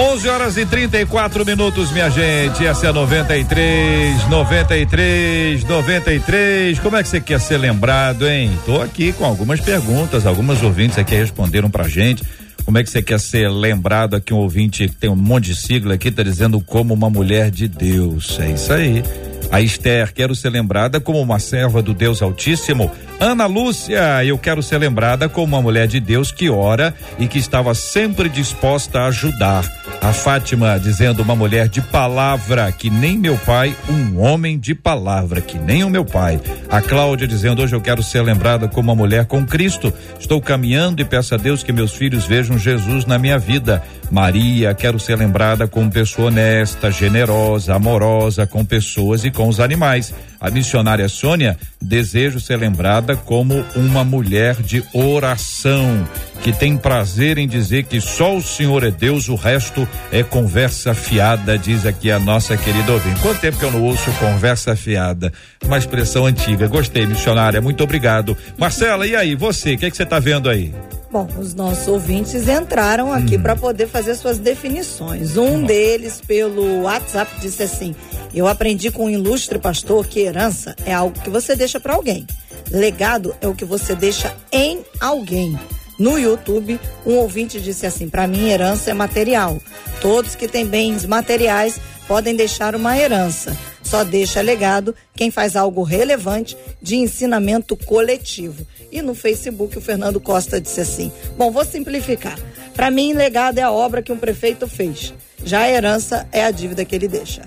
11 0.00 0.28
horas 0.30 0.56
e 0.56 0.64
34 0.64 1.44
minutos, 1.44 1.92
minha 1.92 2.08
gente. 2.08 2.66
Essa 2.66 2.86
é 2.86 2.88
a 2.88 2.92
93, 2.92 4.26
93, 4.30 5.62
93. 5.64 6.78
Como 6.78 6.96
é 6.96 7.02
que 7.02 7.08
você 7.10 7.20
quer 7.20 7.38
ser 7.38 7.58
lembrado, 7.58 8.26
hein? 8.26 8.50
Tô 8.64 8.80
aqui 8.80 9.12
com 9.12 9.26
algumas 9.26 9.60
perguntas, 9.60 10.24
algumas 10.24 10.62
ouvintes 10.62 10.96
aqui 10.96 11.14
responderam 11.14 11.70
pra 11.70 11.86
gente. 11.86 12.24
Como 12.64 12.78
é 12.78 12.82
que 12.82 12.88
você 12.88 13.02
quer 13.02 13.20
ser 13.20 13.50
lembrado 13.50 14.16
aqui? 14.16 14.32
Um 14.32 14.38
ouvinte 14.38 14.88
que 14.88 14.94
tem 14.94 15.10
um 15.10 15.16
monte 15.16 15.48
de 15.48 15.56
sigla 15.56 15.94
aqui, 15.94 16.10
tá 16.10 16.22
dizendo 16.22 16.58
como 16.62 16.94
uma 16.94 17.10
mulher 17.10 17.50
de 17.50 17.68
Deus. 17.68 18.40
É 18.40 18.52
isso 18.52 18.72
aí. 18.72 19.02
A 19.50 19.60
Esther, 19.60 20.14
quero 20.14 20.34
ser 20.34 20.48
lembrada 20.48 20.98
como 20.98 21.20
uma 21.20 21.38
serva 21.38 21.82
do 21.82 21.92
Deus 21.92 22.22
Altíssimo. 22.22 22.90
Ana 23.18 23.46
Lúcia, 23.46 24.24
eu 24.24 24.38
quero 24.38 24.62
ser 24.62 24.78
lembrada 24.78 25.28
como 25.28 25.56
uma 25.56 25.60
mulher 25.60 25.86
de 25.86 26.00
Deus 26.00 26.32
que 26.32 26.48
ora 26.48 26.94
e 27.18 27.26
que 27.26 27.38
estava 27.38 27.74
sempre 27.74 28.30
disposta 28.30 29.00
a 29.00 29.06
ajudar. 29.08 29.79
A 30.00 30.12
Fátima 30.12 30.78
dizendo 30.78 31.22
uma 31.22 31.36
mulher 31.36 31.68
de 31.68 31.80
palavra, 31.80 32.70
que 32.72 32.90
nem 32.90 33.18
meu 33.18 33.36
pai, 33.38 33.76
um 33.88 34.18
homem 34.18 34.58
de 34.58 34.74
palavra, 34.74 35.40
que 35.40 35.58
nem 35.58 35.84
o 35.84 35.90
meu 35.90 36.04
pai. 36.04 36.40
A 36.68 36.80
Cláudia 36.80 37.26
dizendo 37.26 37.62
hoje 37.62 37.74
eu 37.74 37.80
quero 37.80 38.02
ser 38.02 38.22
lembrada 38.22 38.68
como 38.68 38.90
uma 38.90 38.96
mulher 38.96 39.26
com 39.26 39.46
Cristo. 39.46 39.92
Estou 40.18 40.40
caminhando 40.40 41.00
e 41.00 41.04
peço 41.04 41.34
a 41.34 41.38
Deus 41.38 41.62
que 41.62 41.72
meus 41.72 41.92
filhos 41.92 42.26
vejam 42.26 42.58
Jesus 42.58 43.04
na 43.04 43.18
minha 43.18 43.38
vida. 43.38 43.82
Maria, 44.10 44.74
quero 44.74 44.98
ser 44.98 45.16
lembrada 45.16 45.68
como 45.68 45.90
pessoa 45.90 46.28
honesta, 46.28 46.90
generosa, 46.90 47.74
amorosa 47.74 48.46
com 48.46 48.64
pessoas 48.64 49.24
e 49.24 49.30
com 49.30 49.48
os 49.48 49.60
animais. 49.60 50.12
A 50.40 50.50
missionária 50.50 51.08
Sônia, 51.08 51.58
desejo 51.80 52.40
ser 52.40 52.56
lembrada 52.56 53.14
como 53.14 53.64
uma 53.76 54.02
mulher 54.02 54.56
de 54.62 54.82
oração, 54.92 56.08
que 56.42 56.52
tem 56.52 56.76
prazer 56.76 57.36
em 57.36 57.46
dizer 57.46 57.84
que 57.84 58.00
só 58.00 58.34
o 58.34 58.42
Senhor 58.42 58.82
é 58.82 58.90
Deus, 58.90 59.28
o 59.28 59.34
resto 59.34 59.86
é 60.10 60.22
conversa 60.22 60.94
fiada, 60.94 61.58
diz 61.58 61.84
aqui 61.84 62.10
a 62.10 62.18
nossa 62.18 62.56
querida 62.56 62.92
ouvinte. 62.92 63.20
Quanto 63.20 63.40
tempo 63.40 63.58
que 63.58 63.64
eu 63.64 63.72
não 63.72 63.82
ouço 63.82 64.10
conversa 64.12 64.74
fiada? 64.74 65.32
Uma 65.64 65.76
expressão 65.76 66.24
antiga. 66.24 66.66
Gostei, 66.66 67.06
missionária, 67.06 67.60
muito 67.60 67.84
obrigado. 67.84 68.36
Marcela, 68.56 69.06
e 69.06 69.14
aí, 69.14 69.34
você, 69.34 69.74
o 69.74 69.78
que, 69.78 69.86
é 69.86 69.90
você 69.90 70.04
está 70.04 70.18
vendo 70.18 70.48
aí? 70.48 70.72
Bom, 71.10 71.26
os 71.40 71.54
nossos 71.54 71.88
ouvintes 71.88 72.46
entraram 72.46 73.12
aqui 73.12 73.36
hum. 73.36 73.42
para 73.42 73.56
poder 73.56 73.88
fazer 73.88 74.14
suas 74.14 74.38
definições. 74.38 75.36
Um 75.36 75.64
deles, 75.64 76.20
pelo 76.24 76.82
WhatsApp, 76.82 77.40
disse 77.40 77.64
assim: 77.64 77.96
Eu 78.32 78.46
aprendi 78.46 78.92
com 78.92 79.06
um 79.06 79.10
ilustre 79.10 79.58
pastor 79.58 80.06
que 80.06 80.20
herança 80.20 80.76
é 80.86 80.94
algo 80.94 81.18
que 81.18 81.28
você 81.28 81.56
deixa 81.56 81.80
para 81.80 81.94
alguém. 81.94 82.24
Legado 82.70 83.34
é 83.40 83.48
o 83.48 83.54
que 83.54 83.64
você 83.64 83.96
deixa 83.96 84.32
em 84.52 84.84
alguém. 85.00 85.58
No 85.98 86.16
YouTube, 86.16 86.78
um 87.04 87.16
ouvinte 87.16 87.60
disse 87.60 87.86
assim: 87.86 88.08
Para 88.08 88.28
mim, 88.28 88.48
herança 88.48 88.92
é 88.92 88.94
material. 88.94 89.58
Todos 90.00 90.36
que 90.36 90.46
têm 90.46 90.64
bens 90.64 91.04
materiais 91.04 91.80
podem 92.06 92.36
deixar 92.36 92.76
uma 92.76 92.96
herança. 92.96 93.56
Só 93.82 94.04
deixa 94.04 94.40
legado 94.40 94.94
quem 95.14 95.30
faz 95.30 95.56
algo 95.56 95.82
relevante 95.82 96.56
de 96.80 96.96
ensinamento 96.96 97.76
coletivo. 97.76 98.66
E 98.92 99.02
no 99.02 99.14
Facebook 99.14 99.76
o 99.78 99.80
Fernando 99.80 100.20
Costa 100.20 100.60
disse 100.60 100.80
assim: 100.80 101.12
Bom, 101.36 101.50
vou 101.50 101.64
simplificar. 101.64 102.38
Para 102.74 102.90
mim, 102.90 103.12
legado 103.12 103.58
é 103.58 103.62
a 103.62 103.72
obra 103.72 104.02
que 104.02 104.12
um 104.12 104.18
prefeito 104.18 104.66
fez. 104.66 105.12
Já 105.44 105.62
a 105.62 105.70
herança 105.70 106.28
é 106.32 106.44
a 106.44 106.50
dívida 106.50 106.84
que 106.84 106.94
ele 106.94 107.08
deixa. 107.08 107.42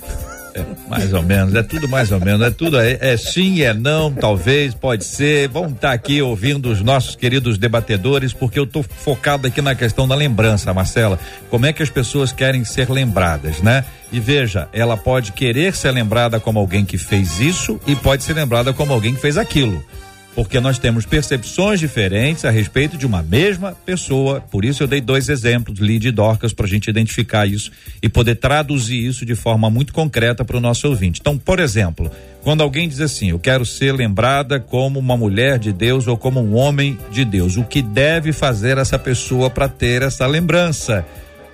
É, 0.55 0.63
mais 0.87 1.11
ou 1.11 1.23
menos, 1.23 1.55
é 1.55 1.63
tudo 1.63 1.87
mais 1.87 2.11
ou 2.11 2.19
menos, 2.19 2.45
é 2.45 2.51
tudo, 2.51 2.79
é, 2.79 2.97
é 3.01 3.17
sim, 3.17 3.63
é 3.63 3.73
não, 3.73 4.11
talvez, 4.11 4.73
pode 4.75 5.03
ser. 5.03 5.47
Vamos 5.47 5.73
estar 5.73 5.87
tá 5.87 5.93
aqui 5.93 6.21
ouvindo 6.21 6.69
os 6.69 6.81
nossos 6.81 7.15
queridos 7.15 7.57
debatedores, 7.57 8.33
porque 8.33 8.59
eu 8.59 8.65
estou 8.65 8.83
focado 8.83 9.47
aqui 9.47 9.61
na 9.61 9.73
questão 9.73 10.07
da 10.07 10.13
lembrança, 10.13 10.71
Marcela. 10.71 11.19
Como 11.49 11.65
é 11.65 11.73
que 11.73 11.81
as 11.81 11.89
pessoas 11.89 12.31
querem 12.31 12.63
ser 12.63 12.89
lembradas, 12.89 13.61
né? 13.61 13.83
E 14.11 14.19
veja, 14.19 14.69
ela 14.71 14.95
pode 14.95 15.31
querer 15.31 15.73
ser 15.75 15.89
lembrada 15.89 16.39
como 16.39 16.59
alguém 16.59 16.85
que 16.85 16.99
fez 16.99 17.39
isso 17.39 17.79
e 17.87 17.95
pode 17.95 18.23
ser 18.23 18.33
lembrada 18.33 18.71
como 18.71 18.93
alguém 18.93 19.15
que 19.15 19.21
fez 19.21 19.37
aquilo 19.37 19.83
porque 20.35 20.59
nós 20.59 20.79
temos 20.79 21.05
percepções 21.05 21.79
diferentes 21.79 22.45
a 22.45 22.49
respeito 22.49 22.97
de 22.97 23.05
uma 23.05 23.21
mesma 23.21 23.73
pessoa. 23.85 24.41
Por 24.41 24.65
isso 24.65 24.83
eu 24.83 24.87
dei 24.87 24.99
dois 24.99 25.29
exemplos, 25.29 25.79
Lid 25.79 26.07
e 26.07 26.11
Dorcas, 26.11 26.53
para 26.53 26.65
a 26.65 26.69
gente 26.69 26.89
identificar 26.89 27.45
isso 27.45 27.71
e 28.01 28.09
poder 28.09 28.35
traduzir 28.35 29.05
isso 29.05 29.25
de 29.25 29.35
forma 29.35 29.69
muito 29.69 29.93
concreta 29.93 30.43
para 30.43 30.57
o 30.57 30.59
nosso 30.59 30.87
ouvinte. 30.87 31.19
Então, 31.21 31.37
por 31.37 31.59
exemplo, 31.59 32.11
quando 32.41 32.61
alguém 32.61 32.87
diz 32.89 32.99
assim, 32.99 33.29
eu 33.29 33.39
quero 33.39 33.65
ser 33.65 33.93
lembrada 33.93 34.59
como 34.59 34.99
uma 34.99 35.15
mulher 35.15 35.59
de 35.59 35.71
Deus 35.71 36.07
ou 36.07 36.17
como 36.17 36.41
um 36.41 36.55
homem 36.55 36.97
de 37.11 37.23
Deus, 37.23 37.55
o 37.55 37.63
que 37.63 37.81
deve 37.81 38.33
fazer 38.33 38.77
essa 38.77 38.97
pessoa 38.97 39.49
para 39.49 39.67
ter 39.69 40.01
essa 40.01 40.25
lembrança? 40.25 41.05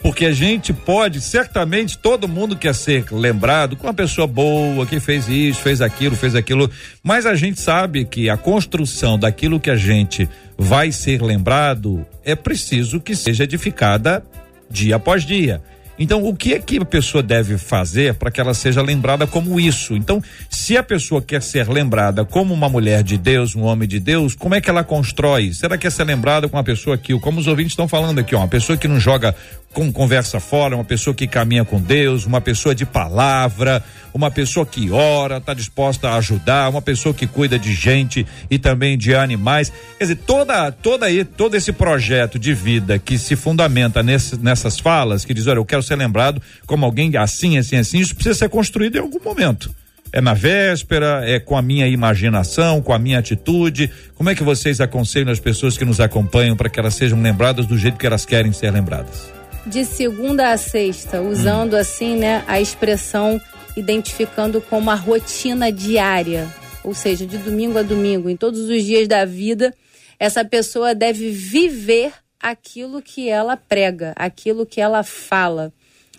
Porque 0.01 0.25
a 0.25 0.31
gente 0.31 0.71
pode, 0.71 1.21
certamente 1.21 1.97
todo 1.97 2.27
mundo 2.27 2.55
quer 2.55 2.73
ser 2.73 3.05
lembrado 3.11 3.75
com 3.75 3.87
uma 3.87 3.93
pessoa 3.93 4.27
boa 4.27 4.85
que 4.85 4.99
fez 4.99 5.27
isso, 5.27 5.61
fez 5.61 5.81
aquilo, 5.81 6.15
fez 6.15 6.35
aquilo, 6.35 6.69
mas 7.03 7.25
a 7.25 7.35
gente 7.35 7.59
sabe 7.59 8.05
que 8.05 8.29
a 8.29 8.37
construção 8.37 9.19
daquilo 9.19 9.59
que 9.59 9.69
a 9.69 9.75
gente 9.75 10.27
vai 10.57 10.91
ser 10.91 11.21
lembrado 11.21 12.05
é 12.23 12.35
preciso 12.35 12.99
que 12.99 13.15
seja 13.15 13.43
edificada 13.43 14.23
dia 14.69 14.95
após 14.95 15.23
dia. 15.23 15.61
Então, 15.99 16.23
o 16.23 16.33
que 16.33 16.53
é 16.53 16.59
que 16.59 16.77
a 16.77 16.85
pessoa 16.85 17.21
deve 17.21 17.57
fazer 17.57 18.13
para 18.13 18.31
que 18.31 18.39
ela 18.39 18.53
seja 18.53 18.81
lembrada 18.81 19.27
como 19.27 19.59
isso? 19.59 19.97
Então, 19.97 20.23
se 20.49 20.77
a 20.77 20.81
pessoa 20.81 21.21
quer 21.21 21.41
ser 21.41 21.67
lembrada 21.67 22.23
como 22.23 22.53
uma 22.53 22.69
mulher 22.69 23.03
de 23.03 23.17
Deus, 23.17 23.53
um 23.53 23.63
homem 23.63 23.85
de 23.85 23.99
Deus, 23.99 24.33
como 24.33 24.55
é 24.55 24.61
que 24.61 24.69
ela 24.69 24.81
constrói? 24.81 25.53
Será 25.53 25.77
que 25.77 25.81
quer 25.81 25.91
ser 25.91 26.05
lembrada 26.05 26.47
com 26.47 26.55
uma 26.55 26.63
pessoa 26.63 26.97
que, 26.97 27.19
como 27.19 27.41
os 27.41 27.47
ouvintes 27.47 27.73
estão 27.73 27.85
falando 27.85 28.19
aqui, 28.19 28.33
ó, 28.33 28.39
uma 28.39 28.47
pessoa 28.47 28.77
que 28.77 28.87
não 28.87 28.97
joga 28.97 29.35
com 29.73 29.91
conversa 29.91 30.39
fora, 30.39 30.75
uma 30.75 30.83
pessoa 30.83 31.13
que 31.13 31.27
caminha 31.27 31.63
com 31.63 31.79
Deus, 31.79 32.25
uma 32.25 32.41
pessoa 32.41 32.73
de 32.73 32.85
palavra, 32.85 33.83
uma 34.13 34.31
pessoa 34.31 34.65
que 34.65 34.89
ora, 34.89 35.37
está 35.37 35.53
disposta 35.53 36.09
a 36.09 36.15
ajudar, 36.17 36.69
uma 36.69 36.81
pessoa 36.81 37.13
que 37.13 37.27
cuida 37.27 37.59
de 37.59 37.73
gente 37.73 38.25
e 38.49 38.57
também 38.57 38.97
de 38.97 39.13
animais. 39.13 39.71
Quer 39.97 40.05
dizer, 40.05 40.15
toda, 40.17 40.71
toda 40.71 41.05
aí, 41.05 41.23
todo 41.23 41.55
esse 41.55 41.71
projeto 41.71 42.39
de 42.39 42.53
vida 42.53 42.97
que 42.97 43.17
se 43.17 43.35
fundamenta 43.35 44.01
nesse, 44.01 44.37
nessas 44.37 44.79
falas, 44.79 45.23
que 45.23 45.33
diz, 45.33 45.45
olha, 45.45 45.59
eu 45.59 45.65
quero 45.65 45.83
ser 45.83 45.95
lembrado 45.95 46.41
como 46.65 46.85
alguém 46.85 47.15
assim, 47.17 47.57
assim, 47.57 47.75
assim, 47.75 47.99
isso 47.99 48.15
precisa 48.15 48.35
ser 48.35 48.49
construído 48.49 48.95
em 48.95 48.99
algum 48.99 49.23
momento. 49.23 49.73
É 50.11 50.19
na 50.19 50.33
véspera, 50.33 51.21
é 51.23 51.39
com 51.39 51.55
a 51.55 51.61
minha 51.61 51.87
imaginação, 51.87 52.81
com 52.81 52.91
a 52.91 52.97
minha 52.97 53.19
atitude. 53.19 53.91
Como 54.15 54.27
é 54.27 54.33
que 54.33 54.43
vocês 54.43 54.81
aconselham 54.81 55.31
as 55.31 55.39
pessoas 55.39 55.77
que 55.77 55.85
nos 55.85 55.99
acompanham 55.99 56.55
para 56.55 56.67
que 56.67 56.79
elas 56.79 56.95
sejam 56.95 57.21
lembradas 57.21 57.67
do 57.67 57.77
jeito 57.77 57.99
que 57.99 58.07
elas 58.07 58.25
querem 58.25 58.51
ser 58.51 58.71
lembradas? 58.71 59.38
De 59.65 59.85
segunda 59.85 60.51
a 60.51 60.57
sexta, 60.57 61.21
usando 61.21 61.73
hum. 61.73 61.79
assim, 61.79 62.15
né, 62.15 62.43
a 62.47 62.59
expressão 62.59 63.39
identificando 63.75 64.61
como 64.61 64.89
a 64.89 64.95
rotina 64.95 65.71
diária, 65.71 66.47
ou 66.83 66.93
seja, 66.93 67.25
de 67.25 67.37
domingo 67.37 67.77
a 67.77 67.81
domingo, 67.83 68.29
em 68.29 68.35
todos 68.35 68.61
os 68.61 68.83
dias 68.83 69.07
da 69.07 69.25
vida, 69.25 69.73
essa 70.19 70.43
pessoa 70.43 70.93
deve 70.93 71.29
viver 71.31 72.11
aquilo 72.39 73.01
que 73.01 73.29
ela 73.29 73.55
prega, 73.55 74.13
aquilo 74.15 74.65
que 74.65 74.81
ela 74.81 75.03
fala. 75.03 75.73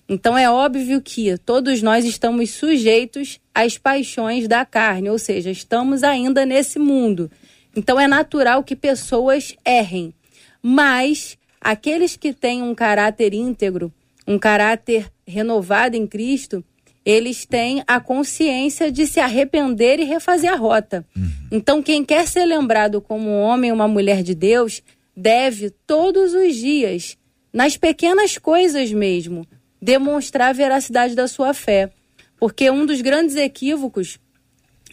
Então 0.09 0.37
é 0.37 0.51
óbvio 0.51 1.01
que 1.01 1.39
todos 1.39 1.83
nós 1.83 2.05
estamos 2.05 2.51
sujeitos 2.51 3.39
às 3.55 3.79
paixões 3.79 4.49
da 4.49 4.65
carne, 4.65 5.09
ou 5.09 5.19
seja, 5.19 5.51
estamos 5.51 6.03
ainda 6.03 6.45
nesse 6.45 6.79
mundo. 6.79 7.31
Então 7.77 7.99
é 7.99 8.09
natural 8.09 8.65
que 8.65 8.75
pessoas 8.75 9.55
errem. 9.65 10.13
Mas 10.63 11.39
Aqueles 11.61 12.17
que 12.17 12.33
têm 12.33 12.63
um 12.63 12.75
caráter 12.75 13.35
íntegro, 13.35 13.93
um 14.27 14.39
caráter 14.39 15.11
renovado 15.27 15.97
em 15.97 16.07
Cristo, 16.07 16.65
eles 17.05 17.45
têm 17.45 17.83
a 17.87 18.01
consciência 18.01 18.91
de 18.91 19.07
se 19.07 19.21
arrepender 19.21 19.99
e 19.99 20.05
refazer 20.05 20.53
a 20.53 20.57
rota. 20.57 21.05
Uhum. 21.17 21.31
Então, 21.51 21.83
quem 21.83 22.05
quer 22.05 22.27
ser 22.27 22.45
lembrado 22.45 23.01
como 23.01 23.29
um 23.29 23.41
homem 23.41 23.71
ou 23.71 23.75
uma 23.75 23.89
mulher 23.89 24.23
de 24.23 24.35
Deus, 24.35 24.83
deve 25.17 25.71
todos 25.87 26.35
os 26.35 26.55
dias, 26.55 27.17
nas 27.53 27.77
pequenas 27.77 28.39
coisas 28.39 28.93
mesmo, 28.93 29.47
demonstrar 29.81 30.51
a 30.51 30.53
veracidade 30.53 31.15
da 31.15 31.27
sua 31.27 31.53
fé. 31.53 31.91
Porque 32.39 32.71
um 32.71 32.87
dos 32.87 33.01
grandes 33.01 33.37
equívocos 33.37 34.19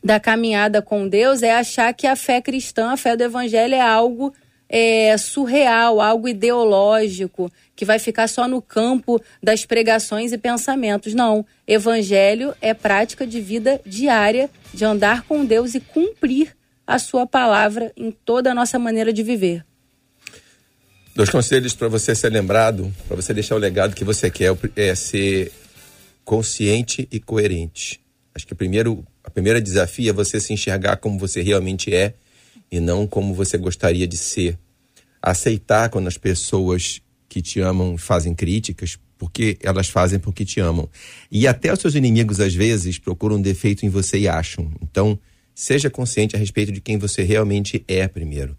da 0.03 0.20
caminhada 0.20 0.82
com 0.82 1.07
Deus 1.07 1.43
é 1.43 1.53
achar 1.53 1.93
que 1.93 2.07
a 2.07 2.15
fé 2.15 2.41
cristã, 2.41 2.91
a 2.91 2.97
fé 2.97 3.15
do 3.15 3.24
evangelho 3.24 3.76
é 3.76 3.82
algo 3.82 4.34
é, 4.70 5.18
surreal, 5.18 6.01
algo 6.01 6.28
ideológico, 6.28 7.51
que 7.76 7.86
vai 7.86 7.99
ficar 7.99 8.28
só 8.28 8.47
no 8.47 8.61
campo 8.61 9.22
das 9.41 9.65
pregações 9.65 10.32
e 10.34 10.38
pensamentos. 10.38 11.13
Não. 11.13 11.45
Evangelho 11.68 12.53
é 12.61 12.74
prática 12.74 13.26
de 13.26 13.39
vida 13.39 13.80
diária, 13.86 14.49
de 14.74 14.84
andar 14.84 15.24
com 15.24 15.45
Deus 15.45 15.76
e 15.76 15.80
cumprir 15.80 16.55
a 16.86 16.99
sua 16.99 17.26
palavra 17.26 17.91
em 17.95 18.11
toda 18.11 18.51
a 18.51 18.55
nossa 18.55 18.80
maneira 18.80 19.11
de 19.11 19.22
viver. 19.24 19.65
Dois 21.15 21.30
conselhos 21.30 21.74
para 21.74 21.88
você 21.88 22.13
ser 22.13 22.30
lembrado, 22.30 22.93
para 23.07 23.15
você 23.15 23.34
deixar 23.34 23.55
o 23.55 23.57
legado 23.57 23.95
que 23.95 24.03
você 24.03 24.30
quer, 24.30 24.55
é 24.76 24.93
ser 24.93 25.51
consciente 26.24 27.07
e 27.11 27.20
coerente. 27.20 27.99
Acho 28.36 28.45
que 28.45 28.53
o 28.53 28.55
primeiro, 28.55 29.03
a 29.24 29.30
primeira 29.30 29.59
desafio 29.59 30.09
é 30.09 30.13
você 30.13 30.39
se 30.39 30.53
enxergar 30.53 30.97
como 30.97 31.18
você 31.18 31.41
realmente 31.41 31.93
é 31.93 32.13
e 32.72 32.80
não 32.80 33.07
como 33.07 33.34
você 33.34 33.57
gostaria 33.57 34.07
de 34.07 34.18
ser. 34.18 34.57
Aceitar 35.22 35.89
quando 35.89 36.07
as 36.07 36.18
pessoas 36.18 37.01
que 37.28 37.41
te 37.41 37.59
amam 37.59 37.97
fazem 37.97 38.34
críticas, 38.34 38.97
porque 39.18 39.57
elas 39.61 39.88
fazem 39.88 40.20
porque 40.20 40.45
te 40.45 40.59
amam. 40.59 40.89
E 41.32 41.47
até 41.47 41.74
os 41.74 41.80
seus 41.80 41.95
inimigos, 41.95 42.39
às 42.39 42.53
vezes, 42.53 42.99
procuram 42.99 43.38
um 43.38 43.41
defeito 43.41 43.86
em 43.86 43.89
você 43.89 44.20
e 44.20 44.28
acham. 44.28 44.72
Então, 44.82 45.18
seja 45.53 45.89
consciente 45.89 46.36
a 46.36 46.39
respeito 46.39 46.72
de 46.72 46.80
quem 46.80 46.97
você 46.97 47.24
realmente 47.24 47.84
é, 47.88 48.07
primeiro. 48.07 48.55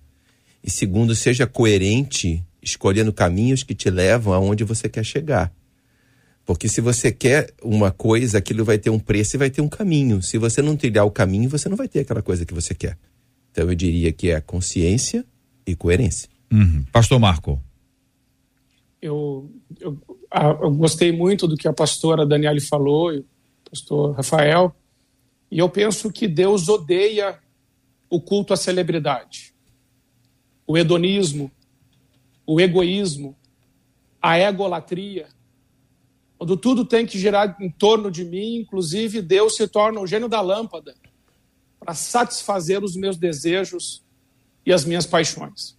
E 0.62 0.70
segundo, 0.70 1.14
seja 1.14 1.46
coerente 1.46 2.44
escolhendo 2.60 3.12
caminhos 3.12 3.62
que 3.62 3.74
te 3.74 3.88
levam 3.88 4.32
aonde 4.32 4.64
você 4.64 4.88
quer 4.88 5.04
chegar. 5.04 5.52
Porque 6.44 6.68
se 6.68 6.80
você 6.80 7.12
quer 7.12 7.52
uma 7.62 7.90
coisa, 7.90 8.38
aquilo 8.38 8.64
vai 8.64 8.78
ter 8.78 8.90
um 8.90 8.98
preço 8.98 9.36
e 9.36 9.38
vai 9.38 9.50
ter 9.50 9.60
um 9.60 9.68
caminho. 9.68 10.22
Se 10.22 10.38
você 10.38 10.62
não 10.62 10.76
trilhar 10.76 11.04
o 11.04 11.10
caminho, 11.10 11.48
você 11.48 11.68
não 11.68 11.76
vai 11.76 11.86
ter 11.86 12.00
aquela 12.00 12.22
coisa 12.22 12.44
que 12.44 12.54
você 12.54 12.74
quer. 12.74 12.96
Então 13.50 13.68
eu 13.68 13.74
diria 13.74 14.12
que 14.12 14.30
é 14.30 14.40
consciência 14.40 15.24
e 15.66 15.74
coerência. 15.74 16.28
Uhum. 16.50 16.84
Pastor 16.92 17.18
Marco. 17.18 17.60
Eu, 19.00 19.50
eu, 19.80 19.98
eu, 20.62 20.70
gostei 20.72 21.12
muito 21.12 21.46
do 21.46 21.56
que 21.56 21.68
a 21.68 21.72
pastora 21.72 22.26
Daniele 22.26 22.60
falou, 22.60 23.12
e 23.12 23.18
o 23.18 23.26
pastor 23.70 24.16
Rafael, 24.16 24.74
e 25.50 25.58
eu 25.58 25.68
penso 25.68 26.10
que 26.10 26.26
Deus 26.26 26.68
odeia 26.68 27.38
o 28.10 28.20
culto 28.20 28.52
à 28.52 28.56
celebridade, 28.56 29.54
o 30.66 30.76
hedonismo, 30.76 31.50
o 32.46 32.60
egoísmo, 32.60 33.36
a 34.20 34.38
egolatria, 34.38 35.28
quando 36.36 36.56
tudo 36.56 36.84
tem 36.84 37.04
que 37.04 37.18
girar 37.18 37.56
em 37.60 37.70
torno 37.70 38.10
de 38.10 38.24
mim, 38.24 38.56
inclusive 38.56 39.20
Deus 39.20 39.56
se 39.56 39.66
torna 39.68 40.00
o 40.00 40.06
gênio 40.06 40.28
da 40.28 40.40
lâmpada 40.40 40.94
para 41.88 41.94
satisfazer 41.94 42.84
os 42.84 42.94
meus 42.94 43.16
desejos 43.16 44.04
e 44.66 44.74
as 44.74 44.84
minhas 44.84 45.06
paixões. 45.06 45.74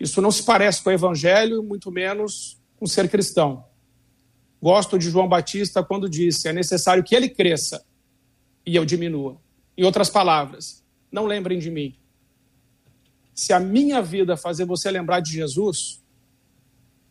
Isso 0.00 0.20
não 0.20 0.32
se 0.32 0.42
parece 0.42 0.82
com 0.82 0.90
o 0.90 0.92
evangelho, 0.92 1.62
muito 1.62 1.92
menos 1.92 2.60
com 2.76 2.84
ser 2.84 3.08
cristão. 3.08 3.64
Gosto 4.60 4.98
de 4.98 5.08
João 5.08 5.28
Batista 5.28 5.84
quando 5.84 6.10
disse: 6.10 6.48
é 6.48 6.52
necessário 6.52 7.04
que 7.04 7.14
ele 7.14 7.28
cresça 7.28 7.86
e 8.66 8.74
eu 8.74 8.84
diminua. 8.84 9.40
Em 9.76 9.84
outras 9.84 10.10
palavras, 10.10 10.84
não 11.12 11.26
lembrem 11.26 11.60
de 11.60 11.70
mim. 11.70 11.94
Se 13.32 13.52
a 13.52 13.60
minha 13.60 14.02
vida 14.02 14.36
fazer 14.36 14.64
você 14.64 14.90
lembrar 14.90 15.20
de 15.20 15.32
Jesus, 15.32 16.02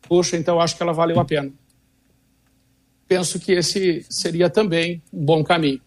poxa, 0.01 0.35
então 0.35 0.59
acho 0.59 0.75
que 0.75 0.83
ela 0.83 0.91
valeu 0.91 1.21
a 1.21 1.23
pena. 1.23 1.53
Penso 3.07 3.39
que 3.39 3.53
esse 3.53 4.05
seria 4.09 4.49
também 4.49 5.01
um 5.13 5.23
bom 5.23 5.41
caminho. 5.41 5.86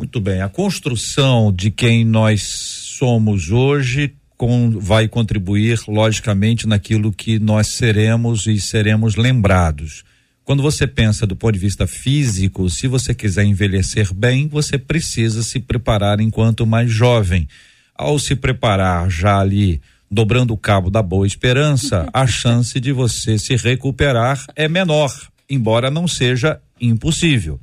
Muito 0.00 0.18
bem. 0.18 0.40
A 0.40 0.48
construção 0.48 1.52
de 1.52 1.70
quem 1.70 2.06
nós 2.06 2.40
somos 2.42 3.50
hoje 3.50 4.14
com, 4.34 4.70
vai 4.80 5.06
contribuir, 5.06 5.78
logicamente, 5.86 6.66
naquilo 6.66 7.12
que 7.12 7.38
nós 7.38 7.66
seremos 7.66 8.46
e 8.46 8.58
seremos 8.58 9.14
lembrados. 9.14 10.02
Quando 10.42 10.62
você 10.62 10.86
pensa 10.86 11.26
do 11.26 11.36
ponto 11.36 11.52
de 11.52 11.58
vista 11.58 11.86
físico, 11.86 12.70
se 12.70 12.88
você 12.88 13.12
quiser 13.12 13.44
envelhecer 13.44 14.10
bem, 14.14 14.48
você 14.48 14.78
precisa 14.78 15.42
se 15.42 15.60
preparar 15.60 16.18
enquanto 16.18 16.66
mais 16.66 16.90
jovem. 16.90 17.46
Ao 17.94 18.18
se 18.18 18.34
preparar 18.34 19.10
já 19.10 19.38
ali, 19.38 19.82
dobrando 20.10 20.54
o 20.54 20.56
cabo 20.56 20.88
da 20.88 21.02
boa 21.02 21.26
esperança, 21.26 22.08
a 22.10 22.24
chance 22.26 22.80
de 22.80 22.90
você 22.90 23.38
se 23.38 23.54
recuperar 23.54 24.42
é 24.56 24.66
menor, 24.66 25.14
embora 25.46 25.90
não 25.90 26.08
seja 26.08 26.58
impossível. 26.80 27.60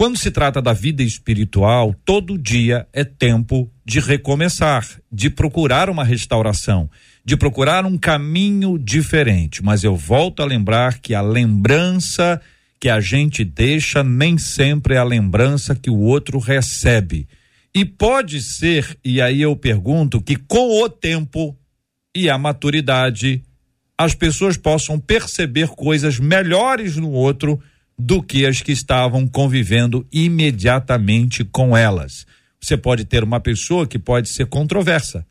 Quando 0.00 0.16
se 0.16 0.30
trata 0.30 0.62
da 0.62 0.72
vida 0.72 1.02
espiritual, 1.02 1.94
todo 2.06 2.38
dia 2.38 2.88
é 2.90 3.04
tempo 3.04 3.70
de 3.84 4.00
recomeçar, 4.00 4.88
de 5.12 5.28
procurar 5.28 5.90
uma 5.90 6.02
restauração, 6.02 6.88
de 7.22 7.36
procurar 7.36 7.84
um 7.84 7.98
caminho 7.98 8.78
diferente. 8.78 9.62
Mas 9.62 9.84
eu 9.84 9.94
volto 9.94 10.40
a 10.42 10.46
lembrar 10.46 11.00
que 11.00 11.14
a 11.14 11.20
lembrança 11.20 12.40
que 12.80 12.88
a 12.88 12.98
gente 12.98 13.44
deixa 13.44 14.02
nem 14.02 14.38
sempre 14.38 14.94
é 14.94 14.96
a 14.96 15.04
lembrança 15.04 15.74
que 15.74 15.90
o 15.90 15.98
outro 15.98 16.38
recebe. 16.38 17.28
E 17.74 17.84
pode 17.84 18.40
ser, 18.40 18.96
e 19.04 19.20
aí 19.20 19.42
eu 19.42 19.54
pergunto, 19.54 20.22
que 20.22 20.34
com 20.34 20.82
o 20.82 20.88
tempo 20.88 21.54
e 22.16 22.30
a 22.30 22.38
maturidade, 22.38 23.42
as 23.98 24.14
pessoas 24.14 24.56
possam 24.56 24.98
perceber 24.98 25.68
coisas 25.68 26.18
melhores 26.18 26.96
no 26.96 27.10
outro 27.10 27.60
do 28.00 28.22
que 28.22 28.46
as 28.46 28.62
que 28.62 28.72
estavam 28.72 29.28
convivendo 29.28 30.06
imediatamente 30.10 31.44
com 31.44 31.76
elas. 31.76 32.26
Você 32.58 32.76
pode 32.76 33.04
ter 33.04 33.22
uma 33.22 33.40
pessoa 33.40 33.86
que 33.86 33.98
pode 33.98 34.28
ser 34.28 34.46
controversa 34.46 35.26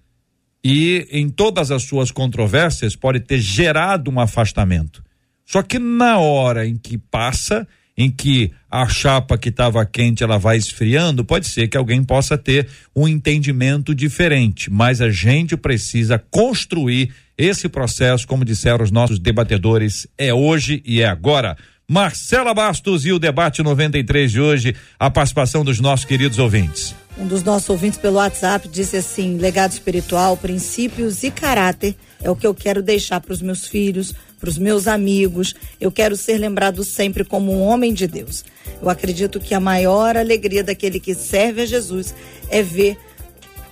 e 0.64 1.08
em 1.12 1.30
todas 1.30 1.72
as 1.72 1.84
suas 1.84 2.12
controvérsias 2.12 2.96
pode 2.96 3.22
ter 3.22 3.40
gerado 3.40 4.12
um 4.12 4.20
afastamento. 4.20 5.04
Só 5.46 5.64
que 5.64 5.80
na 5.80 6.20
hora 6.20 6.68
em 6.68 6.76
que 6.76 6.98
passa, 6.98 7.68
em 7.98 8.12
que 8.12 8.52
a 8.70 8.88
chapa 8.88 9.38
que 9.38 9.50
estava 9.50 9.84
quente 9.86 10.24
ela 10.24 10.38
vai 10.38 10.58
esfriando, 10.58 11.26
pode 11.26 11.48
ser 11.48 11.68
que 11.68 11.78
alguém 11.78 12.04
possa 12.04 12.38
ter 12.38 12.68
um 12.96 13.08
entendimento 13.08 13.96
diferente, 13.96 14.70
mas 14.70 15.02
a 15.02 15.10
gente 15.10 15.58
precisa 15.58 16.20
construir 16.30 17.12
esse 17.36 17.68
processo, 17.68 18.28
como 18.28 18.46
disseram 18.46 18.84
os 18.84 18.92
nossos 18.92 19.18
debatedores, 19.18 20.06
é 20.18 20.32
hoje 20.34 20.84
e 20.86 21.02
é 21.02 21.08
agora. 21.08 21.58
Marcela 21.92 22.54
Bastos 22.54 23.04
e 23.04 23.12
o 23.12 23.18
debate 23.18 23.64
93 23.64 24.32
de 24.32 24.40
hoje, 24.40 24.76
a 25.00 25.10
participação 25.10 25.66
dos 25.66 25.80
nossos 25.80 26.06
queridos 26.06 26.38
ouvintes. 26.38 26.94
Um 27.18 27.26
dos 27.26 27.42
nossos 27.42 27.68
ouvintes 27.68 27.98
pelo 27.98 28.18
WhatsApp 28.18 28.68
disse 28.68 28.98
assim: 28.98 29.38
legado 29.40 29.72
espiritual, 29.72 30.38
princípios 30.38 31.24
e 31.24 31.32
caráter 31.32 31.96
é 32.22 32.30
o 32.30 32.36
que 32.36 32.46
eu 32.46 32.54
quero 32.54 32.84
deixar 32.84 33.20
para 33.20 33.34
os 33.34 33.42
meus 33.42 33.68
filhos, 33.68 34.14
para 34.40 34.50
os 34.50 34.60
meus 34.60 34.88
amigos. 34.88 35.56
Eu 35.82 35.92
quero 35.92 36.16
ser 36.16 36.38
lembrado 36.38 36.84
sempre 36.84 37.26
como 37.26 37.52
um 37.52 37.64
homem 37.64 37.92
de 37.92 38.06
Deus. 38.06 38.46
Eu 38.80 38.88
acredito 38.88 39.40
que 39.40 39.56
a 39.56 39.60
maior 39.60 40.16
alegria 40.16 40.64
daquele 40.64 41.00
que 41.00 41.16
serve 41.16 41.64
a 41.64 41.66
Jesus 41.66 42.14
é 42.52 42.62
ver 42.62 43.00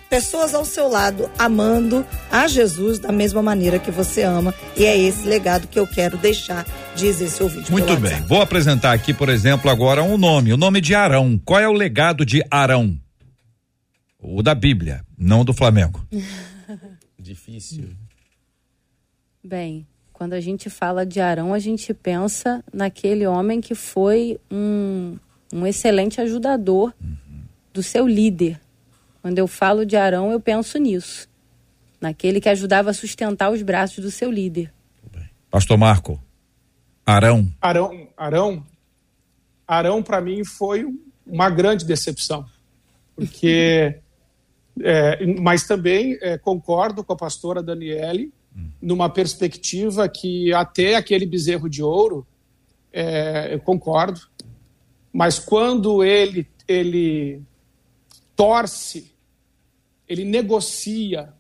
pessoas 0.10 0.54
ao 0.54 0.66
seu 0.66 0.88
lado 0.88 1.30
amando 1.38 2.06
a 2.32 2.48
Jesus 2.48 3.00
da 3.00 3.12
mesma 3.12 3.42
maneira 3.42 3.80
que 3.80 3.92
você 3.92 4.24
ama. 4.24 4.54
E 4.76 4.86
é 4.86 4.98
esse 4.98 5.28
legado 5.28 5.68
que 5.68 5.80
eu 5.80 5.88
quero 5.88 6.18
deixar, 6.18 6.66
diz 6.96 7.22
esse 7.22 7.42
ouvinte. 7.42 7.72
Muito 7.72 7.96
bem. 7.98 8.22
Vou 8.24 8.42
apresentar 8.42 8.94
aqui, 8.94 9.14
por 9.14 9.30
exemplo, 9.30 9.70
agora 9.70 10.04
um 10.04 10.18
nome, 10.18 10.54
o 10.54 10.58
nome 10.58 10.82
de 10.82 10.96
Arão. 10.96 11.40
Qual 11.44 11.60
é 11.60 11.68
o 11.68 11.74
legado 11.74 12.26
de 12.26 12.44
Arão? 12.50 13.00
O 14.20 14.42
da 14.42 14.56
Bíblia, 14.56 15.06
não 15.18 15.46
do 15.46 15.54
Flamengo. 15.54 16.06
Difícil. 17.20 17.90
Bem, 19.44 19.88
quando 20.12 20.34
a 20.34 20.40
gente 20.40 20.70
fala 20.70 21.06
de 21.06 21.20
Arão, 21.20 21.54
a 21.54 21.60
gente 21.60 21.94
pensa 21.94 22.64
naquele 22.74 23.28
homem 23.28 23.62
que 23.62 23.76
foi 23.76 24.40
um, 24.52 25.18
um 25.54 25.66
excelente 25.66 26.20
ajudador 26.20 26.94
uhum. 27.02 27.44
do 27.74 27.84
seu 27.84 28.08
líder 28.08 28.60
quando 29.22 29.38
eu 29.40 29.48
falo 29.48 29.86
de 29.86 29.96
Arão, 29.96 30.32
eu 30.32 30.40
penso 30.40 30.78
nisso. 30.78 31.28
Naquele 32.00 32.40
que 32.40 32.50
ajudava 32.50 32.92
a 32.92 32.94
sustentar 32.94 33.52
os 33.52 33.62
braços 33.62 34.04
do 34.04 34.12
seu 34.12 34.32
líder. 34.32 34.72
Pastor 35.50 35.78
Marco, 35.78 36.22
Arão. 37.06 37.48
Arão, 37.62 38.08
Arão, 38.16 38.66
Arão 39.68 40.04
para 40.04 40.22
mim 40.22 40.44
foi 40.44 40.86
uma 41.26 41.50
grande 41.50 41.86
decepção. 41.86 42.46
Porque, 43.16 44.00
é, 44.84 45.26
mas 45.40 45.66
também 45.66 46.18
é, 46.22 46.38
concordo 46.38 47.04
com 47.04 47.14
a 47.14 47.18
pastora 47.18 47.64
Daniele, 47.64 48.32
hum. 48.56 48.70
numa 48.82 49.10
perspectiva 49.10 50.08
que 50.08 50.54
até 50.54 50.96
aquele 50.96 51.26
bezerro 51.26 51.70
de 51.70 51.82
ouro, 51.82 52.28
é, 52.92 53.54
eu 53.54 53.60
concordo, 53.60 54.22
mas 55.12 55.40
quando 55.40 56.04
ele, 56.04 56.48
ele 56.68 57.42
torce 58.38 59.18
ele 60.08 60.24
negocia, 60.24 61.34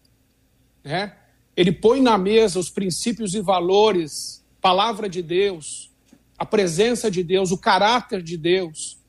né? 0.84 1.16
ele 1.56 1.72
põe 1.72 2.02
na 2.02 2.18
mesa 2.18 2.60
os 2.60 2.70
princípios 2.70 3.34
e 3.34 3.41
valores, 3.41 4.45
palavra 4.60 5.08
de 5.08 5.24
Deus, 5.24 5.89
a 6.38 6.45
presença 6.45 7.10
de 7.10 7.24
Deus, 7.24 7.52
o 7.52 7.58
caráter 7.58 8.22
de 8.22 8.38
Deus, 8.38 9.00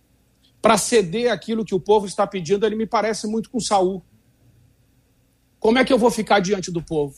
para 0.63 0.79
ceder 0.79 1.33
aquilo 1.33 1.65
que 1.65 1.75
o 1.75 1.81
povo 1.81 2.07
está 2.07 2.27
pedindo, 2.27 2.65
ele 2.65 2.77
me 2.77 2.87
parece 2.87 3.27
muito 3.27 3.51
com 3.51 3.61
Saul. 3.61 4.03
Como 5.59 5.79
é 5.79 5.85
que 5.85 5.93
eu 5.93 5.99
vou 5.99 6.11
ficar 6.11 6.41
diante 6.41 6.71
do 6.71 6.83
povo? 6.83 7.17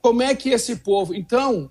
Como 0.00 0.22
é 0.22 0.34
que 0.34 0.50
esse 0.50 0.76
povo. 0.76 1.14
Então, 1.14 1.70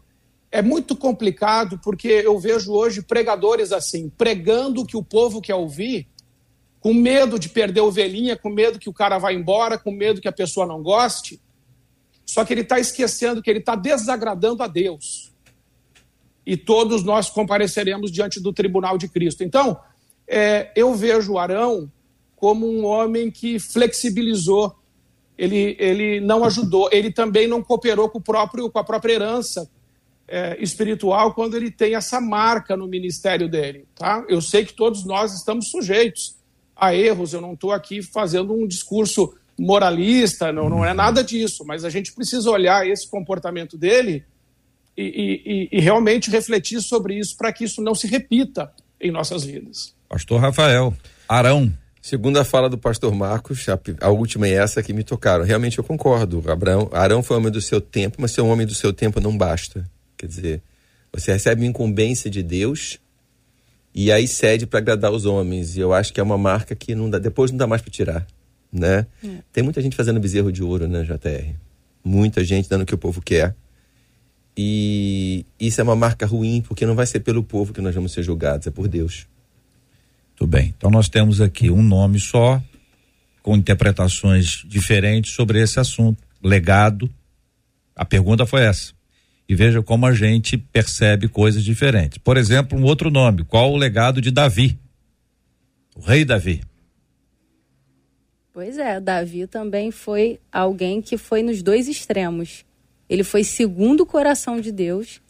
é 0.51 0.61
muito 0.61 0.95
complicado 0.95 1.79
porque 1.81 2.07
eu 2.07 2.37
vejo 2.37 2.73
hoje 2.73 3.01
pregadores 3.01 3.71
assim, 3.71 4.09
pregando 4.09 4.81
o 4.81 4.85
que 4.85 4.97
o 4.97 5.03
povo 5.03 5.41
quer 5.41 5.55
ouvir, 5.55 6.07
com 6.79 6.93
medo 6.93 7.39
de 7.39 7.49
perder 7.49 7.81
ovelhinha, 7.81 8.37
com 8.37 8.49
medo 8.49 8.79
que 8.79 8.89
o 8.89 8.93
cara 8.93 9.17
vá 9.17 9.33
embora, 9.33 9.77
com 9.77 9.91
medo 9.91 10.21
que 10.21 10.27
a 10.27 10.31
pessoa 10.31 10.65
não 10.65 10.81
goste. 10.81 11.39
Só 12.25 12.43
que 12.45 12.53
ele 12.53 12.61
está 12.61 12.79
esquecendo 12.79 13.41
que 13.41 13.49
ele 13.49 13.59
está 13.59 13.75
desagradando 13.75 14.61
a 14.61 14.67
Deus. 14.67 15.31
E 16.45 16.55
todos 16.55 17.03
nós 17.03 17.29
compareceremos 17.29 18.11
diante 18.11 18.39
do 18.39 18.53
tribunal 18.53 18.97
de 18.97 19.07
Cristo. 19.07 19.43
Então, 19.43 19.79
é, 20.27 20.71
eu 20.75 20.93
vejo 20.93 21.37
Arão 21.37 21.91
como 22.35 22.69
um 22.69 22.85
homem 22.85 23.31
que 23.31 23.59
flexibilizou, 23.59 24.75
ele, 25.37 25.75
ele 25.79 26.19
não 26.19 26.43
ajudou, 26.43 26.89
ele 26.91 27.11
também 27.11 27.47
não 27.47 27.63
cooperou 27.63 28.09
com, 28.09 28.19
o 28.19 28.21
próprio, 28.21 28.69
com 28.69 28.79
a 28.79 28.83
própria 28.83 29.13
herança 29.13 29.69
é, 30.27 30.57
espiritual 30.61 31.33
quando 31.33 31.55
ele 31.55 31.71
tem 31.71 31.95
essa 31.95 32.21
marca 32.21 32.77
no 32.77 32.87
ministério 32.87 33.49
dele. 33.49 33.87
Tá? 33.95 34.23
Eu 34.29 34.41
sei 34.41 34.65
que 34.65 34.73
todos 34.73 35.03
nós 35.03 35.33
estamos 35.33 35.69
sujeitos 35.69 36.36
a 36.79 36.93
erros, 36.95 37.33
eu 37.33 37.41
não 37.41 37.53
estou 37.53 37.71
aqui 37.71 38.01
fazendo 38.01 38.53
um 38.53 38.67
discurso 38.67 39.33
moralista, 39.59 40.51
não, 40.51 40.69
não 40.69 40.85
é 40.85 40.93
nada 40.93 41.23
disso, 41.23 41.65
mas 41.65 41.83
a 41.83 41.89
gente 41.89 42.13
precisa 42.13 42.49
olhar 42.51 42.87
esse 42.87 43.09
comportamento 43.09 43.77
dele 43.77 44.23
e, 44.95 45.67
e, 45.71 45.77
e 45.77 45.81
realmente 45.81 46.29
refletir 46.29 46.81
sobre 46.81 47.17
isso 47.17 47.35
para 47.35 47.51
que 47.51 47.63
isso 47.63 47.81
não 47.81 47.95
se 47.95 48.07
repita 48.07 48.71
em 49.01 49.11
nossas 49.11 49.43
vidas. 49.43 49.95
Pastor 50.07 50.39
Rafael, 50.39 50.93
Arão. 51.27 51.71
Segundo 52.01 52.37
a 52.37 52.45
fala 52.45 52.69
do 52.69 52.77
pastor 52.77 53.13
Marcos, 53.13 53.67
a, 53.67 53.77
a, 53.99 54.09
última 54.09 54.47
é 54.47 54.53
essa 54.53 54.81
que 54.81 54.93
me 54.93 55.03
tocaram. 55.03 55.43
Realmente 55.43 55.77
eu 55.77 55.83
concordo. 55.83 56.41
Abraão, 56.49 56.89
Arão 56.93 57.21
foi 57.21 57.35
homem 57.35 57.51
do 57.51 57.59
seu 57.59 57.81
tempo, 57.81 58.17
mas 58.19 58.31
ser 58.31 58.41
um 58.41 58.49
homem 58.49 58.65
do 58.65 58.73
seu 58.73 58.93
tempo 58.93 59.19
não 59.19 59.37
basta. 59.37 59.83
Quer 60.15 60.27
dizer, 60.27 60.61
você 61.11 61.33
recebe 61.33 61.61
uma 61.61 61.67
incumbência 61.67 62.29
de 62.29 62.41
Deus 62.41 62.97
e 63.97 64.11
aí 64.11 64.27
cede 64.27 64.67
para 64.67 64.77
agradar 64.77 65.11
os 65.11 65.25
homens. 65.25 65.75
E 65.75 65.79
eu 65.79 65.91
acho 65.91 66.13
que 66.13 66.19
é 66.19 66.23
uma 66.23 66.37
marca 66.37 66.75
que 66.75 66.93
não 66.93 67.09
dá, 67.09 67.17
depois 67.17 67.49
não 67.49 67.57
dá 67.57 67.65
mais 67.65 67.81
para 67.81 67.89
tirar, 67.89 68.27
né? 68.71 69.07
É. 69.23 69.39
Tem 69.51 69.63
muita 69.63 69.81
gente 69.81 69.95
fazendo 69.95 70.19
bezerro 70.19 70.51
de 70.51 70.61
ouro, 70.61 70.87
né, 70.87 71.01
JR? 71.03 71.55
Muita 72.03 72.43
gente 72.43 72.69
dando 72.69 72.83
o 72.83 72.85
que 72.85 72.93
o 72.93 72.97
povo 72.97 73.19
quer. 73.19 73.55
E 74.55 75.43
isso 75.59 75.81
é 75.81 75.83
uma 75.83 75.95
marca 75.95 76.27
ruim, 76.27 76.61
porque 76.61 76.85
não 76.85 76.93
vai 76.93 77.07
ser 77.07 77.21
pelo 77.21 77.43
povo 77.43 77.73
que 77.73 77.81
nós 77.81 77.95
vamos 77.95 78.11
ser 78.11 78.21
julgados, 78.21 78.67
é 78.67 78.71
por 78.71 78.87
Deus. 78.87 79.25
Tudo 80.35 80.49
bem. 80.49 80.75
Então 80.77 80.91
nós 80.91 81.09
temos 81.09 81.41
aqui 81.41 81.71
um 81.71 81.81
nome 81.81 82.19
só, 82.19 82.61
com 83.41 83.55
interpretações 83.55 84.63
diferentes 84.67 85.33
sobre 85.33 85.59
esse 85.59 85.79
assunto. 85.79 86.21
Legado. 86.43 87.09
A 87.95 88.05
pergunta 88.05 88.45
foi 88.45 88.61
essa. 88.61 88.93
E 89.47 89.55
veja 89.55 89.81
como 89.81 90.05
a 90.05 90.13
gente 90.13 90.57
percebe 90.57 91.27
coisas 91.27 91.63
diferentes. 91.63 92.17
Por 92.17 92.35
exemplo, 92.35 92.77
um 92.77 92.83
outro 92.83 93.09
nome. 93.09 93.43
Qual 93.45 93.71
o 93.71 93.77
legado 93.77 94.19
de 94.19 94.29
Davi? 94.29 94.77
O 95.95 96.01
rei 96.01 96.25
Davi. 96.25 96.61
Pois 98.53 98.77
é, 98.77 98.99
Davi 98.99 99.47
também 99.47 99.91
foi 99.91 100.39
alguém 100.51 101.01
que 101.01 101.17
foi 101.17 101.43
nos 101.43 101.61
dois 101.61 101.87
extremos. 101.87 102.65
Ele 103.09 103.23
foi 103.23 103.43
segundo 103.43 104.01
o 104.01 104.05
coração 104.05 104.59
de 104.59 104.71
Deus, 104.71 105.21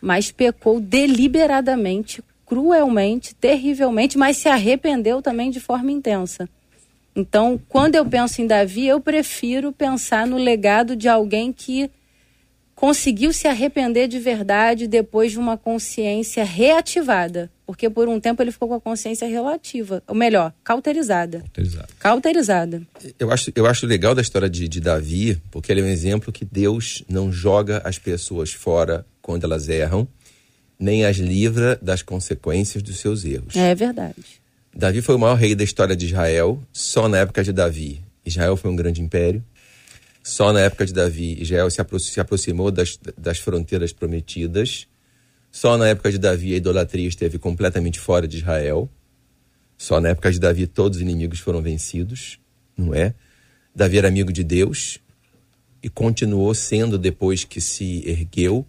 mas 0.00 0.30
pecou 0.30 0.80
deliberadamente 0.80 2.22
cruelmente, 2.44 3.34
terrivelmente, 3.34 4.18
mas 4.18 4.36
se 4.36 4.48
arrependeu 4.48 5.22
também 5.22 5.50
de 5.50 5.60
forma 5.60 5.90
intensa. 5.90 6.48
Então, 7.14 7.58
quando 7.68 7.94
eu 7.94 8.04
penso 8.04 8.42
em 8.42 8.46
Davi, 8.46 8.86
eu 8.86 9.00
prefiro 9.00 9.72
pensar 9.72 10.26
no 10.26 10.36
legado 10.36 10.96
de 10.96 11.08
alguém 11.08 11.52
que 11.52 11.90
conseguiu 12.82 13.32
se 13.32 13.46
arrepender 13.46 14.08
de 14.08 14.18
verdade 14.18 14.88
depois 14.88 15.30
de 15.30 15.38
uma 15.38 15.56
consciência 15.56 16.42
reativada. 16.42 17.48
Porque 17.64 17.88
por 17.88 18.08
um 18.08 18.18
tempo 18.18 18.42
ele 18.42 18.50
ficou 18.50 18.66
com 18.66 18.74
a 18.74 18.80
consciência 18.80 19.28
relativa, 19.28 20.02
ou 20.08 20.16
melhor, 20.16 20.52
cauterizada. 20.64 21.38
Cauterizada. 21.42 21.88
cauterizada. 22.00 22.82
Eu, 23.20 23.30
acho, 23.30 23.52
eu 23.54 23.66
acho 23.66 23.86
legal 23.86 24.16
da 24.16 24.20
história 24.20 24.50
de, 24.50 24.66
de 24.66 24.80
Davi, 24.80 25.40
porque 25.48 25.70
ele 25.70 25.80
é 25.80 25.84
um 25.84 25.86
exemplo 25.86 26.32
que 26.32 26.44
Deus 26.44 27.04
não 27.08 27.30
joga 27.30 27.80
as 27.84 28.00
pessoas 28.00 28.52
fora 28.52 29.06
quando 29.22 29.44
elas 29.44 29.68
erram, 29.68 30.08
nem 30.76 31.04
as 31.04 31.18
livra 31.18 31.78
das 31.80 32.02
consequências 32.02 32.82
dos 32.82 32.98
seus 32.98 33.24
erros. 33.24 33.54
É 33.54 33.76
verdade. 33.76 34.42
Davi 34.74 35.00
foi 35.00 35.14
o 35.14 35.20
maior 35.20 35.36
rei 35.36 35.54
da 35.54 35.62
história 35.62 35.94
de 35.94 36.06
Israel, 36.06 36.60
só 36.72 37.08
na 37.08 37.18
época 37.18 37.44
de 37.44 37.52
Davi. 37.52 38.02
Israel 38.26 38.56
foi 38.56 38.72
um 38.72 38.76
grande 38.76 39.00
império. 39.00 39.40
Só 40.22 40.52
na 40.52 40.60
época 40.60 40.86
de 40.86 40.92
Davi, 40.92 41.40
Israel 41.40 41.70
se, 41.70 41.80
apro 41.80 41.98
se 41.98 42.20
aproximou 42.20 42.70
das, 42.70 42.98
das 43.18 43.38
fronteiras 43.38 43.92
prometidas. 43.92 44.86
Só 45.50 45.76
na 45.76 45.88
época 45.88 46.10
de 46.10 46.18
Davi, 46.18 46.54
a 46.54 46.56
idolatria 46.56 47.08
esteve 47.08 47.38
completamente 47.38 47.98
fora 47.98 48.28
de 48.28 48.38
Israel. 48.38 48.88
Só 49.76 50.00
na 50.00 50.10
época 50.10 50.30
de 50.30 50.38
Davi, 50.38 50.66
todos 50.66 50.98
os 50.98 51.02
inimigos 51.02 51.40
foram 51.40 51.60
vencidos, 51.60 52.38
não 52.76 52.94
é? 52.94 53.14
Davi 53.74 53.98
era 53.98 54.08
amigo 54.08 54.32
de 54.32 54.44
Deus 54.44 54.98
e 55.82 55.88
continuou 55.88 56.54
sendo 56.54 56.96
depois 56.96 57.42
que 57.42 57.60
se 57.60 58.08
ergueu 58.08 58.66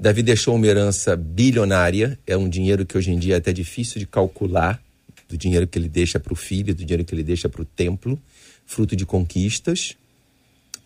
Davi 0.00 0.22
deixou 0.22 0.54
uma 0.54 0.64
herança 0.64 1.16
bilionária, 1.16 2.16
é 2.24 2.36
um 2.36 2.48
dinheiro 2.48 2.86
que 2.86 2.96
hoje 2.96 3.10
em 3.10 3.18
dia 3.18 3.34
é 3.34 3.38
até 3.38 3.52
difícil 3.52 3.98
de 3.98 4.06
calcular, 4.06 4.80
do 5.28 5.36
dinheiro 5.36 5.66
que 5.66 5.76
ele 5.76 5.88
deixa 5.88 6.20
para 6.20 6.32
o 6.32 6.36
filho, 6.36 6.72
do 6.72 6.84
dinheiro 6.84 7.04
que 7.04 7.12
ele 7.12 7.24
deixa 7.24 7.48
para 7.48 7.62
o 7.62 7.64
templo, 7.64 8.16
fruto 8.64 8.94
de 8.94 9.04
conquistas. 9.04 9.96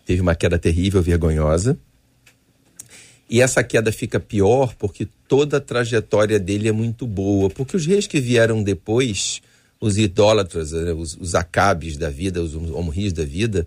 Teve 0.05 0.21
uma 0.21 0.35
queda 0.35 0.59
terrível, 0.59 1.01
vergonhosa. 1.01 1.77
E 3.29 3.41
essa 3.41 3.63
queda 3.63 3.91
fica 3.91 4.19
pior 4.19 4.75
porque 4.75 5.07
toda 5.27 5.57
a 5.57 5.61
trajetória 5.61 6.39
dele 6.39 6.67
é 6.67 6.71
muito 6.71 7.07
boa. 7.07 7.49
Porque 7.49 7.75
os 7.75 7.85
reis 7.85 8.05
que 8.05 8.19
vieram 8.19 8.61
depois, 8.61 9.41
os 9.79 9.97
idólatras, 9.97 10.71
né, 10.71 10.93
os, 10.93 11.15
os 11.15 11.33
acabes 11.33 11.97
da 11.97 12.09
vida, 12.09 12.41
os 12.41 12.53
homens 12.53 13.13
da 13.13 13.23
vida, 13.23 13.65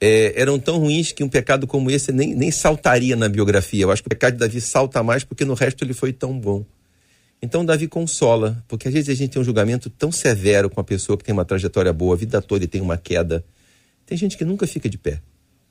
é, 0.00 0.32
eram 0.40 0.58
tão 0.58 0.78
ruins 0.78 1.12
que 1.12 1.22
um 1.22 1.28
pecado 1.28 1.66
como 1.66 1.90
esse 1.90 2.10
nem, 2.10 2.34
nem 2.34 2.50
saltaria 2.50 3.14
na 3.14 3.28
biografia. 3.28 3.82
Eu 3.82 3.90
acho 3.90 4.02
que 4.02 4.08
o 4.08 4.10
pecado 4.10 4.34
de 4.34 4.38
Davi 4.40 4.60
salta 4.60 5.02
mais 5.02 5.24
porque 5.24 5.44
no 5.44 5.54
resto 5.54 5.84
ele 5.84 5.92
foi 5.92 6.12
tão 6.12 6.38
bom. 6.38 6.64
Então 7.42 7.64
Davi 7.64 7.88
consola, 7.88 8.62
porque 8.68 8.88
às 8.88 8.94
vezes 8.94 9.08
a 9.08 9.14
gente 9.14 9.30
tem 9.30 9.40
um 9.40 9.44
julgamento 9.44 9.88
tão 9.88 10.12
severo 10.12 10.68
com 10.68 10.80
a 10.80 10.84
pessoa 10.84 11.16
que 11.16 11.24
tem 11.24 11.32
uma 11.32 11.44
trajetória 11.44 11.92
boa, 11.92 12.14
a 12.14 12.18
vida 12.18 12.42
toda 12.42 12.64
e 12.64 12.68
tem 12.68 12.80
uma 12.80 12.96
queda. 12.96 13.44
Tem 14.04 14.16
gente 14.16 14.36
que 14.36 14.44
nunca 14.44 14.66
fica 14.66 14.88
de 14.88 14.98
pé. 14.98 15.20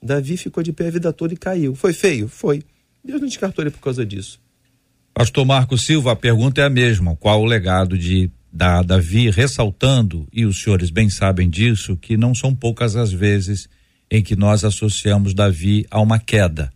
Davi 0.01 0.37
ficou 0.37 0.63
de 0.63 0.71
pé 0.71 0.87
a 0.87 0.91
vida 0.91 1.13
toda 1.13 1.33
e 1.33 1.37
caiu. 1.37 1.75
Foi 1.75 1.93
feio? 1.93 2.27
Foi. 2.27 2.63
Deus 3.03 3.21
não 3.21 3.27
descartou 3.27 3.63
ele 3.63 3.71
por 3.71 3.81
causa 3.81 4.05
disso. 4.05 4.39
Pastor 5.13 5.45
Marco 5.45 5.77
Silva, 5.77 6.13
a 6.13 6.15
pergunta 6.15 6.61
é 6.61 6.65
a 6.65 6.69
mesma. 6.69 7.15
Qual 7.15 7.41
o 7.41 7.45
legado 7.45 7.97
de 7.97 8.31
da 8.51 8.81
Davi 8.81 9.29
ressaltando, 9.29 10.27
e 10.33 10.45
os 10.45 10.61
senhores 10.61 10.89
bem 10.89 11.09
sabem 11.09 11.49
disso, 11.49 11.95
que 11.95 12.17
não 12.17 12.33
são 12.33 12.55
poucas 12.55 12.95
as 12.95 13.11
vezes 13.11 13.69
em 14.09 14.23
que 14.23 14.35
nós 14.35 14.63
associamos 14.63 15.33
Davi 15.33 15.85
a 15.91 16.01
uma 16.01 16.17
queda, 16.17 16.71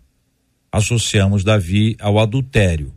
associamos 0.72 1.44
Davi 1.44 1.96
ao 2.00 2.20
adultério. 2.20 2.94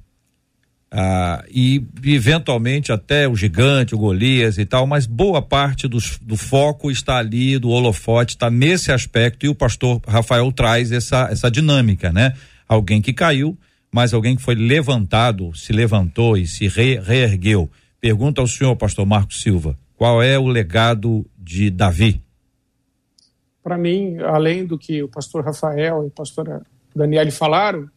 Ah, 0.90 1.44
e 1.50 1.84
eventualmente 2.04 2.92
até 2.92 3.28
o 3.28 3.34
gigante, 3.34 3.94
o 3.94 3.98
Golias 3.98 4.56
e 4.56 4.64
tal, 4.64 4.86
mas 4.86 5.04
boa 5.04 5.42
parte 5.42 5.88
do, 5.88 5.98
do 6.22 6.36
foco 6.36 6.90
está 6.90 7.18
ali, 7.18 7.58
do 7.58 7.70
holofote 7.70 8.34
está 8.34 8.48
nesse 8.48 8.92
aspecto 8.92 9.44
e 9.44 9.48
o 9.48 9.54
pastor 9.54 10.00
Rafael 10.06 10.50
traz 10.52 10.92
essa, 10.92 11.28
essa 11.30 11.50
dinâmica, 11.50 12.12
né? 12.12 12.34
Alguém 12.68 13.02
que 13.02 13.12
caiu, 13.12 13.58
mas 13.92 14.14
alguém 14.14 14.36
que 14.36 14.42
foi 14.42 14.54
levantado, 14.54 15.54
se 15.54 15.72
levantou 15.72 16.36
e 16.36 16.46
se 16.46 16.68
re, 16.68 17.00
reergueu. 17.00 17.70
Pergunta 18.00 18.40
ao 18.40 18.46
senhor, 18.46 18.76
pastor 18.76 19.04
Marcos 19.04 19.40
Silva, 19.42 19.76
qual 19.96 20.22
é 20.22 20.38
o 20.38 20.46
legado 20.46 21.26
de 21.36 21.70
Davi? 21.70 22.22
para 23.66 23.76
mim, 23.76 24.18
além 24.18 24.64
do 24.64 24.78
que 24.78 25.02
o 25.02 25.08
pastor 25.08 25.44
Rafael 25.44 26.04
e 26.04 26.06
a 26.06 26.10
pastora 26.10 26.62
Daniele 26.94 27.32
falaram, 27.32 27.90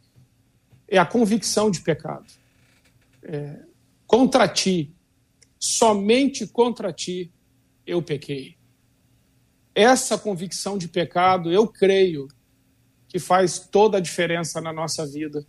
é 0.88 0.98
a 0.98 1.06
convicção 1.06 1.70
de 1.70 1.80
pecado. 1.82 2.26
É, 3.24 3.62
contra 4.08 4.48
ti, 4.48 4.96
somente 5.60 6.48
contra 6.48 6.92
ti 6.94 7.32
eu 7.86 8.02
pequei. 8.02 8.58
Essa 9.76 10.18
convicção 10.18 10.78
de 10.78 10.88
pecado, 10.88 11.52
eu 11.52 11.68
creio 11.68 12.28
que 13.08 13.20
faz 13.20 13.60
toda 13.60 13.98
a 13.98 14.02
diferença 14.02 14.62
na 14.62 14.72
nossa 14.72 15.06
vida 15.06 15.46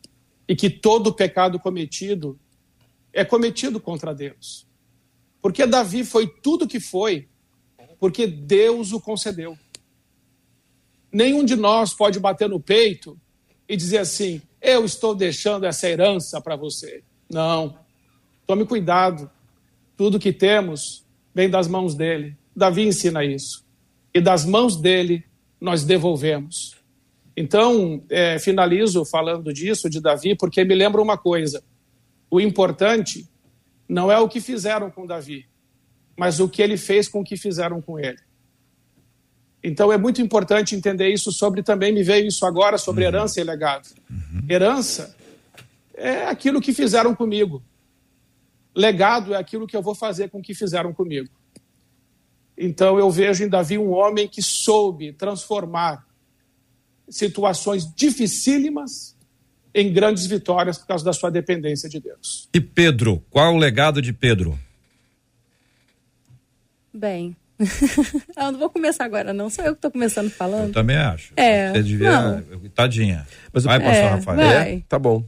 e 0.48 0.56
que 0.56 0.70
todo 0.70 1.14
pecado 1.14 1.60
cometido 1.60 2.38
é 3.12 3.24
cometido 3.24 3.80
contra 3.80 4.14
Deus. 4.14 4.66
Porque 5.42 5.66
Davi 5.66 6.04
foi 6.04 6.26
tudo 6.26 6.66
que 6.66 6.80
foi, 6.80 7.28
porque 7.98 8.26
Deus 8.26 8.92
o 8.92 9.00
concedeu. 9.00 9.58
Nenhum 11.12 11.44
de 11.44 11.56
nós 11.56 11.92
pode 11.92 12.20
bater 12.20 12.48
no 12.48 12.60
peito 12.60 13.18
e 13.68 13.76
dizer 13.76 13.98
assim: 13.98 14.40
eu 14.60 14.84
estou 14.84 15.14
deixando 15.14 15.64
essa 15.64 15.88
herança 15.88 16.40
para 16.40 16.56
você. 16.56 17.02
Não. 17.30 17.78
Tome 18.46 18.66
cuidado. 18.66 19.30
Tudo 19.96 20.18
que 20.18 20.32
temos 20.32 21.04
vem 21.34 21.48
das 21.48 21.68
mãos 21.68 21.94
dele. 21.94 22.36
Davi 22.54 22.82
ensina 22.82 23.24
isso. 23.24 23.64
E 24.12 24.20
das 24.20 24.44
mãos 24.44 24.76
dele 24.76 25.24
nós 25.60 25.84
devolvemos. 25.84 26.76
Então, 27.36 28.02
é, 28.10 28.38
finalizo 28.38 29.04
falando 29.04 29.52
disso, 29.52 29.88
de 29.88 30.00
Davi, 30.00 30.34
porque 30.34 30.64
me 30.64 30.74
lembra 30.74 31.00
uma 31.00 31.16
coisa: 31.16 31.62
o 32.30 32.40
importante 32.40 33.28
não 33.88 34.10
é 34.10 34.18
o 34.18 34.28
que 34.28 34.40
fizeram 34.40 34.90
com 34.90 35.06
Davi, 35.06 35.46
mas 36.16 36.40
o 36.40 36.48
que 36.48 36.60
ele 36.60 36.76
fez 36.76 37.08
com 37.08 37.20
o 37.20 37.24
que 37.24 37.36
fizeram 37.36 37.80
com 37.80 37.98
ele. 37.98 38.18
Então 39.62 39.92
é 39.92 39.98
muito 39.98 40.22
importante 40.22 40.74
entender 40.74 41.08
isso 41.12 41.30
sobre 41.30 41.62
também 41.62 41.92
me 41.92 42.02
veio 42.02 42.26
isso 42.26 42.46
agora 42.46 42.78
sobre 42.78 43.04
uhum. 43.04 43.08
herança 43.08 43.40
e 43.40 43.44
legado. 43.44 43.88
Uhum. 44.10 44.42
Herança 44.48 45.14
é 46.00 46.26
aquilo 46.26 46.60
que 46.60 46.72
fizeram 46.72 47.14
comigo. 47.14 47.62
Legado 48.74 49.34
é 49.34 49.36
aquilo 49.36 49.66
que 49.66 49.76
eu 49.76 49.82
vou 49.82 49.94
fazer 49.94 50.30
com 50.30 50.38
o 50.38 50.42
que 50.42 50.54
fizeram 50.54 50.92
comigo. 50.92 51.28
Então 52.56 52.98
eu 52.98 53.10
vejo 53.10 53.42
em 53.44 53.48
Davi 53.48 53.78
um 53.78 53.90
homem 53.90 54.28
que 54.28 54.42
soube 54.42 55.12
transformar 55.12 56.06
situações 57.08 57.84
dificílimas 57.94 59.16
em 59.74 59.92
grandes 59.92 60.26
vitórias 60.26 60.78
por 60.78 60.86
causa 60.86 61.04
da 61.04 61.12
sua 61.12 61.30
dependência 61.30 61.88
de 61.88 62.00
Deus. 62.00 62.48
E 62.52 62.60
Pedro, 62.60 63.22
qual 63.30 63.54
o 63.54 63.58
legado 63.58 64.00
de 64.02 64.12
Pedro? 64.12 64.58
Bem, 66.92 67.36
eu 68.36 68.52
não 68.52 68.58
vou 68.58 68.68
começar 68.70 69.04
agora, 69.04 69.32
não. 69.32 69.48
Sou 69.48 69.64
eu 69.64 69.74
que 69.74 69.80
tô 69.80 69.90
começando 69.90 70.30
falando. 70.30 70.68
Eu 70.68 70.72
também 70.72 70.96
acho. 70.96 71.32
É, 71.36 71.72
Você 71.72 71.82
devia. 71.82 72.20
não. 72.20 72.42
Tadinha. 72.70 73.26
Mas 73.52 73.64
o- 73.64 73.68
vai, 73.68 73.78
pastor 73.78 73.94
É, 74.04 74.08
Rafael. 74.08 74.36
vai. 74.36 74.74
É, 74.76 74.82
tá 74.88 74.98
bom. 74.98 75.24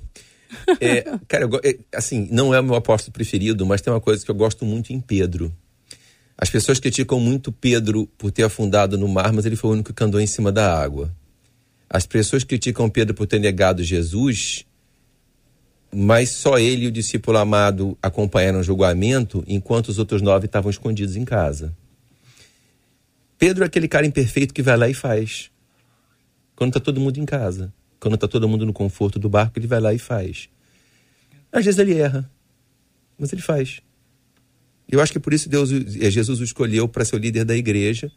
É, 0.80 1.02
cara, 1.28 1.44
eu 1.44 1.60
é, 1.64 1.78
assim, 1.94 2.28
não 2.30 2.54
é 2.54 2.60
o 2.60 2.64
meu 2.64 2.74
apóstolo 2.74 3.12
preferido, 3.12 3.64
mas 3.64 3.80
tem 3.80 3.92
uma 3.92 4.00
coisa 4.00 4.24
que 4.24 4.30
eu 4.30 4.34
gosto 4.34 4.64
muito 4.64 4.92
em 4.92 5.00
Pedro. 5.00 5.54
As 6.36 6.50
pessoas 6.50 6.80
criticam 6.80 7.20
muito 7.20 7.52
Pedro 7.52 8.06
por 8.18 8.30
ter 8.30 8.42
afundado 8.42 8.98
no 8.98 9.08
mar, 9.08 9.32
mas 9.32 9.46
ele 9.46 9.56
foi 9.56 9.70
o 9.70 9.72
único 9.74 9.92
que 9.92 10.04
andou 10.04 10.20
em 10.20 10.26
cima 10.26 10.50
da 10.50 10.76
água. 10.76 11.14
As 11.88 12.06
pessoas 12.06 12.42
criticam 12.42 12.88
Pedro 12.88 13.14
por 13.14 13.26
ter 13.26 13.38
negado 13.38 13.84
Jesus, 13.84 14.64
mas 15.94 16.30
só 16.30 16.58
ele 16.58 16.86
e 16.86 16.88
o 16.88 16.92
discípulo 16.92 17.38
amado 17.38 17.96
acompanharam 18.02 18.60
o 18.60 18.62
julgamento, 18.62 19.44
enquanto 19.46 19.88
os 19.88 19.98
outros 19.98 20.22
nove 20.22 20.46
estavam 20.46 20.70
escondidos 20.70 21.16
em 21.16 21.24
casa. 21.24 21.76
Pedro 23.38 23.64
é 23.64 23.66
aquele 23.66 23.88
cara 23.88 24.06
imperfeito 24.06 24.54
que 24.54 24.62
vai 24.62 24.76
lá 24.76 24.88
e 24.88 24.94
faz. 24.94 25.50
Quando 26.56 26.70
está 26.70 26.80
todo 26.80 27.00
mundo 27.00 27.18
em 27.18 27.26
casa. 27.26 27.72
Quando 28.02 28.16
está 28.16 28.26
todo 28.26 28.48
mundo 28.48 28.66
no 28.66 28.72
conforto 28.72 29.16
do 29.16 29.28
barco, 29.28 29.60
ele 29.60 29.68
vai 29.68 29.78
lá 29.78 29.94
e 29.94 29.98
faz. 29.98 30.48
Às 31.52 31.64
vezes 31.64 31.78
ele 31.78 31.94
erra, 31.94 32.28
mas 33.16 33.32
ele 33.32 33.40
faz. 33.40 33.80
Eu 34.90 35.00
acho 35.00 35.12
que 35.12 35.20
por 35.20 35.32
isso 35.32 35.48
Deus, 35.48 35.70
eh, 35.70 36.10
Jesus 36.10 36.40
o 36.40 36.42
escolheu 36.42 36.88
para 36.88 37.04
ser 37.04 37.14
o 37.14 37.18
líder 37.20 37.44
da 37.44 37.56
igreja. 37.56 38.10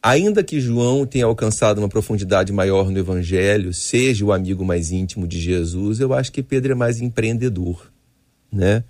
Ainda 0.00 0.44
que 0.44 0.60
João 0.60 1.04
tenha 1.04 1.24
alcançado 1.24 1.78
uma 1.78 1.88
profundidade 1.88 2.52
maior 2.52 2.92
no 2.92 2.98
evangelho, 3.00 3.74
seja 3.74 4.24
o 4.24 4.32
amigo 4.32 4.64
mais 4.64 4.92
íntimo 4.92 5.26
de 5.26 5.40
Jesus, 5.40 5.98
eu 5.98 6.14
acho 6.14 6.30
que 6.30 6.40
Pedro 6.40 6.70
é 6.70 6.74
mais 6.76 7.00
empreendedor, 7.00 7.90
né? 8.52 8.84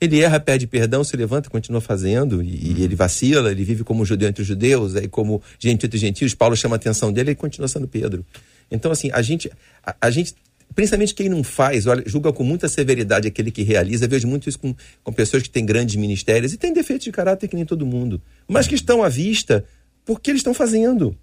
Ele 0.00 0.20
erra, 0.20 0.40
pede 0.40 0.66
perdão, 0.66 1.04
se 1.04 1.16
levanta, 1.16 1.48
continua 1.48 1.80
fazendo, 1.80 2.42
e, 2.42 2.82
ele 2.82 2.96
vacila, 2.96 3.52
ele 3.52 3.62
vive 3.62 3.84
como 3.84 4.04
judeu 4.04 4.28
entre 4.28 4.42
os 4.42 4.48
judeus, 4.48 4.96
aí 4.96 5.06
como 5.06 5.40
gente 5.56 5.86
entre 5.86 5.94
os 5.94 6.00
gentios, 6.00 6.34
Paulo 6.34 6.56
chama 6.56 6.74
a 6.74 6.78
atenção 6.78 7.12
dele 7.12 7.30
e 7.30 7.34
continua 7.36 7.68
sendo 7.68 7.86
Pedro. 7.86 8.26
Então, 8.70 8.90
assim, 8.90 9.10
a 9.12 9.22
gente, 9.22 9.50
a, 9.84 9.96
a 10.00 10.10
gente, 10.10 10.34
principalmente 10.74 11.14
quem 11.14 11.28
não 11.28 11.42
faz, 11.42 11.86
olha, 11.86 12.02
julga 12.06 12.32
com 12.32 12.44
muita 12.44 12.68
severidade 12.68 13.26
aquele 13.28 13.50
que 13.50 13.62
realiza. 13.62 14.04
Eu 14.04 14.08
vejo 14.08 14.28
muito 14.28 14.48
isso 14.48 14.58
com, 14.58 14.74
com 15.02 15.12
pessoas 15.12 15.42
que 15.42 15.50
têm 15.50 15.64
grandes 15.64 15.96
ministérios 15.96 16.52
e 16.52 16.56
têm 16.56 16.72
defeitos 16.72 17.04
de 17.04 17.12
caráter 17.12 17.48
que 17.48 17.56
nem 17.56 17.64
todo 17.64 17.86
mundo, 17.86 18.20
mas 18.46 18.66
que 18.66 18.74
estão 18.74 19.02
à 19.02 19.08
vista 19.08 19.64
porque 20.04 20.30
eles 20.30 20.40
estão 20.40 20.54
fazendo. 20.54 21.16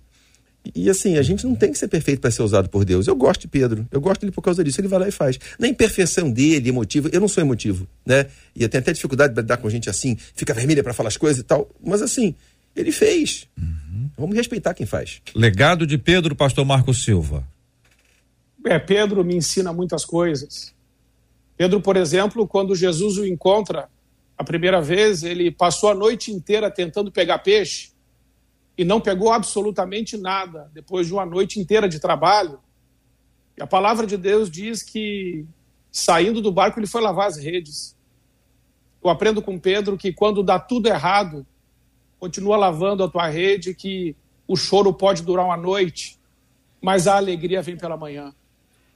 E 0.73 0.89
assim, 0.89 1.17
a 1.17 1.21
gente 1.21 1.45
não 1.45 1.53
tem 1.53 1.71
que 1.71 1.77
ser 1.77 1.87
perfeito 1.87 2.19
para 2.19 2.31
ser 2.31 2.41
usado 2.41 2.69
por 2.69 2.85
Deus. 2.85 3.07
Eu 3.07 3.15
gosto 3.15 3.41
de 3.41 3.47
Pedro, 3.47 3.85
eu 3.91 4.01
gosto 4.01 4.21
dele 4.21 4.31
por 4.31 4.41
causa 4.41 4.63
disso. 4.63 4.79
Ele 4.79 4.87
vai 4.87 4.99
lá 4.99 5.07
e 5.07 5.11
faz. 5.11 5.39
Na 5.59 5.67
imperfeição 5.67 6.31
dele, 6.31 6.69
emotivo, 6.69 7.09
eu 7.11 7.19
não 7.19 7.27
sou 7.27 7.43
emotivo, 7.43 7.87
né? 8.05 8.27
E 8.55 8.63
eu 8.63 8.69
tenho 8.69 8.81
até 8.81 8.93
dificuldade 8.93 9.33
de 9.33 9.41
lidar 9.41 9.57
com 9.57 9.69
gente 9.69 9.89
assim, 9.89 10.17
fica 10.33 10.53
vermelha 10.53 10.83
para 10.83 10.93
falar 10.93 11.09
as 11.09 11.17
coisas 11.17 11.41
e 11.41 11.43
tal. 11.43 11.69
Mas 11.83 12.01
assim, 12.01 12.33
ele 12.75 12.91
fez. 12.91 13.47
Vamos 14.17 14.35
respeitar 14.35 14.73
quem 14.73 14.85
faz. 14.85 15.21
Legado 15.33 15.85
de 15.85 15.97
Pedro, 15.97 16.35
pastor 16.35 16.65
Marco 16.65 16.93
Silva. 16.93 17.47
É, 18.65 18.79
Pedro 18.79 19.23
me 19.23 19.35
ensina 19.35 19.71
muitas 19.71 20.03
coisas. 20.03 20.73
Pedro, 21.57 21.79
por 21.79 21.95
exemplo, 21.95 22.47
quando 22.47 22.75
Jesus 22.75 23.17
o 23.17 23.25
encontra 23.25 23.89
a 24.37 24.43
primeira 24.43 24.81
vez, 24.81 25.23
ele 25.23 25.51
passou 25.51 25.89
a 25.89 25.95
noite 25.95 26.31
inteira 26.31 26.69
tentando 26.69 27.11
pegar 27.11 27.39
peixe 27.39 27.91
e 28.77 28.83
não 28.83 28.99
pegou 28.99 29.31
absolutamente 29.31 30.17
nada 30.17 30.69
depois 30.73 31.07
de 31.07 31.13
uma 31.13 31.25
noite 31.25 31.59
inteira 31.59 31.87
de 31.87 31.99
trabalho. 31.99 32.59
E 33.57 33.63
a 33.63 33.67
palavra 33.67 34.05
de 34.05 34.17
Deus 34.17 34.49
diz 34.49 34.83
que 34.83 35.45
saindo 35.91 36.41
do 36.41 36.51
barco 36.51 36.79
ele 36.79 36.87
foi 36.87 37.01
lavar 37.01 37.27
as 37.27 37.37
redes. 37.37 37.95
Eu 39.01 39.09
aprendo 39.09 39.41
com 39.41 39.57
Pedro 39.57 39.97
que 39.97 40.11
quando 40.11 40.43
dá 40.43 40.59
tudo 40.59 40.87
errado, 40.87 41.45
continua 42.25 42.57
lavando 42.57 43.03
a 43.03 43.07
tua 43.07 43.27
rede, 43.27 43.75
que 43.75 44.15
o 44.47 44.55
choro 44.55 44.91
pode 44.91 45.21
durar 45.21 45.45
uma 45.45 45.55
noite, 45.55 46.19
mas 46.81 47.07
a 47.07 47.17
alegria 47.17 47.61
vem 47.61 47.77
pela 47.77 47.95
manhã. 47.95 48.33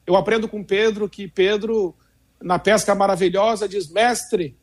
Eu 0.05 0.15
aprendo 0.15 0.49
com 0.49 0.63
Pedro 0.63 1.07
que 1.07 1.27
Pedro, 1.27 1.95
na 2.41 2.57
pesca 2.57 2.95
maravilhosa, 2.95 3.69
diz: 3.69 3.87
Mestre, 3.87 4.57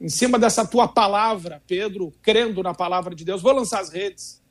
em 0.00 0.08
cima 0.08 0.38
dessa 0.38 0.66
tua 0.66 0.88
palavra, 0.88 1.62
Pedro, 1.66 2.14
crendo 2.22 2.62
na 2.62 2.72
palavra 2.72 3.14
de 3.14 3.26
Deus, 3.26 3.42
vou 3.42 3.52
lançar 3.52 3.80
as 3.80 3.90
redes. 3.90 4.42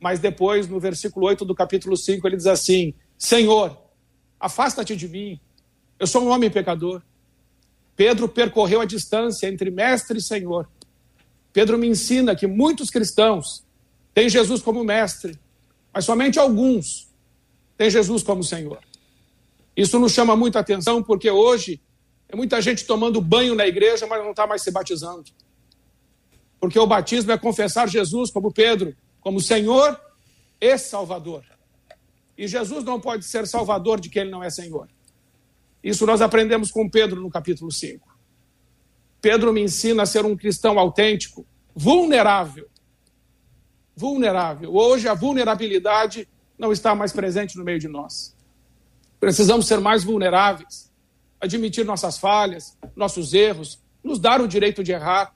Mas 0.00 0.18
depois, 0.18 0.66
no 0.66 0.80
versículo 0.80 1.26
8 1.26 1.44
do 1.44 1.54
capítulo 1.54 1.96
5, 1.96 2.26
ele 2.26 2.36
diz 2.36 2.48
assim: 2.48 2.92
Senhor, 3.16 3.78
afasta-te 4.40 4.96
de 4.96 5.08
mim, 5.08 5.40
eu 5.96 6.08
sou 6.08 6.24
um 6.24 6.28
homem 6.28 6.50
pecador. 6.50 7.00
Pedro 7.94 8.28
percorreu 8.28 8.80
a 8.80 8.84
distância 8.84 9.46
entre 9.46 9.70
mestre 9.70 10.18
e 10.18 10.22
senhor. 10.22 10.68
Pedro 11.54 11.78
me 11.78 11.86
ensina 11.86 12.34
que 12.34 12.48
muitos 12.48 12.90
cristãos 12.90 13.64
têm 14.12 14.28
Jesus 14.28 14.60
como 14.60 14.82
mestre, 14.82 15.38
mas 15.92 16.04
somente 16.04 16.36
alguns 16.36 17.08
têm 17.78 17.88
Jesus 17.88 18.24
como 18.24 18.42
senhor. 18.42 18.80
Isso 19.76 19.96
nos 20.00 20.12
chama 20.12 20.34
muita 20.34 20.58
atenção 20.58 21.00
porque 21.00 21.30
hoje 21.30 21.80
tem 22.26 22.36
muita 22.36 22.60
gente 22.60 22.84
tomando 22.84 23.20
banho 23.20 23.54
na 23.54 23.68
igreja, 23.68 24.04
mas 24.04 24.20
não 24.24 24.32
está 24.32 24.48
mais 24.48 24.62
se 24.62 24.72
batizando. 24.72 25.30
Porque 26.58 26.76
o 26.76 26.88
batismo 26.88 27.30
é 27.30 27.38
confessar 27.38 27.88
Jesus 27.88 28.32
como 28.32 28.52
Pedro, 28.52 28.96
como 29.20 29.40
Senhor 29.40 30.00
e 30.60 30.76
Salvador. 30.76 31.44
E 32.36 32.48
Jesus 32.48 32.82
não 32.82 33.00
pode 33.00 33.24
ser 33.26 33.46
Salvador 33.46 34.00
de 34.00 34.08
quem 34.08 34.22
ele 34.22 34.32
não 34.32 34.42
é 34.42 34.50
Senhor. 34.50 34.88
Isso 35.84 36.04
nós 36.04 36.20
aprendemos 36.20 36.72
com 36.72 36.90
Pedro 36.90 37.20
no 37.20 37.30
capítulo 37.30 37.70
5. 37.70 38.13
Pedro 39.24 39.54
me 39.54 39.62
ensina 39.62 40.02
a 40.02 40.06
ser 40.06 40.26
um 40.26 40.36
cristão 40.36 40.78
autêntico, 40.78 41.46
vulnerável. 41.74 42.68
Vulnerável. 43.96 44.76
Hoje 44.76 45.08
a 45.08 45.14
vulnerabilidade 45.14 46.28
não 46.58 46.70
está 46.70 46.94
mais 46.94 47.10
presente 47.10 47.56
no 47.56 47.64
meio 47.64 47.78
de 47.78 47.88
nós. 47.88 48.36
Precisamos 49.18 49.66
ser 49.66 49.80
mais 49.80 50.04
vulneráveis, 50.04 50.92
admitir 51.40 51.86
nossas 51.86 52.18
falhas, 52.18 52.76
nossos 52.94 53.32
erros, 53.32 53.80
nos 54.02 54.18
dar 54.18 54.42
o 54.42 54.46
direito 54.46 54.84
de 54.84 54.92
errar, 54.92 55.34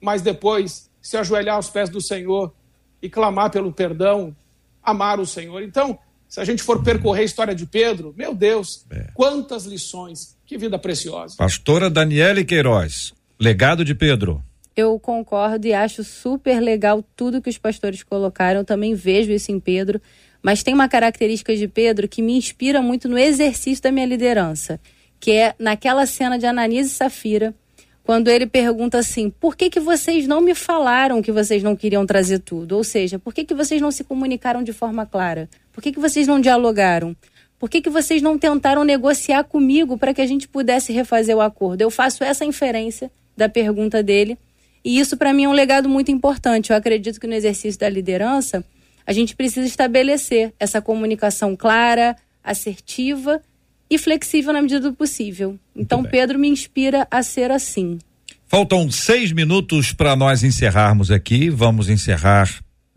mas 0.00 0.22
depois 0.22 0.90
se 1.02 1.18
ajoelhar 1.18 1.56
aos 1.56 1.68
pés 1.68 1.90
do 1.90 2.00
Senhor 2.00 2.54
e 3.02 3.10
clamar 3.10 3.50
pelo 3.50 3.70
perdão, 3.70 4.34
amar 4.82 5.20
o 5.20 5.26
Senhor. 5.26 5.62
Então, 5.62 5.98
se 6.26 6.40
a 6.40 6.46
gente 6.46 6.62
for 6.62 6.82
percorrer 6.82 7.20
a 7.20 7.26
história 7.26 7.54
de 7.54 7.66
Pedro, 7.66 8.14
meu 8.16 8.34
Deus, 8.34 8.86
quantas 9.12 9.66
lições, 9.66 10.34
que 10.46 10.56
vida 10.56 10.78
preciosa. 10.78 11.36
Pastora 11.36 11.90
Daniele 11.90 12.42
Queiroz. 12.42 13.17
Legado 13.40 13.84
de 13.84 13.94
Pedro. 13.94 14.42
Eu 14.76 14.98
concordo 14.98 15.64
e 15.64 15.72
acho 15.72 16.02
super 16.02 16.58
legal 16.58 17.04
tudo 17.14 17.40
que 17.40 17.48
os 17.48 17.56
pastores 17.56 18.02
colocaram. 18.02 18.64
Também 18.64 18.96
vejo 18.96 19.30
isso 19.30 19.52
em 19.52 19.60
Pedro. 19.60 20.02
Mas 20.42 20.64
tem 20.64 20.74
uma 20.74 20.88
característica 20.88 21.54
de 21.54 21.68
Pedro 21.68 22.08
que 22.08 22.20
me 22.20 22.36
inspira 22.36 22.82
muito 22.82 23.08
no 23.08 23.16
exercício 23.16 23.80
da 23.80 23.92
minha 23.92 24.06
liderança, 24.06 24.80
que 25.20 25.30
é 25.30 25.54
naquela 25.56 26.04
cena 26.04 26.36
de 26.36 26.46
Ananias 26.46 26.88
e 26.88 26.90
Safira, 26.90 27.54
quando 28.02 28.28
ele 28.28 28.46
pergunta 28.46 28.98
assim: 28.98 29.30
por 29.30 29.56
que, 29.56 29.70
que 29.70 29.78
vocês 29.78 30.26
não 30.26 30.40
me 30.40 30.54
falaram 30.54 31.22
que 31.22 31.30
vocês 31.30 31.62
não 31.62 31.76
queriam 31.76 32.04
trazer 32.04 32.40
tudo? 32.40 32.76
Ou 32.76 32.82
seja, 32.82 33.20
por 33.20 33.32
que, 33.32 33.44
que 33.44 33.54
vocês 33.54 33.80
não 33.80 33.92
se 33.92 34.02
comunicaram 34.02 34.64
de 34.64 34.72
forma 34.72 35.06
clara? 35.06 35.48
Por 35.72 35.80
que, 35.80 35.92
que 35.92 36.00
vocês 36.00 36.26
não 36.26 36.40
dialogaram? 36.40 37.16
Por 37.56 37.70
que, 37.70 37.80
que 37.80 37.90
vocês 37.90 38.20
não 38.20 38.36
tentaram 38.36 38.82
negociar 38.82 39.44
comigo 39.44 39.96
para 39.96 40.12
que 40.12 40.20
a 40.20 40.26
gente 40.26 40.48
pudesse 40.48 40.92
refazer 40.92 41.36
o 41.36 41.40
acordo? 41.40 41.82
Eu 41.82 41.90
faço 41.90 42.24
essa 42.24 42.44
inferência 42.44 43.10
da 43.38 43.48
pergunta 43.48 44.02
dele. 44.02 44.36
E 44.84 44.98
isso, 44.98 45.16
para 45.16 45.32
mim, 45.32 45.44
é 45.44 45.48
um 45.48 45.52
legado 45.52 45.88
muito 45.88 46.10
importante. 46.10 46.70
Eu 46.70 46.76
acredito 46.76 47.20
que 47.20 47.26
no 47.26 47.34
exercício 47.34 47.78
da 47.78 47.88
liderança, 47.88 48.64
a 49.06 49.12
gente 49.12 49.34
precisa 49.34 49.66
estabelecer 49.66 50.52
essa 50.58 50.82
comunicação 50.82 51.56
clara, 51.56 52.16
assertiva 52.42 53.40
e 53.88 53.96
flexível 53.96 54.52
na 54.52 54.60
medida 54.60 54.80
do 54.80 54.92
possível. 54.92 55.58
Então. 55.74 56.02
Pedro 56.02 56.38
me 56.38 56.48
inspira 56.48 57.06
a 57.10 57.22
ser 57.22 57.50
assim. 57.50 57.98
Faltam 58.46 58.90
seis 58.90 59.30
minutos 59.30 59.92
para 59.92 60.16
nós 60.16 60.42
encerrarmos 60.42 61.10
aqui. 61.10 61.48
Vamos 61.48 61.88
encerrar 61.88 62.48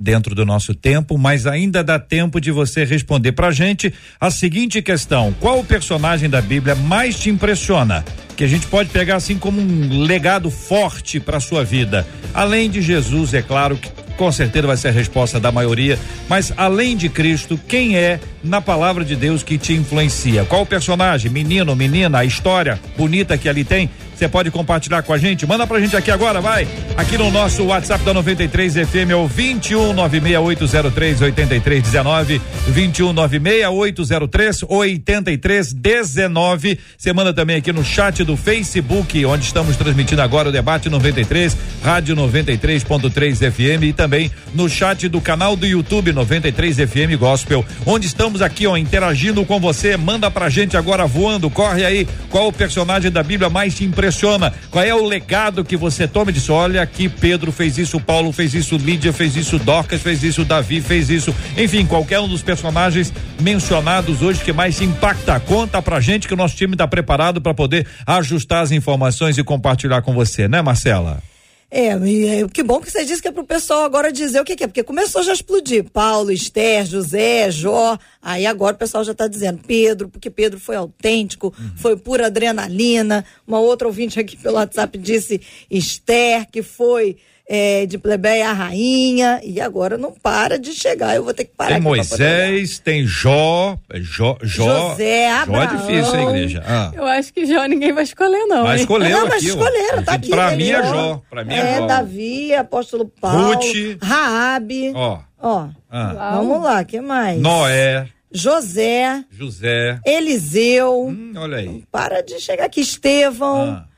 dentro 0.01 0.33
do 0.33 0.43
nosso 0.43 0.73
tempo, 0.73 1.17
mas 1.17 1.45
ainda 1.45 1.83
dá 1.83 1.99
tempo 1.99 2.41
de 2.41 2.51
você 2.51 2.83
responder 2.83 3.33
pra 3.33 3.51
gente 3.51 3.93
a 4.19 4.31
seguinte 4.31 4.81
questão: 4.81 5.33
qual 5.39 5.59
o 5.59 5.63
personagem 5.63 6.29
da 6.29 6.41
Bíblia 6.41 6.73
mais 6.73 7.19
te 7.19 7.29
impressiona? 7.29 8.03
Que 8.35 8.43
a 8.43 8.47
gente 8.47 8.65
pode 8.65 8.89
pegar 8.89 9.17
assim 9.17 9.37
como 9.37 9.61
um 9.61 10.01
legado 10.01 10.49
forte 10.49 11.19
para 11.19 11.39
sua 11.39 11.63
vida. 11.63 12.07
Além 12.33 12.69
de 12.69 12.81
Jesus, 12.81 13.33
é 13.35 13.41
claro 13.41 13.77
que 13.77 13.89
com 14.17 14.31
certeza 14.31 14.67
vai 14.67 14.77
ser 14.77 14.89
a 14.89 14.91
resposta 14.91 15.39
da 15.39 15.51
maioria, 15.51 15.97
mas 16.29 16.53
além 16.55 16.95
de 16.95 17.09
Cristo, 17.09 17.59
quem 17.67 17.97
é 17.97 18.19
na 18.43 18.61
palavra 18.61 19.03
de 19.03 19.15
Deus 19.15 19.41
que 19.41 19.57
te 19.57 19.73
influencia? 19.73 20.45
Qual 20.45 20.61
o 20.61 20.65
personagem? 20.65 21.31
Menino, 21.31 21.75
menina, 21.75 22.19
a 22.19 22.25
história 22.25 22.79
bonita 22.95 23.37
que 23.37 23.49
ali 23.49 23.63
tem? 23.63 23.89
Você 24.21 24.29
pode 24.29 24.51
compartilhar 24.51 25.01
com 25.01 25.13
a 25.13 25.17
gente? 25.17 25.47
Manda 25.47 25.65
pra 25.65 25.79
gente 25.79 25.97
aqui 25.97 26.11
agora, 26.11 26.39
vai. 26.39 26.67
Aqui 26.95 27.17
no 27.17 27.31
nosso 27.31 27.63
WhatsApp 27.63 28.05
da 28.05 28.13
93 28.13 28.75
FM 28.75 29.09
é 29.09 29.15
o 29.15 29.25
21 29.25 29.93
96803 29.93 31.23
8319 31.23 32.39
21 32.67 33.13
96803 33.13 34.63
8319. 34.69 36.79
Você 36.95 37.11
manda 37.11 37.33
também 37.33 37.55
aqui 37.55 37.73
no 37.73 37.83
chat 37.83 38.23
do 38.23 38.37
Facebook, 38.37 39.25
onde 39.25 39.43
estamos 39.43 39.75
transmitindo 39.75 40.21
agora 40.21 40.49
o 40.49 40.51
debate 40.51 40.87
93, 40.87 41.57
Rádio 41.83 42.15
93.3 42.15 43.51
FM 43.51 43.85
e 43.85 43.93
também 43.93 44.29
no 44.53 44.69
chat 44.69 45.09
do 45.09 45.19
canal 45.19 45.55
do 45.55 45.65
YouTube 45.65 46.13
93 46.13 46.77
FM 46.77 47.17
Gospel, 47.17 47.65
onde 47.87 48.05
estamos 48.05 48.43
aqui, 48.43 48.67
ó, 48.67 48.77
interagindo 48.77 49.43
com 49.43 49.59
você. 49.59 49.97
Manda 49.97 50.29
pra 50.29 50.47
gente 50.47 50.77
agora 50.77 51.07
voando, 51.07 51.49
corre 51.49 51.83
aí. 51.83 52.07
Qual 52.29 52.49
o 52.49 52.53
personagem 52.53 53.09
da 53.09 53.23
Bíblia 53.23 53.49
mais 53.49 53.73
te 53.73 53.83
impressiona? 54.11 54.53
Qual 54.69 54.83
é 54.83 54.93
o 54.93 55.05
legado 55.05 55.63
que 55.63 55.77
você 55.77 56.07
toma 56.07 56.31
disso? 56.31 56.53
Olha 56.53 56.81
aqui, 56.81 57.07
Pedro 57.07 57.51
fez 57.51 57.77
isso, 57.77 57.99
Paulo 57.99 58.31
fez 58.31 58.53
isso, 58.53 58.77
Lídia 58.77 59.13
fez 59.13 59.35
isso, 59.35 59.57
Dorcas 59.57 60.01
fez 60.01 60.21
isso, 60.21 60.43
Davi 60.43 60.81
fez 60.81 61.09
isso. 61.09 61.33
Enfim, 61.57 61.85
qualquer 61.85 62.19
um 62.19 62.27
dos 62.27 62.43
personagens 62.43 63.11
mencionados 63.39 64.21
hoje 64.21 64.43
que 64.43 64.51
mais 64.51 64.81
impacta. 64.81 65.39
Conta 65.39 65.81
pra 65.81 65.99
gente 65.99 66.27
que 66.27 66.33
o 66.33 66.37
nosso 66.37 66.55
time 66.55 66.73
está 66.73 66.87
preparado 66.87 67.41
para 67.41 67.53
poder 67.53 67.87
ajustar 68.05 68.61
as 68.61 68.71
informações 68.71 69.37
e 69.37 69.43
compartilhar 69.43 70.01
com 70.01 70.13
você, 70.13 70.47
né, 70.47 70.61
Marcela? 70.61 71.30
É, 71.73 71.97
e, 71.97 72.27
é, 72.27 72.47
que 72.49 72.61
bom 72.61 72.81
que 72.81 72.91
você 72.91 73.05
disse 73.05 73.21
que 73.21 73.29
é 73.29 73.31
pro 73.31 73.45
pessoal 73.45 73.85
agora 73.85 74.11
dizer 74.11 74.41
o 74.41 74.43
que, 74.43 74.57
que 74.57 74.65
é, 74.65 74.67
porque 74.67 74.83
começou 74.83 75.23
já 75.23 75.31
a 75.31 75.33
explodir. 75.33 75.89
Paulo, 75.89 76.29
Esther, 76.29 76.85
José, 76.85 77.49
Jó. 77.49 77.97
Aí 78.21 78.45
agora 78.45 78.75
o 78.75 78.77
pessoal 78.77 79.05
já 79.05 79.13
está 79.13 79.25
dizendo 79.25 79.61
Pedro, 79.65 80.09
porque 80.09 80.29
Pedro 80.29 80.59
foi 80.59 80.75
autêntico, 80.75 81.53
uhum. 81.57 81.71
foi 81.77 81.95
pura 81.95 82.25
adrenalina. 82.25 83.23
Uma 83.47 83.61
outra 83.61 83.87
ouvinte 83.87 84.19
aqui 84.19 84.35
pelo 84.35 84.55
WhatsApp 84.55 84.97
disse 84.97 85.39
Esther, 85.69 86.45
que 86.51 86.61
foi 86.61 87.15
é, 87.53 87.85
de 87.85 87.97
plebeia 87.97 88.49
a 88.49 88.53
rainha, 88.53 89.41
e 89.43 89.59
agora 89.59 89.97
não 89.97 90.13
para 90.13 90.57
de 90.57 90.73
chegar. 90.73 91.17
Eu 91.17 91.25
vou 91.25 91.33
ter 91.33 91.43
que 91.43 91.51
parar. 91.53 91.73
Tem 91.73 91.81
Moisés, 91.81 92.79
tem 92.79 93.05
Jó, 93.05 93.77
Jó, 93.93 94.37
Jó. 94.41 94.91
José, 94.91 95.29
Abraão. 95.29 95.61
Jó 95.61 95.61
é 95.61 95.77
difícil, 95.77 96.19
hein, 96.21 96.29
igreja? 96.29 96.63
Ah. 96.65 96.91
Eu 96.95 97.05
acho 97.05 97.33
que 97.33 97.45
Jó 97.45 97.65
ninguém 97.65 97.91
vai 97.91 98.05
escolher, 98.05 98.45
não. 98.45 98.63
Vai 98.63 98.77
escolher. 98.77 99.09
Não, 99.09 99.27
mas 99.27 99.43
escolheram, 99.43 100.01
tá 100.01 100.13
aqui. 100.13 100.29
Pra 100.29 100.55
mim 100.55 100.69
é 100.69 100.81
Jó. 100.81 101.21
Pra 101.29 101.43
mim 101.43 101.53
é, 101.53 101.59
é 101.59 101.77
Jó. 101.79 101.87
Davi, 101.87 102.55
apóstolo 102.55 103.11
Paulo. 103.19 103.55
Ruth. 103.55 103.97
Raabe. 104.01 104.93
Ó. 104.95 105.19
Ó. 105.37 105.67
Ah. 105.91 106.31
Vamos 106.37 106.63
lá, 106.63 106.85
que 106.85 107.01
mais? 107.01 107.37
Noé. 107.41 108.07
José. 108.31 109.25
José. 109.29 109.99
Eliseu. 110.05 111.07
Hum, 111.09 111.33
olha 111.35 111.57
aí. 111.57 111.83
Para 111.91 112.21
de 112.21 112.39
chegar 112.39 112.63
aqui, 112.63 112.79
Estevão. 112.79 113.71
Ah. 113.71 113.90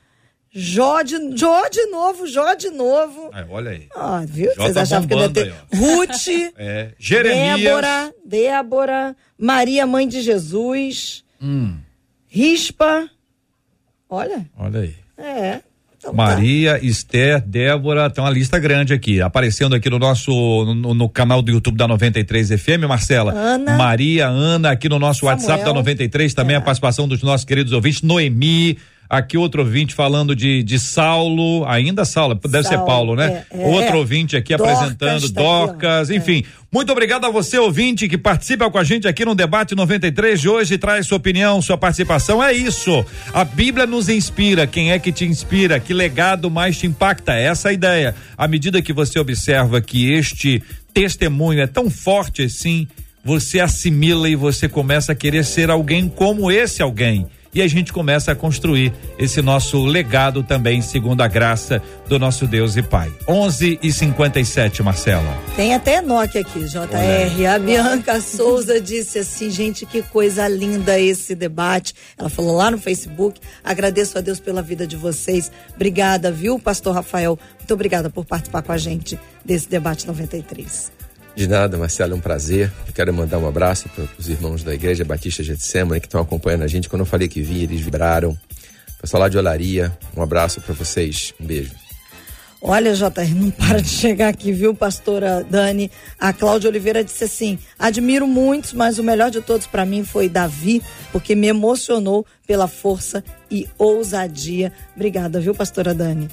Jó 0.55 1.01
de, 1.01 1.15
Jó 1.35 1.67
de 1.67 1.85
novo, 1.87 2.27
Jó 2.27 2.53
de 2.53 2.69
novo. 2.69 3.31
É, 3.33 3.43
olha 3.49 3.71
aí. 3.71 3.87
Ah, 3.95 4.23
viu? 4.23 4.51
Jó 4.55 4.63
Vocês 4.63 4.75
tá 4.75 4.81
achavam 4.83 5.07
que 5.07 5.15
ia 5.15 5.29
ter 5.29 5.43
aí, 5.45 5.79
Ruth, 5.79 6.27
é. 6.57 6.91
Jeremias. 6.99 7.59
Débora, 7.59 8.13
Débora, 8.23 9.15
Maria, 9.35 9.87
mãe 9.87 10.07
de 10.07 10.21
Jesus. 10.21 11.23
Hum. 11.41 11.77
Rispa. 12.27 13.09
Olha. 14.07 14.45
Olha 14.55 14.81
aí. 14.81 14.95
É. 15.17 15.61
Então 15.97 16.13
tá. 16.13 16.17
Maria, 16.17 16.77
tá. 16.77 16.85
Esther, 16.85 17.41
Débora, 17.41 18.09
tem 18.11 18.23
uma 18.23 18.29
lista 18.29 18.59
grande 18.59 18.93
aqui, 18.93 19.21
aparecendo 19.21 19.73
aqui 19.73 19.89
no 19.89 19.97
nosso, 19.97 20.31
no, 20.65 20.93
no, 20.93 21.09
canal 21.09 21.41
do 21.41 21.51
YouTube 21.51 21.77
da 21.77 21.87
93 21.87 22.49
FM, 22.61 22.85
Marcela. 22.87 23.33
Ana. 23.33 23.77
Maria, 23.77 24.27
Ana, 24.27 24.71
aqui 24.71 24.87
no 24.87 24.99
nosso 24.99 25.21
Samuel. 25.21 25.37
WhatsApp 25.37 25.63
da 25.63 25.73
93, 25.73 26.33
também 26.33 26.55
é. 26.55 26.59
a 26.59 26.61
participação 26.61 27.07
dos 27.07 27.23
nossos 27.23 27.45
queridos 27.45 27.71
ouvintes, 27.71 28.01
Noemi, 28.03 28.77
Aqui 29.09 29.37
outro 29.37 29.61
ouvinte 29.61 29.93
falando 29.93 30.35
de, 30.35 30.63
de 30.63 30.79
Saulo, 30.79 31.65
ainda 31.67 32.03
Saulo, 32.03 32.33
deve 32.35 32.63
Saulo, 32.63 32.79
ser 32.79 32.85
Paulo, 32.85 33.15
né? 33.15 33.45
É, 33.51 33.61
é, 33.61 33.67
outro 33.67 33.97
ouvinte 33.99 34.35
aqui 34.35 34.55
Dorcas 34.55 34.75
apresentando, 34.75 35.31
tá 35.31 35.41
Docas, 35.41 36.09
aqui, 36.09 36.17
enfim. 36.17 36.43
Muito 36.71 36.91
obrigado 36.91 37.25
a 37.25 37.29
você, 37.29 37.59
ouvinte, 37.59 38.07
que 38.07 38.17
participa 38.17 38.67
com 38.71 38.79
a 38.79 38.83
gente 38.83 39.07
aqui 39.07 39.23
no 39.23 39.35
Debate 39.35 39.75
93 39.75 40.41
de 40.41 40.49
hoje, 40.49 40.77
traz 40.79 41.05
sua 41.05 41.17
opinião, 41.17 41.61
sua 41.61 41.77
participação. 41.77 42.43
É 42.43 42.51
isso. 42.51 43.05
A 43.31 43.43
Bíblia 43.43 43.85
nos 43.85 44.09
inspira. 44.09 44.65
Quem 44.65 44.91
é 44.91 44.97
que 44.97 45.11
te 45.11 45.25
inspira? 45.25 45.79
Que 45.79 45.93
legado 45.93 46.49
mais 46.49 46.77
te 46.79 46.87
impacta? 46.87 47.33
Essa 47.33 47.67
é 47.67 47.71
a 47.71 47.73
ideia. 47.73 48.15
À 48.35 48.47
medida 48.47 48.81
que 48.81 48.91
você 48.91 49.19
observa 49.19 49.79
que 49.79 50.11
este 50.11 50.63
testemunho 50.91 51.61
é 51.61 51.67
tão 51.67 51.91
forte 51.91 52.41
assim, 52.41 52.87
você 53.23 53.59
assimila 53.59 54.27
e 54.27 54.35
você 54.35 54.67
começa 54.67 55.11
a 55.11 55.15
querer 55.15 55.45
ser 55.45 55.69
alguém 55.69 56.09
como 56.09 56.51
esse 56.51 56.81
alguém 56.81 57.27
e 57.53 57.61
a 57.61 57.67
gente 57.67 57.93
começa 57.93 58.31
a 58.31 58.35
construir 58.35 58.93
esse 59.17 59.41
nosso 59.41 59.85
legado 59.85 60.43
também, 60.43 60.81
segundo 60.81 61.21
a 61.21 61.27
graça 61.27 61.81
do 62.07 62.17
nosso 62.17 62.47
Deus 62.47 62.75
e 62.77 62.81
Pai. 62.81 63.11
11 63.27 63.79
e 63.81 63.91
57, 63.91 64.81
Marcela. 64.81 65.37
Tem 65.55 65.73
até 65.73 66.01
Nokia 66.01 66.41
aqui, 66.41 66.65
JR. 66.65 67.45
A 67.53 67.59
Bianca 67.59 68.21
Souza 68.21 68.79
disse 68.79 69.19
assim: 69.19 69.49
gente, 69.49 69.85
que 69.85 70.01
coisa 70.01 70.47
linda 70.47 70.99
esse 70.99 71.35
debate. 71.35 71.93
Ela 72.17 72.29
falou 72.29 72.55
lá 72.55 72.71
no 72.71 72.77
Facebook. 72.77 73.39
Agradeço 73.63 74.17
a 74.17 74.21
Deus 74.21 74.39
pela 74.39 74.61
vida 74.61 74.87
de 74.87 74.95
vocês. 74.95 75.51
Obrigada, 75.75 76.31
viu, 76.31 76.59
Pastor 76.59 76.95
Rafael? 76.95 77.37
Muito 77.57 77.73
obrigada 77.73 78.09
por 78.09 78.25
participar 78.25 78.61
com 78.61 78.71
a 78.71 78.77
gente 78.77 79.19
desse 79.43 79.67
debate 79.67 80.07
93. 80.07 80.92
De 81.35 81.47
nada, 81.47 81.77
Marcelo, 81.77 82.13
é 82.13 82.15
um 82.15 82.19
prazer. 82.19 82.71
Eu 82.87 82.93
quero 82.93 83.11
mandar 83.11 83.39
um 83.39 83.47
abraço 83.47 83.89
para 83.89 84.05
os 84.19 84.29
irmãos 84.29 84.63
da 84.63 84.73
Igreja 84.73 85.03
Batista 85.03 85.41
Getsemane 85.41 85.99
que 85.99 86.05
estão 86.05 86.21
acompanhando 86.21 86.61
a 86.61 86.67
gente. 86.67 86.87
Quando 86.87 87.01
eu 87.01 87.05
falei 87.05 87.27
que 87.27 87.41
vinha, 87.41 87.63
eles 87.63 87.81
vibraram. 87.81 88.37
Pessoal 89.01 89.21
lá 89.21 89.29
de 89.29 89.37
Olaria, 89.37 89.91
um 90.15 90.21
abraço 90.21 90.61
para 90.61 90.73
vocês. 90.73 91.33
Um 91.39 91.45
beijo. 91.45 91.71
Olha, 92.61 92.93
JR, 92.93 93.35
não 93.35 93.51
para 93.51 93.81
de 93.81 93.89
chegar 93.89 94.29
aqui, 94.29 94.53
viu, 94.53 94.73
pastora 94.73 95.43
Dani? 95.49 95.91
A 96.17 96.31
Cláudia 96.31 96.69
Oliveira 96.69 97.03
disse 97.03 97.25
assim: 97.25 97.59
admiro 97.77 98.25
muitos, 98.25 98.71
mas 98.71 98.97
o 98.97 99.03
melhor 99.03 99.29
de 99.29 99.41
todos 99.41 99.67
para 99.67 99.85
mim 99.85 100.05
foi 100.05 100.29
Davi, 100.29 100.81
porque 101.11 101.35
me 101.35 101.47
emocionou 101.47 102.25
pela 102.47 102.67
força 102.69 103.21
e 103.51 103.67
ousadia. 103.77 104.71
Obrigada, 104.95 105.41
viu, 105.41 105.53
pastora 105.53 105.93
Dani? 105.93 106.29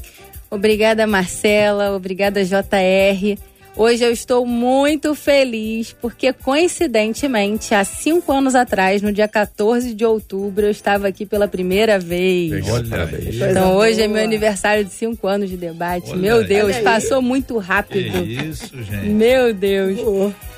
Obrigada, 0.48 1.04
Marcela. 1.06 1.96
Obrigada, 1.96 2.44
JR. 2.44 3.36
Hoje 3.76 4.04
eu 4.04 4.10
estou 4.10 4.44
muito 4.44 5.14
feliz 5.14 5.92
porque, 5.92 6.32
coincidentemente, 6.32 7.74
há 7.74 7.84
cinco 7.84 8.32
anos 8.32 8.54
atrás, 8.54 9.00
no 9.00 9.12
dia 9.12 9.28
14 9.28 9.94
de 9.94 10.04
outubro, 10.04 10.66
eu 10.66 10.70
estava 10.70 11.08
aqui 11.08 11.24
pela 11.24 11.46
primeira 11.46 11.98
vez. 11.98 12.66
Olha 12.68 13.50
Então 13.50 13.76
hoje 13.76 14.02
é 14.02 14.08
meu 14.08 14.22
aniversário 14.22 14.84
de 14.84 14.90
cinco 14.90 15.26
anos 15.26 15.48
de 15.48 15.56
debate. 15.56 16.10
Olha 16.10 16.18
meu 16.18 16.46
Deus, 16.46 16.76
passou 16.78 17.22
muito 17.22 17.58
rápido. 17.58 18.16
É 18.16 18.22
isso, 18.22 18.82
gente. 18.82 19.08
Meu 19.08 19.54
Deus. 19.54 19.98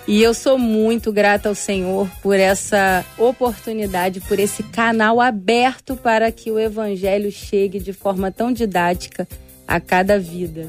E 0.08 0.20
eu 0.20 0.34
sou 0.34 0.58
muito 0.58 1.12
grata 1.12 1.48
ao 1.48 1.54
Senhor 1.54 2.10
por 2.22 2.34
essa 2.34 3.04
oportunidade, 3.16 4.20
por 4.20 4.38
esse 4.38 4.62
canal 4.64 5.20
aberto 5.20 5.96
para 5.96 6.32
que 6.32 6.50
o 6.50 6.58
Evangelho 6.58 7.30
chegue 7.30 7.78
de 7.78 7.92
forma 7.92 8.32
tão 8.32 8.52
didática 8.52 9.28
a 9.66 9.78
cada 9.78 10.18
vida. 10.18 10.68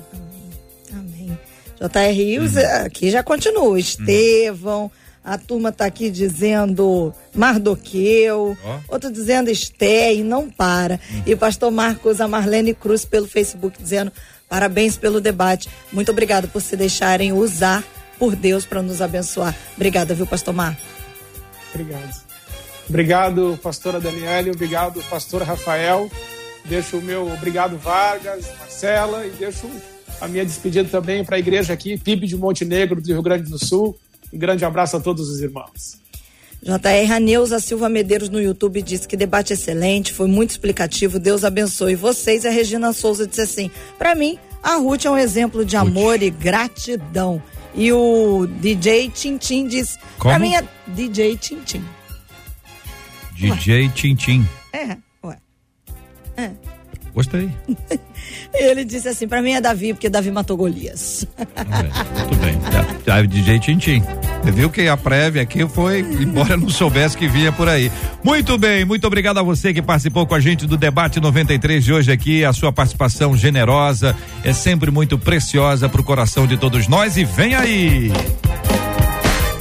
JR 1.89 2.13
Rios, 2.13 2.55
uhum. 2.55 2.85
aqui 2.85 3.11
já 3.11 3.21
continua. 3.21 3.77
Estevão, 3.77 4.89
a 5.23 5.37
turma 5.37 5.69
está 5.69 5.85
aqui 5.85 6.09
dizendo 6.09 7.13
Mardoqueu, 7.33 8.57
oh. 8.63 8.79
outro 8.93 9.11
dizendo 9.11 9.49
Esté 9.49 10.13
e 10.13 10.23
não 10.23 10.49
para. 10.49 10.99
Uhum. 11.11 11.23
E 11.25 11.33
o 11.33 11.37
pastor 11.37 11.71
Marcos, 11.71 12.21
a 12.21 12.27
Marlene 12.27 12.73
Cruz 12.73 13.03
pelo 13.03 13.27
Facebook 13.27 13.81
dizendo 13.81 14.11
parabéns 14.47 14.95
pelo 14.95 15.19
debate. 15.19 15.69
Muito 15.91 16.11
obrigado 16.11 16.47
por 16.47 16.61
se 16.61 16.77
deixarem 16.77 17.33
usar 17.33 17.83
por 18.17 18.35
Deus 18.35 18.65
para 18.65 18.81
nos 18.81 19.01
abençoar. 19.01 19.55
Obrigada, 19.75 20.13
viu, 20.13 20.25
pastor 20.25 20.53
Mar? 20.53 20.77
Obrigado. 21.73 22.23
Obrigado, 22.87 23.59
pastora 23.63 23.99
Daniela, 23.99 24.51
obrigado, 24.51 25.01
pastor 25.09 25.41
Rafael. 25.41 26.09
Deixo 26.65 26.97
o 26.97 27.01
meu 27.01 27.31
obrigado 27.31 27.77
Vargas, 27.77 28.45
Marcela 28.59 29.25
e 29.25 29.31
deixo 29.31 29.69
a 30.23 30.27
minha 30.29 30.45
despedida 30.45 30.87
também 30.87 31.21
para 31.21 31.35
a 31.35 31.39
igreja 31.39 31.73
aqui, 31.73 31.97
PIB 31.97 32.27
de 32.27 32.37
Montenegro, 32.37 33.01
do 33.01 33.07
Rio 33.07 33.21
Grande 33.21 33.49
do 33.49 33.59
Sul. 33.63 33.97
Um 34.31 34.37
grande 34.37 34.63
abraço 34.63 34.95
a 34.95 34.99
todos 35.01 35.29
os 35.29 35.41
irmãos. 35.41 36.01
JR 36.61 37.05
Raneuza 37.09 37.59
Silva 37.59 37.89
Medeiros 37.89 38.29
no 38.29 38.41
YouTube 38.41 38.81
disse 38.81 39.05
que 39.05 39.17
debate 39.17 39.51
excelente, 39.51 40.13
foi 40.13 40.27
muito 40.27 40.51
explicativo, 40.51 41.19
Deus 41.19 41.43
abençoe 41.43 41.95
vocês. 41.95 42.45
A 42.45 42.49
Regina 42.49 42.93
Souza 42.93 43.27
disse 43.27 43.41
assim: 43.41 43.69
para 43.99 44.15
mim, 44.15 44.39
a 44.63 44.75
Ruth 44.75 45.03
é 45.03 45.11
um 45.11 45.17
exemplo 45.17 45.65
de 45.65 45.75
amor 45.75 46.13
Ruth. 46.13 46.21
e 46.21 46.29
gratidão. 46.29 47.43
E 47.75 47.91
o 47.91 48.47
DJ 48.47 49.09
Tintim 49.09 49.67
diz: 49.67 49.99
para 50.17 50.39
mim 50.39 50.55
é 50.55 50.63
DJ 50.87 51.35
Tintim. 51.35 51.83
DJ 53.35 53.89
Tintim. 53.89 54.47
É, 54.71 54.97
ué. 55.21 55.37
É. 56.37 56.51
Gostei. 57.13 57.49
Ele 58.53 58.83
disse 58.83 59.07
assim: 59.07 59.27
para 59.27 59.41
mim 59.41 59.51
é 59.51 59.61
Davi, 59.61 59.93
porque 59.93 60.09
Davi 60.09 60.31
matou 60.31 60.57
Golias. 60.57 61.25
É, 61.37 62.19
muito 62.19 62.35
bem. 62.37 62.57
É, 63.05 63.27
DJ 63.27 63.59
Tintim. 63.59 64.03
Você 64.43 64.51
viu 64.51 64.69
que 64.69 64.87
a 64.87 64.97
prévia 64.97 65.41
aqui 65.41 65.65
foi, 65.67 65.99
embora 65.99 66.57
não 66.57 66.69
soubesse 66.69 67.17
que 67.17 67.27
vinha 67.27 67.51
por 67.51 67.69
aí. 67.69 67.91
Muito 68.23 68.57
bem, 68.57 68.83
muito 68.83 69.07
obrigado 69.07 69.37
a 69.37 69.43
você 69.43 69.73
que 69.73 69.81
participou 69.81 70.25
com 70.25 70.35
a 70.35 70.39
gente 70.39 70.65
do 70.65 70.75
debate 70.75 71.19
93 71.19 71.83
de 71.83 71.93
hoje 71.93 72.11
aqui. 72.11 72.43
A 72.43 72.51
sua 72.51 72.71
participação 72.71 73.37
generosa 73.37 74.15
é 74.43 74.51
sempre 74.51 74.91
muito 74.91 75.17
preciosa 75.17 75.87
para 75.87 76.01
o 76.01 76.03
coração 76.03 76.45
de 76.45 76.57
todos 76.57 76.87
nós. 76.87 77.15
E 77.15 77.23
vem 77.23 77.55
aí! 77.55 78.11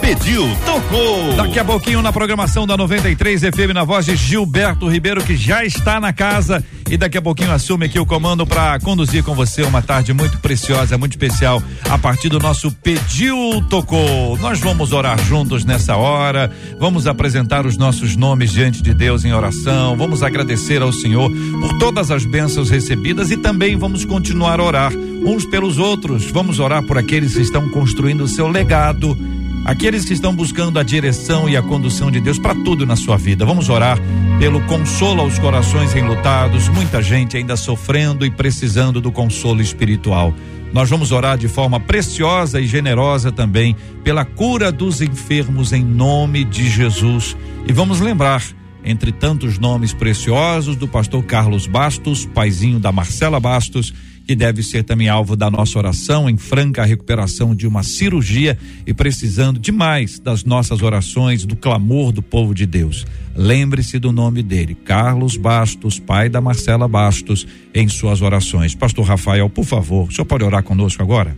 Pediu, 0.03 0.49
tocou. 0.67 1.33
Daqui 1.37 1.61
a 1.61 1.65
pouquinho 1.65 2.03
na 2.03 2.13
programação 2.13 2.67
da 2.67 2.77
93 2.77 3.41
FM 3.41 3.73
na 3.73 3.85
voz 3.85 4.05
de 4.05 4.17
Gilberto 4.17 4.89
Ribeiro 4.89 5.23
que 5.23 5.37
já 5.37 5.65
está 5.65 6.01
na 6.01 6.13
casa 6.13 6.63
e 6.91 6.97
daqui 6.97 7.17
a 7.17 7.23
pouquinho 7.23 7.53
assume 7.53 7.87
aqui 7.87 8.01
o 8.01 8.05
comando 8.05 8.45
para 8.45 8.81
conduzir 8.81 9.23
com 9.23 9.33
você 9.33 9.63
uma 9.63 9.81
tarde 9.81 10.13
muito 10.13 10.39
preciosa, 10.41 10.99
muito 10.99 11.13
especial 11.13 11.63
a 11.89 11.97
partir 11.97 12.29
do 12.29 12.41
nosso 12.41 12.73
pediu, 12.83 13.63
tocou. 13.71 14.37
Nós 14.39 14.59
vamos 14.59 14.93
orar 14.93 15.25
juntos 15.25 15.65
nessa 15.65 15.95
hora, 15.95 16.51
vamos 16.81 17.07
apresentar 17.07 17.65
os 17.65 17.77
nossos 17.77 18.17
nomes 18.17 18.51
diante 18.51 18.83
de 18.83 18.93
Deus 18.93 19.25
em 19.25 19.33
oração, 19.33 19.97
vamos 19.97 20.25
agradecer 20.25 20.83
ao 20.83 20.93
Senhor 20.93 21.31
por 21.61 21.79
todas 21.79 22.11
as 22.11 22.25
bênçãos 22.25 22.71
recebidas 22.71 23.31
e 23.31 23.37
também 23.37 23.77
vamos 23.77 24.05
continuar 24.05 24.59
a 24.59 24.65
orar 24.65 24.93
uns 25.25 25.47
pelos 25.47 25.79
outros. 25.79 26.29
Vamos 26.29 26.59
orar 26.59 26.83
por 26.83 26.99
aqueles 26.99 27.35
que 27.35 27.41
estão 27.41 27.69
construindo 27.69 28.25
o 28.25 28.29
seu 28.29 28.49
legado 28.49 29.17
aqueles 29.65 30.05
que 30.05 30.13
estão 30.13 30.35
buscando 30.35 30.79
a 30.79 30.83
direção 30.83 31.49
e 31.49 31.57
a 31.57 31.63
condução 31.63 32.11
de 32.11 32.21
Deus 32.21 32.39
para 32.39 32.55
tudo 32.55 32.85
na 32.87 32.97
sua 32.97 33.17
vida. 33.17 33.45
Vamos 33.45 33.69
orar 33.69 33.99
pelo 34.39 34.61
consolo 34.63 35.21
aos 35.21 35.39
corações 35.39 35.95
enlutados, 35.95 36.69
muita 36.69 37.01
gente 37.01 37.37
ainda 37.37 37.57
sofrendo 37.57 38.27
e 38.27 38.31
precisando 38.31 39.01
do 39.01 39.13
consolo 39.13 39.61
espiritual. 39.61 40.35
Nós 40.73 40.89
vamos 40.89 41.13
orar 41.13 41.37
de 41.37 41.49
forma 41.49 41.79
preciosa 41.79 42.61
e 42.61 42.67
generosa 42.67 43.31
também 43.31 43.77
pela 44.03 44.25
cura 44.25 44.73
dos 44.73 45.01
enfermos 45.03 45.73
em 45.73 45.85
nome 45.85 46.45
de 46.45 46.69
Jesus. 46.69 47.37
E 47.69 47.73
vamos 47.73 48.01
lembrar, 48.01 48.43
entre 48.83 49.13
tantos 49.13 49.59
nomes 49.59 49.93
preciosos, 49.93 50.75
do 50.75 50.89
pastor 50.89 51.23
Carlos 51.25 51.67
Bastos, 51.67 52.25
paizinho 52.25 52.81
da 52.81 52.91
Marcela 52.91 53.39
Bastos 53.39 53.93
que 54.27 54.35
deve 54.35 54.63
ser 54.63 54.85
também 54.85 55.09
alvo 55.09 55.37
da 55.37 55.51
nossa 55.51 55.79
oração 55.79 56.29
em 56.29 56.37
franca 56.37 56.85
recuperação 56.85 57.55
de 57.55 57.67
uma 57.67 57.83
cirurgia 57.83 58.59
e 58.87 58.95
precisando 58.95 59.59
demais 59.59 60.19
das 60.19 60.45
nossas 60.45 60.83
orações, 60.83 61.45
do 61.45 61.57
clamor 61.57 62.13
do 62.13 62.23
povo 62.23 62.55
de 62.55 62.67
Deus. 62.67 63.07
Lembre-se 63.35 63.99
do 63.99 64.13
nome 64.13 64.43
dele, 64.43 64.75
Carlos 64.75 65.37
Bastos, 65.37 65.99
pai 65.99 66.29
da 66.29 66.41
Marcela 66.41 66.87
Bastos, 66.87 67.47
em 67.75 67.89
suas 67.89 68.21
orações. 68.21 68.75
Pastor 68.75 69.07
Rafael, 69.07 69.49
por 69.49 69.65
favor, 69.65 70.09
o 70.09 70.13
senhor 70.13 70.27
pode 70.27 70.45
orar 70.45 70.63
conosco 70.63 71.03
agora? 71.03 71.37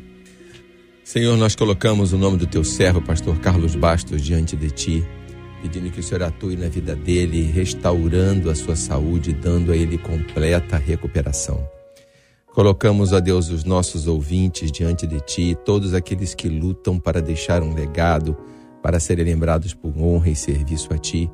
Senhor, 1.05 1.37
nós 1.37 1.55
colocamos 1.55 2.13
o 2.13 2.19
nome 2.19 2.39
do 2.39 2.47
teu 2.47 2.65
servo, 2.65 3.01
pastor 3.01 3.39
Carlos 3.39 3.77
Bastos, 3.77 4.23
diante 4.23 4.57
de 4.57 4.71
ti, 4.71 5.05
pedindo 5.61 5.91
que 5.91 6.01
o 6.01 6.03
Senhor 6.03 6.23
atue 6.23 6.57
na 6.57 6.69
vida 6.69 6.97
dele, 6.97 7.43
restaurando 7.43 8.51
a 8.51 8.55
sua 8.55 8.75
saúde, 8.75 9.33
dando 9.33 9.71
a 9.71 9.77
ele 9.77 9.99
completa 9.99 10.79
recuperação. 10.79 11.74
Colocamos, 12.55 13.13
a 13.13 13.19
Deus, 13.19 13.49
os 13.49 13.65
nossos 13.65 14.07
ouvintes 14.07 14.71
diante 14.71 15.09
de 15.09 15.19
Ti, 15.19 15.59
todos 15.65 15.93
aqueles 15.93 16.37
que 16.37 16.49
lutam 16.49 17.01
para 17.01 17.21
deixar 17.21 17.65
um 17.65 17.75
legado, 17.75 18.37
para 18.81 19.01
serem 19.01 19.25
lembrados 19.25 19.75
por 19.75 19.93
honra 19.99 20.31
e 20.31 20.37
serviço 20.37 20.95
a 20.95 20.97
Ti. 20.97 21.29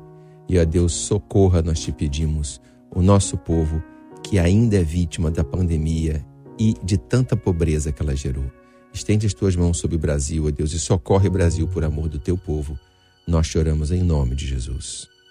E, 0.49 0.57
a 0.57 0.63
Deus, 0.63 0.93
socorra, 0.93 1.61
nós 1.61 1.79
te 1.79 1.91
pedimos, 1.91 2.59
o 2.89 3.03
nosso 3.03 3.37
povo 3.37 3.83
que 4.23 4.39
ainda 4.39 4.77
é 4.77 4.83
vítima 4.83 5.29
da 5.29 5.43
pandemia 5.43 6.25
e 6.57 6.73
de 6.83 6.97
tanta 6.97 7.37
pobreza 7.37 7.91
que 7.91 8.01
ela 8.01 8.15
gerou. 8.15 8.51
Estende 8.91 9.27
as 9.27 9.33
tuas 9.35 9.55
mãos 9.55 9.77
sobre 9.77 9.97
o 9.97 9.99
Brasil, 9.99 10.47
ó 10.47 10.49
Deus, 10.49 10.73
e 10.73 10.79
socorre 10.79 11.27
o 11.27 11.31
Brasil 11.31 11.67
por 11.67 11.83
amor 11.83 12.09
do 12.09 12.17
teu 12.17 12.35
povo. 12.35 12.79
Nós 13.27 13.45
choramos 13.45 13.91
em 13.91 14.01
nome 14.01 14.35
de 14.35 14.47
Jesus. 14.47 15.10